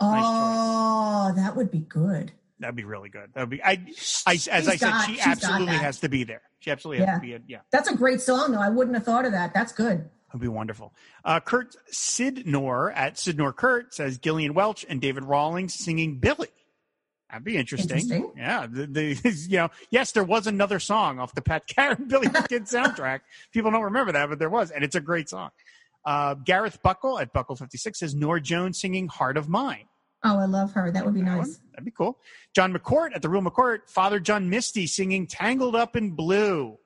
[0.00, 2.32] Oh, that would be good.
[2.60, 3.30] That'd be really good.
[3.34, 3.62] That'd be.
[3.62, 3.80] I.
[4.26, 6.42] I as I said, got- she absolutely has to be there.
[6.60, 7.34] She absolutely has to be.
[7.34, 7.58] A, yeah.
[7.70, 8.60] That's a great song, though.
[8.60, 9.54] I wouldn't have thought of that.
[9.54, 10.08] That's good.
[10.28, 10.92] That'd be wonderful.
[11.24, 16.48] Uh, Kurt Sidnor at Sidnor Kurt says Gillian Welch and David Rawlings singing Billy.
[17.30, 17.98] That'd be interesting.
[17.98, 18.32] Interesting.
[18.36, 22.28] Yeah, the, the you know, yes, there was another song off the Pat Garrett Billy
[22.28, 23.20] the Kid soundtrack.
[23.52, 25.50] People don't remember that, but there was, and it's a great song.
[26.04, 29.84] Uh, Gareth Buckle at Buckle fifty six says Norah Jones singing "Heart of Mine."
[30.24, 30.90] Oh, I love her.
[30.90, 31.46] That would be That nice.
[31.48, 32.18] one, That'd be cool.
[32.54, 36.78] John McCourt at the Real McCourt, Father John Misty singing "Tangled Up in Blue."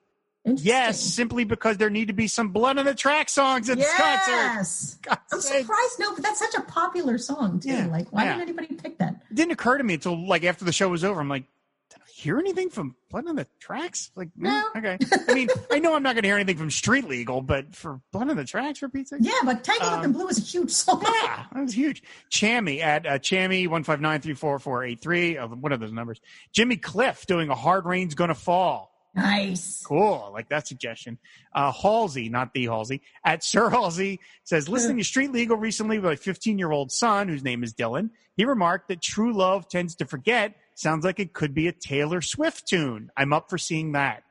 [0.45, 3.87] Yes, simply because there need to be some blood on the track songs at this
[3.95, 4.31] concert.
[4.31, 4.99] Yes.
[5.31, 5.61] I'm sake.
[5.61, 5.99] surprised.
[5.99, 7.69] No, but that's such a popular song too.
[7.69, 8.33] Yeah, Like, why yeah.
[8.37, 9.21] didn't anybody pick that?
[9.31, 11.21] It didn't occur to me until like after the show was over.
[11.21, 11.45] I'm like,
[11.89, 14.11] did I hear anything from Blood on the Tracks?
[14.17, 14.69] Like, mm, No.
[14.75, 14.97] okay.
[15.29, 18.01] I mean, I know I'm not going to hear anything from Street Legal, but for
[18.11, 20.39] Blood on the Tracks, for Pete's sake, Yeah, but Tangled Up in Um, Blue is
[20.39, 21.01] a huge song.
[21.23, 22.03] yeah, that was huge.
[22.29, 25.37] Chammy at uh, Chammy one five nine three four four eight three.
[25.37, 26.19] Uh, What are those numbers?
[26.51, 28.89] Jimmy Cliff doing a hard rain's gonna fall.
[29.15, 29.83] Nice.
[29.85, 30.23] Cool.
[30.27, 31.19] I like that suggestion.
[31.53, 36.13] Uh, Halsey, not the Halsey, at Sir Halsey says, listening to Street Legal recently with
[36.13, 39.95] a 15 year old son whose name is Dylan, he remarked that true love tends
[39.95, 43.11] to forget sounds like it could be a Taylor Swift tune.
[43.15, 44.23] I'm up for seeing that.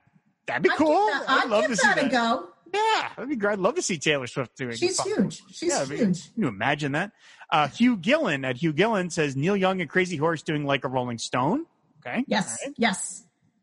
[0.46, 1.06] That'd be I'd cool.
[1.06, 2.48] That, I'd I'd love to see that go.
[2.74, 3.52] Yeah, that'd be great.
[3.52, 5.42] I'd love to see Taylor Swift doing She's huge.
[5.50, 6.32] She's Yeah, huge.
[6.32, 7.12] Can you imagine that?
[7.50, 10.88] Uh, Hugh Gillen at Hugh Gillen says Neil Young and Crazy Horse doing like a
[10.88, 11.66] Rolling Stone.
[12.04, 12.24] Okay.
[12.26, 12.59] Yes.
[12.64, 12.74] Right.
[12.78, 13.22] Yes.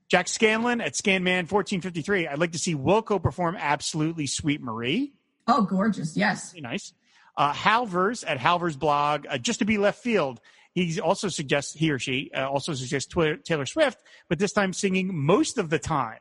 [0.10, 2.30] Jack Scanlon at Scanman1453.
[2.30, 5.14] I'd like to see Wilco perform Absolutely Sweet Marie.
[5.48, 6.18] Oh, gorgeous.
[6.18, 6.53] Yes.
[6.53, 6.94] Be nice.
[7.38, 10.41] Uh, Halvers at Halvers blog, uh, just to be left field.
[10.73, 14.73] He also suggests, he or she uh, also suggests Twi- Taylor Swift, but this time
[14.73, 16.19] singing most of the time.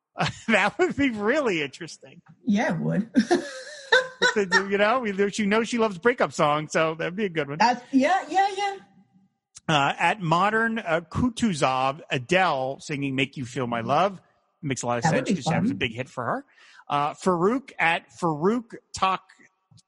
[0.48, 2.20] that would be really interesting.
[2.44, 3.08] Yeah, it would.
[4.36, 7.58] you know, she knows she loves breakup songs, so that'd be a good one.
[7.58, 8.76] That's, yeah, yeah, yeah.
[9.68, 14.20] Uh, at Modern uh, Kutuzov, Adele singing "Make You Feel My Love"
[14.62, 16.44] makes a lot of That sense be because that was a big hit for her.
[16.88, 19.20] Uh, Farouk at Farouk Tak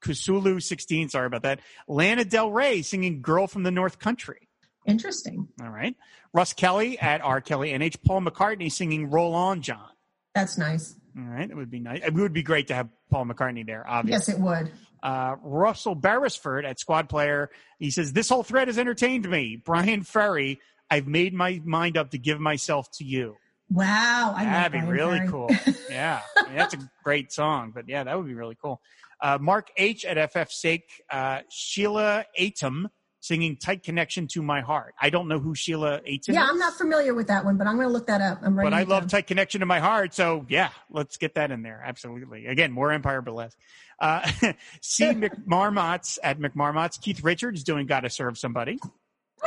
[0.01, 1.09] Kusulu sixteen.
[1.09, 1.61] Sorry about that.
[1.87, 4.47] Lana Del Rey singing "Girl from the North Country."
[4.85, 5.47] Interesting.
[5.61, 5.95] All right.
[6.33, 8.03] Russ Kelly at R Kelly NH.
[8.05, 9.89] Paul McCartney singing "Roll On, John."
[10.35, 10.95] That's nice.
[11.17, 12.01] All right, it would be nice.
[12.05, 13.85] It would be great to have Paul McCartney there.
[13.87, 14.33] Obviously.
[14.33, 14.71] Yes, it would.
[15.03, 17.49] Uh, Russell Beresford at Squad Player.
[17.79, 19.55] He says, This whole thread has entertained me.
[19.63, 20.59] Bryan Ferry,
[20.89, 23.35] I've made my mind up to give myself to you.
[23.69, 24.33] Wow.
[24.35, 25.29] I That'd be Bryan really Ferry.
[25.29, 25.49] cool.
[25.89, 26.21] Yeah.
[26.37, 28.81] I mean, that's a great song, but yeah, that would be really cool.
[29.21, 32.85] Uh, Mark H at FF Sake, uh, Sheila Atim
[33.21, 34.95] singing Tight Connection to My Heart.
[34.99, 36.49] I don't know who Sheila Atim Yeah, is.
[36.49, 38.39] I'm not familiar with that one, but I'm going to look that up.
[38.43, 38.69] I'm ready.
[38.69, 40.13] but I love Tight Connection to My Heart.
[40.13, 41.81] So yeah, let's get that in there.
[41.85, 42.47] Absolutely.
[42.47, 43.57] Again, more Empire Burlesque.
[43.99, 44.27] Uh,
[44.81, 45.05] C.
[45.13, 46.99] McMarmots at McMarmots.
[46.99, 48.79] Keith Richards doing Gotta Serve Somebody.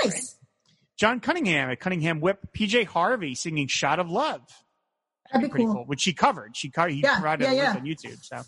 [0.05, 0.37] nice.
[0.97, 2.39] John Cunningham at Cunningham Whip.
[2.57, 4.41] PJ Harvey singing Shot of Love.
[5.33, 5.75] That'd be Pretty cool.
[5.75, 5.85] cool.
[5.87, 6.57] Which she covered.
[6.57, 7.71] She covered, he Yeah, provided yeah, yeah.
[7.73, 8.23] on YouTube.
[8.25, 8.43] So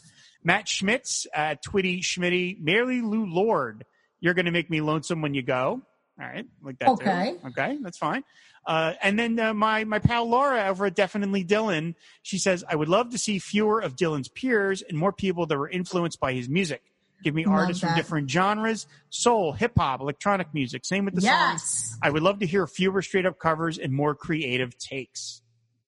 [0.44, 2.60] Matt Schmitz at Twitty Schmitty.
[2.60, 3.84] Mary Lou Lord.
[4.20, 5.82] You're going to make me lonesome when you go.
[6.18, 6.46] All right.
[6.62, 6.86] Like that.
[6.86, 6.92] too.
[6.92, 7.34] Okay.
[7.46, 7.78] Okay.
[7.82, 8.24] That's fine.
[8.66, 12.74] Uh, and then uh, my my pal Laura over at Definitely Dylan, she says, I
[12.74, 16.32] would love to see fewer of Dylan's peers and more people that were influenced by
[16.32, 16.82] his music.
[17.22, 20.84] Give me Love artists from different genres, soul, hip hop, electronic music.
[20.84, 21.30] Same with the songs.
[21.32, 21.98] Yes.
[22.02, 25.42] I would love to hear fewer straight up covers and more creative takes.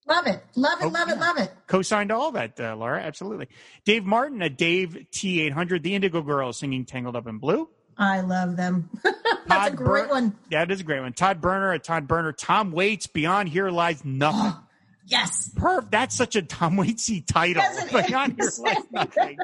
[0.07, 0.43] Love it.
[0.57, 0.87] Love it.
[0.87, 1.19] Oh, love it.
[1.19, 1.53] Love it.
[1.67, 3.01] Co-signed to all that, uh, Laura.
[3.03, 3.49] Absolutely.
[3.85, 7.69] Dave Martin a Dave T800, the Indigo Girls singing Tangled Up in Blue.
[7.99, 8.89] I love them.
[9.03, 9.15] That's
[9.49, 10.37] Todd a great Bur- one.
[10.51, 11.13] Yeah, it is a great one.
[11.13, 12.33] Todd Burner at Todd Burner.
[12.33, 14.55] Tom Waits, Beyond Here Lies Nothing.
[15.11, 15.51] Yes.
[15.57, 17.63] Perf, that's such a Tom Waitsy title.
[17.91, 18.51] Beyond Here.
[18.59, 19.39] Lies Nothing.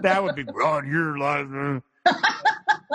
[0.00, 1.82] That would be Beyond Here Lies Nothing.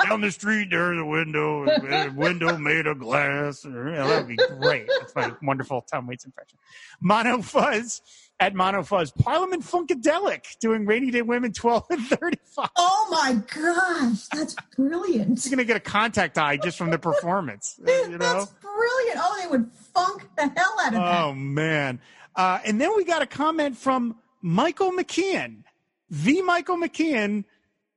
[0.07, 3.65] Down the street, there's a window, a window made of glass.
[3.65, 4.87] Yeah, that would be great.
[5.01, 6.57] That's my wonderful Tom Waits impression.
[7.01, 8.01] Mono Fuzz
[8.39, 9.11] at Mono Fuzz.
[9.11, 12.69] Parliament Funkadelic doing Rainy Day Women 12 and 35.
[12.75, 15.45] Oh my gosh, that's brilliant.
[15.45, 17.79] You're going to get a contact eye just from the performance.
[18.03, 18.17] You know?
[18.17, 19.17] That's brilliant.
[19.17, 21.23] Oh, they would funk the hell out of that.
[21.23, 21.99] Oh man!
[22.35, 25.63] Uh, and then we got a comment from Michael McKean,
[26.09, 27.45] the Michael McKean,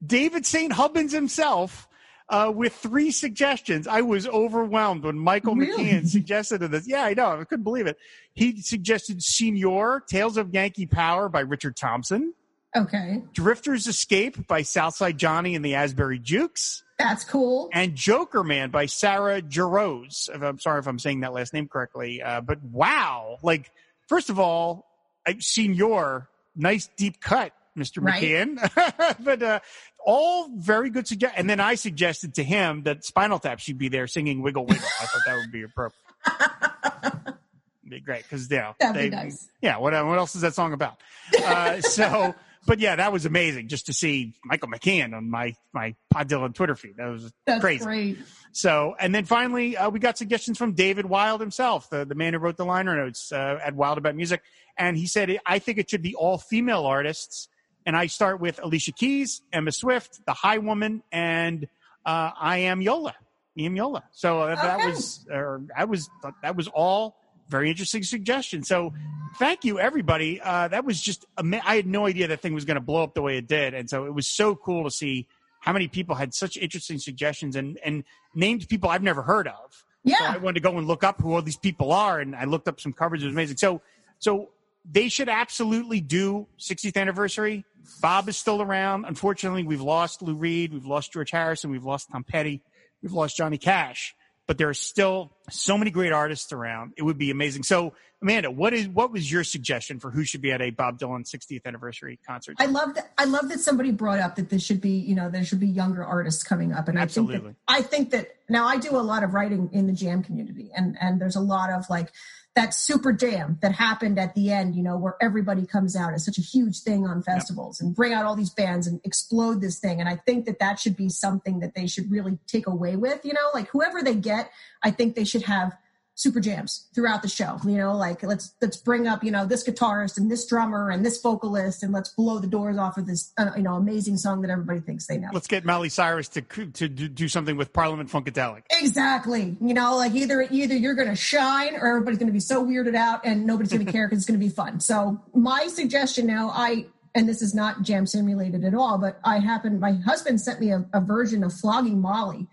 [0.05, 0.73] David St.
[0.73, 1.89] Hubbins himself,
[2.29, 3.87] uh, with three suggestions.
[3.87, 5.85] I was overwhelmed when Michael Really?
[5.85, 6.87] McKean suggested this.
[6.89, 7.39] Yeah, I know.
[7.41, 7.99] I couldn't believe it.
[8.35, 12.35] He suggested "Señor" Tales of Yankee Power by Richard Thompson,
[12.77, 16.83] Okay, "Drifter's Escape" by Southside Johnny and the Asbury Jukes.
[16.99, 17.69] that's cool.
[17.73, 20.29] and Jokerman by Sarah Jarosz.
[20.35, 23.39] If I'm sorry if I'm saying that last name correctly, uh, but wow!
[23.43, 23.71] Like,
[24.09, 24.85] first of all,
[25.27, 28.03] I've seen your nice deep cut, Mr.
[28.03, 28.23] Right.
[28.23, 29.61] McKean, but uh,
[30.07, 31.35] all very good suggest.
[31.37, 34.89] And then I suggested to him that Spinal Tap should be there singing Wiggle Wiggle.
[35.01, 37.37] I thought that would be appropriate.
[37.89, 39.49] be great because yeah, That'd be nice.
[39.61, 41.01] Yeah, what what else is that song about?
[41.45, 42.35] Uh, so
[42.67, 46.55] but yeah, that was amazing just to see Michael McKean on my my Pod Dylan
[46.55, 46.97] Twitter feed.
[46.97, 47.85] That was That's crazy.
[47.85, 48.19] great.
[48.53, 52.33] So, and then finally, uh, we got suggestions from David Wild himself, the, the man
[52.33, 54.41] who wrote the liner notes uh, at Wild About Music.
[54.79, 57.49] And he said, I think it should be all female artists.
[57.87, 61.69] And I start with Alicia Keys, Emma Swift, The Highwomen, and
[62.05, 63.15] uh, I Am Yola.
[63.57, 64.03] I Am Yola.
[64.11, 66.11] So uh, that was, uh, that was,
[66.43, 67.17] that was all
[67.49, 68.67] very interesting suggestions.
[68.67, 68.93] So
[69.39, 70.41] thank you, everybody.
[70.41, 73.05] Uh, that was just, ama- I had no idea that thing was going to blow
[73.05, 73.73] up the way it did.
[73.73, 75.29] And so it was so cool to see
[75.61, 78.05] how many people had such interesting suggestions and, and
[78.35, 79.85] named people I've never heard of.
[80.19, 82.45] So I wanted to go and look up who all these people are, and I
[82.45, 83.23] looked up some coverage.
[83.23, 83.57] It was amazing.
[83.57, 83.81] So,
[84.21, 84.51] so
[84.89, 87.65] they should absolutely do 60th anniversary.
[88.01, 89.05] Bob is still around.
[89.05, 92.63] Unfortunately, we've lost Lou Reed, we've lost George Harrison, we've lost Tom Petty,
[93.03, 94.15] we've lost Johnny Cash.
[94.47, 96.93] But there are still so many great artists around.
[96.97, 97.65] It would be amazing.
[97.65, 101.01] So, Amanda, what is what was your suggestion for who should be at a Bob
[101.01, 102.57] Dylan 60th anniversary concert?
[102.61, 103.11] I love that.
[103.19, 105.67] I love that somebody brought up that there should be, you know, there should be
[105.67, 107.51] younger artists coming up, and I think Absolutely.
[107.51, 110.71] that I think that now I do a lot of writing in the jam community,
[110.75, 112.13] and and there's a lot of like
[112.57, 116.15] that super jam that happened at the end, you know, where everybody comes out.
[116.15, 119.61] It's such a huge thing on festivals and bring out all these bands and explode
[119.61, 120.01] this thing.
[120.01, 123.25] And I think that that should be something that they should really take away with,
[123.25, 124.51] you know, like whoever they get,
[124.83, 125.77] I think they should have
[126.17, 129.63] super jams throughout the show you know like let's let's bring up you know this
[129.63, 133.33] guitarist and this drummer and this vocalist and let's blow the doors off of this
[133.37, 136.41] uh, you know amazing song that everybody thinks they know Let's get Miley Cyrus to
[136.41, 138.63] to do something with Parliament Funkadelic.
[138.71, 142.97] exactly you know like either either you're gonna shine or everybody's gonna be so weirded
[142.97, 146.87] out and nobody's gonna care because it's gonna be fun so my suggestion now i
[147.15, 150.73] and this is not jam simulated at all but i happen my husband sent me
[150.73, 152.47] a, a version of flogging molly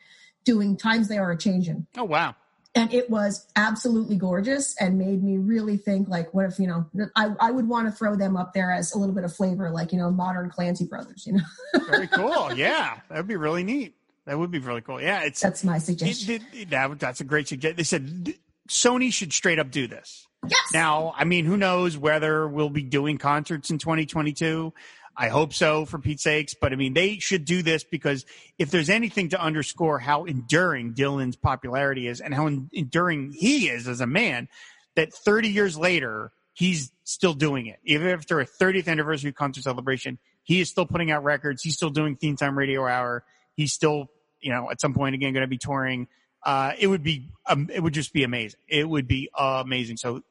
[0.43, 2.35] doing times they are a changing Oh wow.
[2.75, 6.85] And it was absolutely gorgeous and made me really think like what if you know
[7.15, 9.69] i, I would want to throw them up there as a little bit of flavor
[9.69, 11.43] like you know modern clancy brothers you know
[11.89, 12.53] Very cool.
[12.53, 13.95] yeah, that would be really neat.
[14.25, 15.01] That would be really cool.
[15.01, 17.75] Yeah, it's that's my it, suggestion it- that, that's a great suggestion.
[17.77, 18.33] They said
[18.69, 20.27] Sony should straight up do this.
[20.47, 24.73] yes Now, I mean, who knows whether we'll be doing concerts in 2022?
[25.15, 26.55] I hope so for Pete's sakes.
[26.59, 28.25] But I mean, they should do this because
[28.57, 33.69] if there's anything to underscore how enduring Dylan's popularity is and how en- enduring he
[33.69, 34.47] is as a man,
[34.95, 37.79] that 30 years later, he's still doing it.
[37.83, 41.61] Even after a 30th anniversary concert celebration, he is still putting out records.
[41.61, 43.23] He's still doing Theme Time Radio Hour.
[43.55, 44.07] He's still,
[44.39, 46.07] you know, at some point again going to be touring.
[46.45, 48.59] Uh, it would be, um, it would just be amazing.
[48.67, 49.97] It would be amazing.
[49.97, 50.21] So,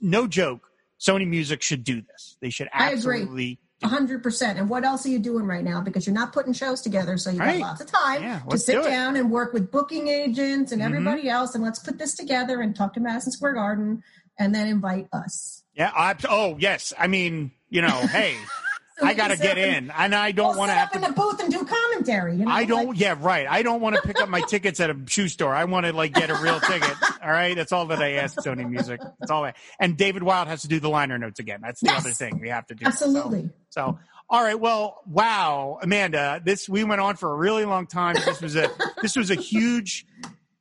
[0.00, 0.68] no joke,
[1.00, 2.36] Sony Music should do this.
[2.40, 3.58] They should absolutely.
[3.82, 4.58] A hundred percent.
[4.58, 5.82] And what else are you doing right now?
[5.82, 7.60] Because you're not putting shows together, so you Right.
[7.60, 8.78] got lots of time Yeah, to sit do.
[8.80, 8.88] Mm-hmm.
[8.90, 12.74] down and work with booking agents and everybody else, and let's put this together and
[12.74, 14.02] talk to Madison Square Garden,
[14.38, 15.62] and then invite us.
[15.74, 15.90] Yeah.
[15.94, 16.94] I, oh, yes.
[16.98, 18.34] I mean, you know, hey,
[18.98, 20.98] So I got to get in, and I don't want to have up to.
[20.98, 22.36] in the booth and do commentary.
[22.36, 22.88] You know, I don't.
[22.88, 23.46] like- yeah, right.
[23.48, 25.54] I don't want to pick up my tickets at a shoe store.
[25.54, 26.94] I want to like get a real ticket.
[27.22, 29.00] All right, that's all that I ask Sony Music.
[29.20, 29.44] That's all.
[29.44, 31.60] I, and David Wild has to do the liner notes again.
[31.62, 32.00] That's the Yes.
[32.00, 32.86] other thing we have to do.
[32.86, 33.50] Absolutely.
[33.68, 33.98] So, so,
[34.30, 34.58] all right.
[34.58, 38.14] Well, wow, Amanda, this we went on for a really long time.
[38.14, 38.70] This was a
[39.02, 40.06] this was a huge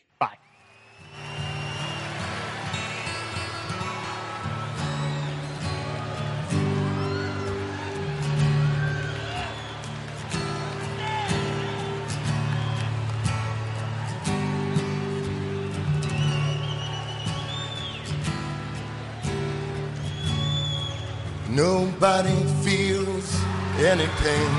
[22.04, 23.32] Everybody feels
[23.78, 24.54] any pain.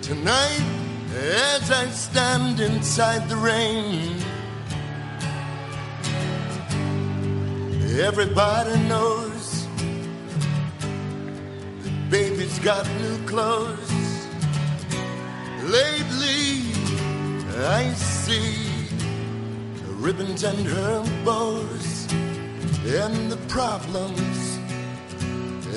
[0.00, 0.62] Tonight,
[1.12, 4.16] as I stand inside the rain,
[7.98, 9.66] everybody knows
[11.82, 14.26] that baby's got new clothes.
[15.64, 16.62] Lately,
[17.66, 18.54] I see
[19.98, 21.99] ribbons and her bows
[22.86, 24.58] and the problems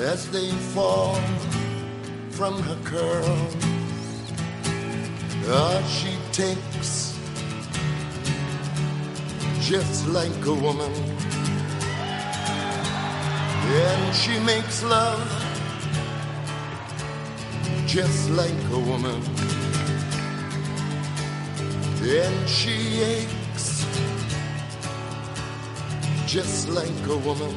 [0.00, 1.14] as they fall
[2.30, 3.56] from her curls.
[5.46, 7.18] Ah, she takes
[9.60, 10.92] just like a woman,
[13.66, 15.28] and she makes love
[17.86, 19.22] just like a woman,
[22.02, 23.43] and she aches
[26.26, 27.54] just like a woman,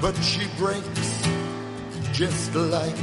[0.00, 1.28] but she breaks
[2.12, 2.96] just like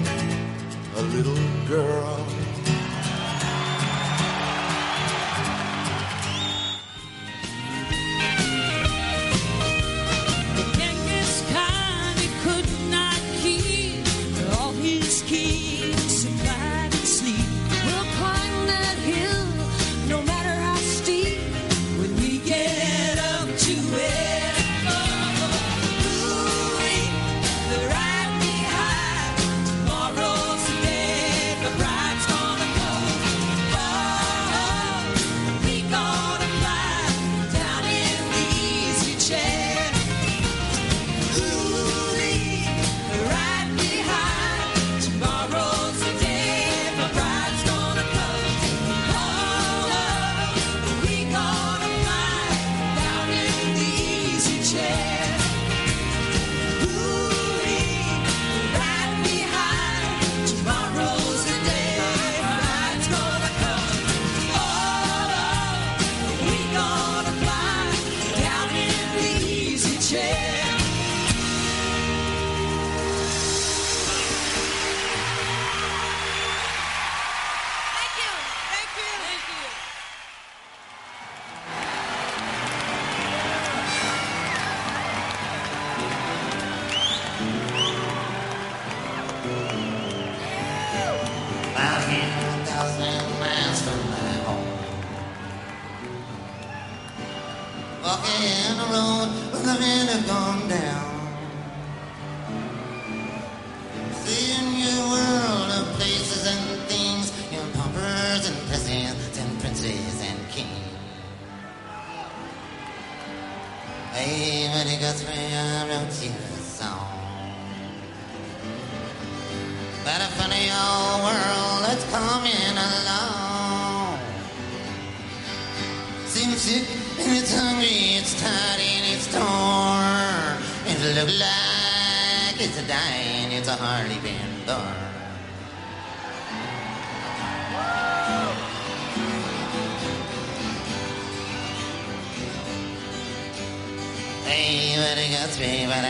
[0.95, 2.42] a little girl.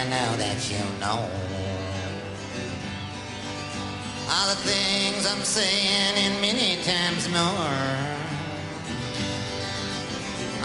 [0.03, 1.31] I know that you know.
[4.27, 7.87] All the things I'm saying and many times more.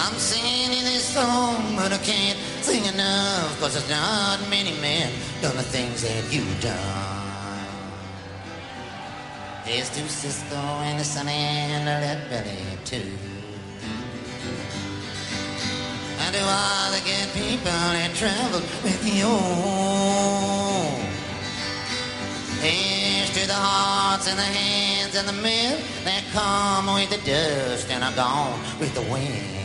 [0.03, 5.13] I'm singing in this song, but I can't sing enough, cause there's not many men
[5.41, 7.67] done the things that you've done.
[9.65, 12.68] There's two sisters and the Sonny and the Leadbelly
[16.49, 19.29] all the good people that traveled with you.
[22.61, 27.91] Here's to the hearts and the hands and the men that come with the dust
[27.91, 29.58] and are gone with the wind.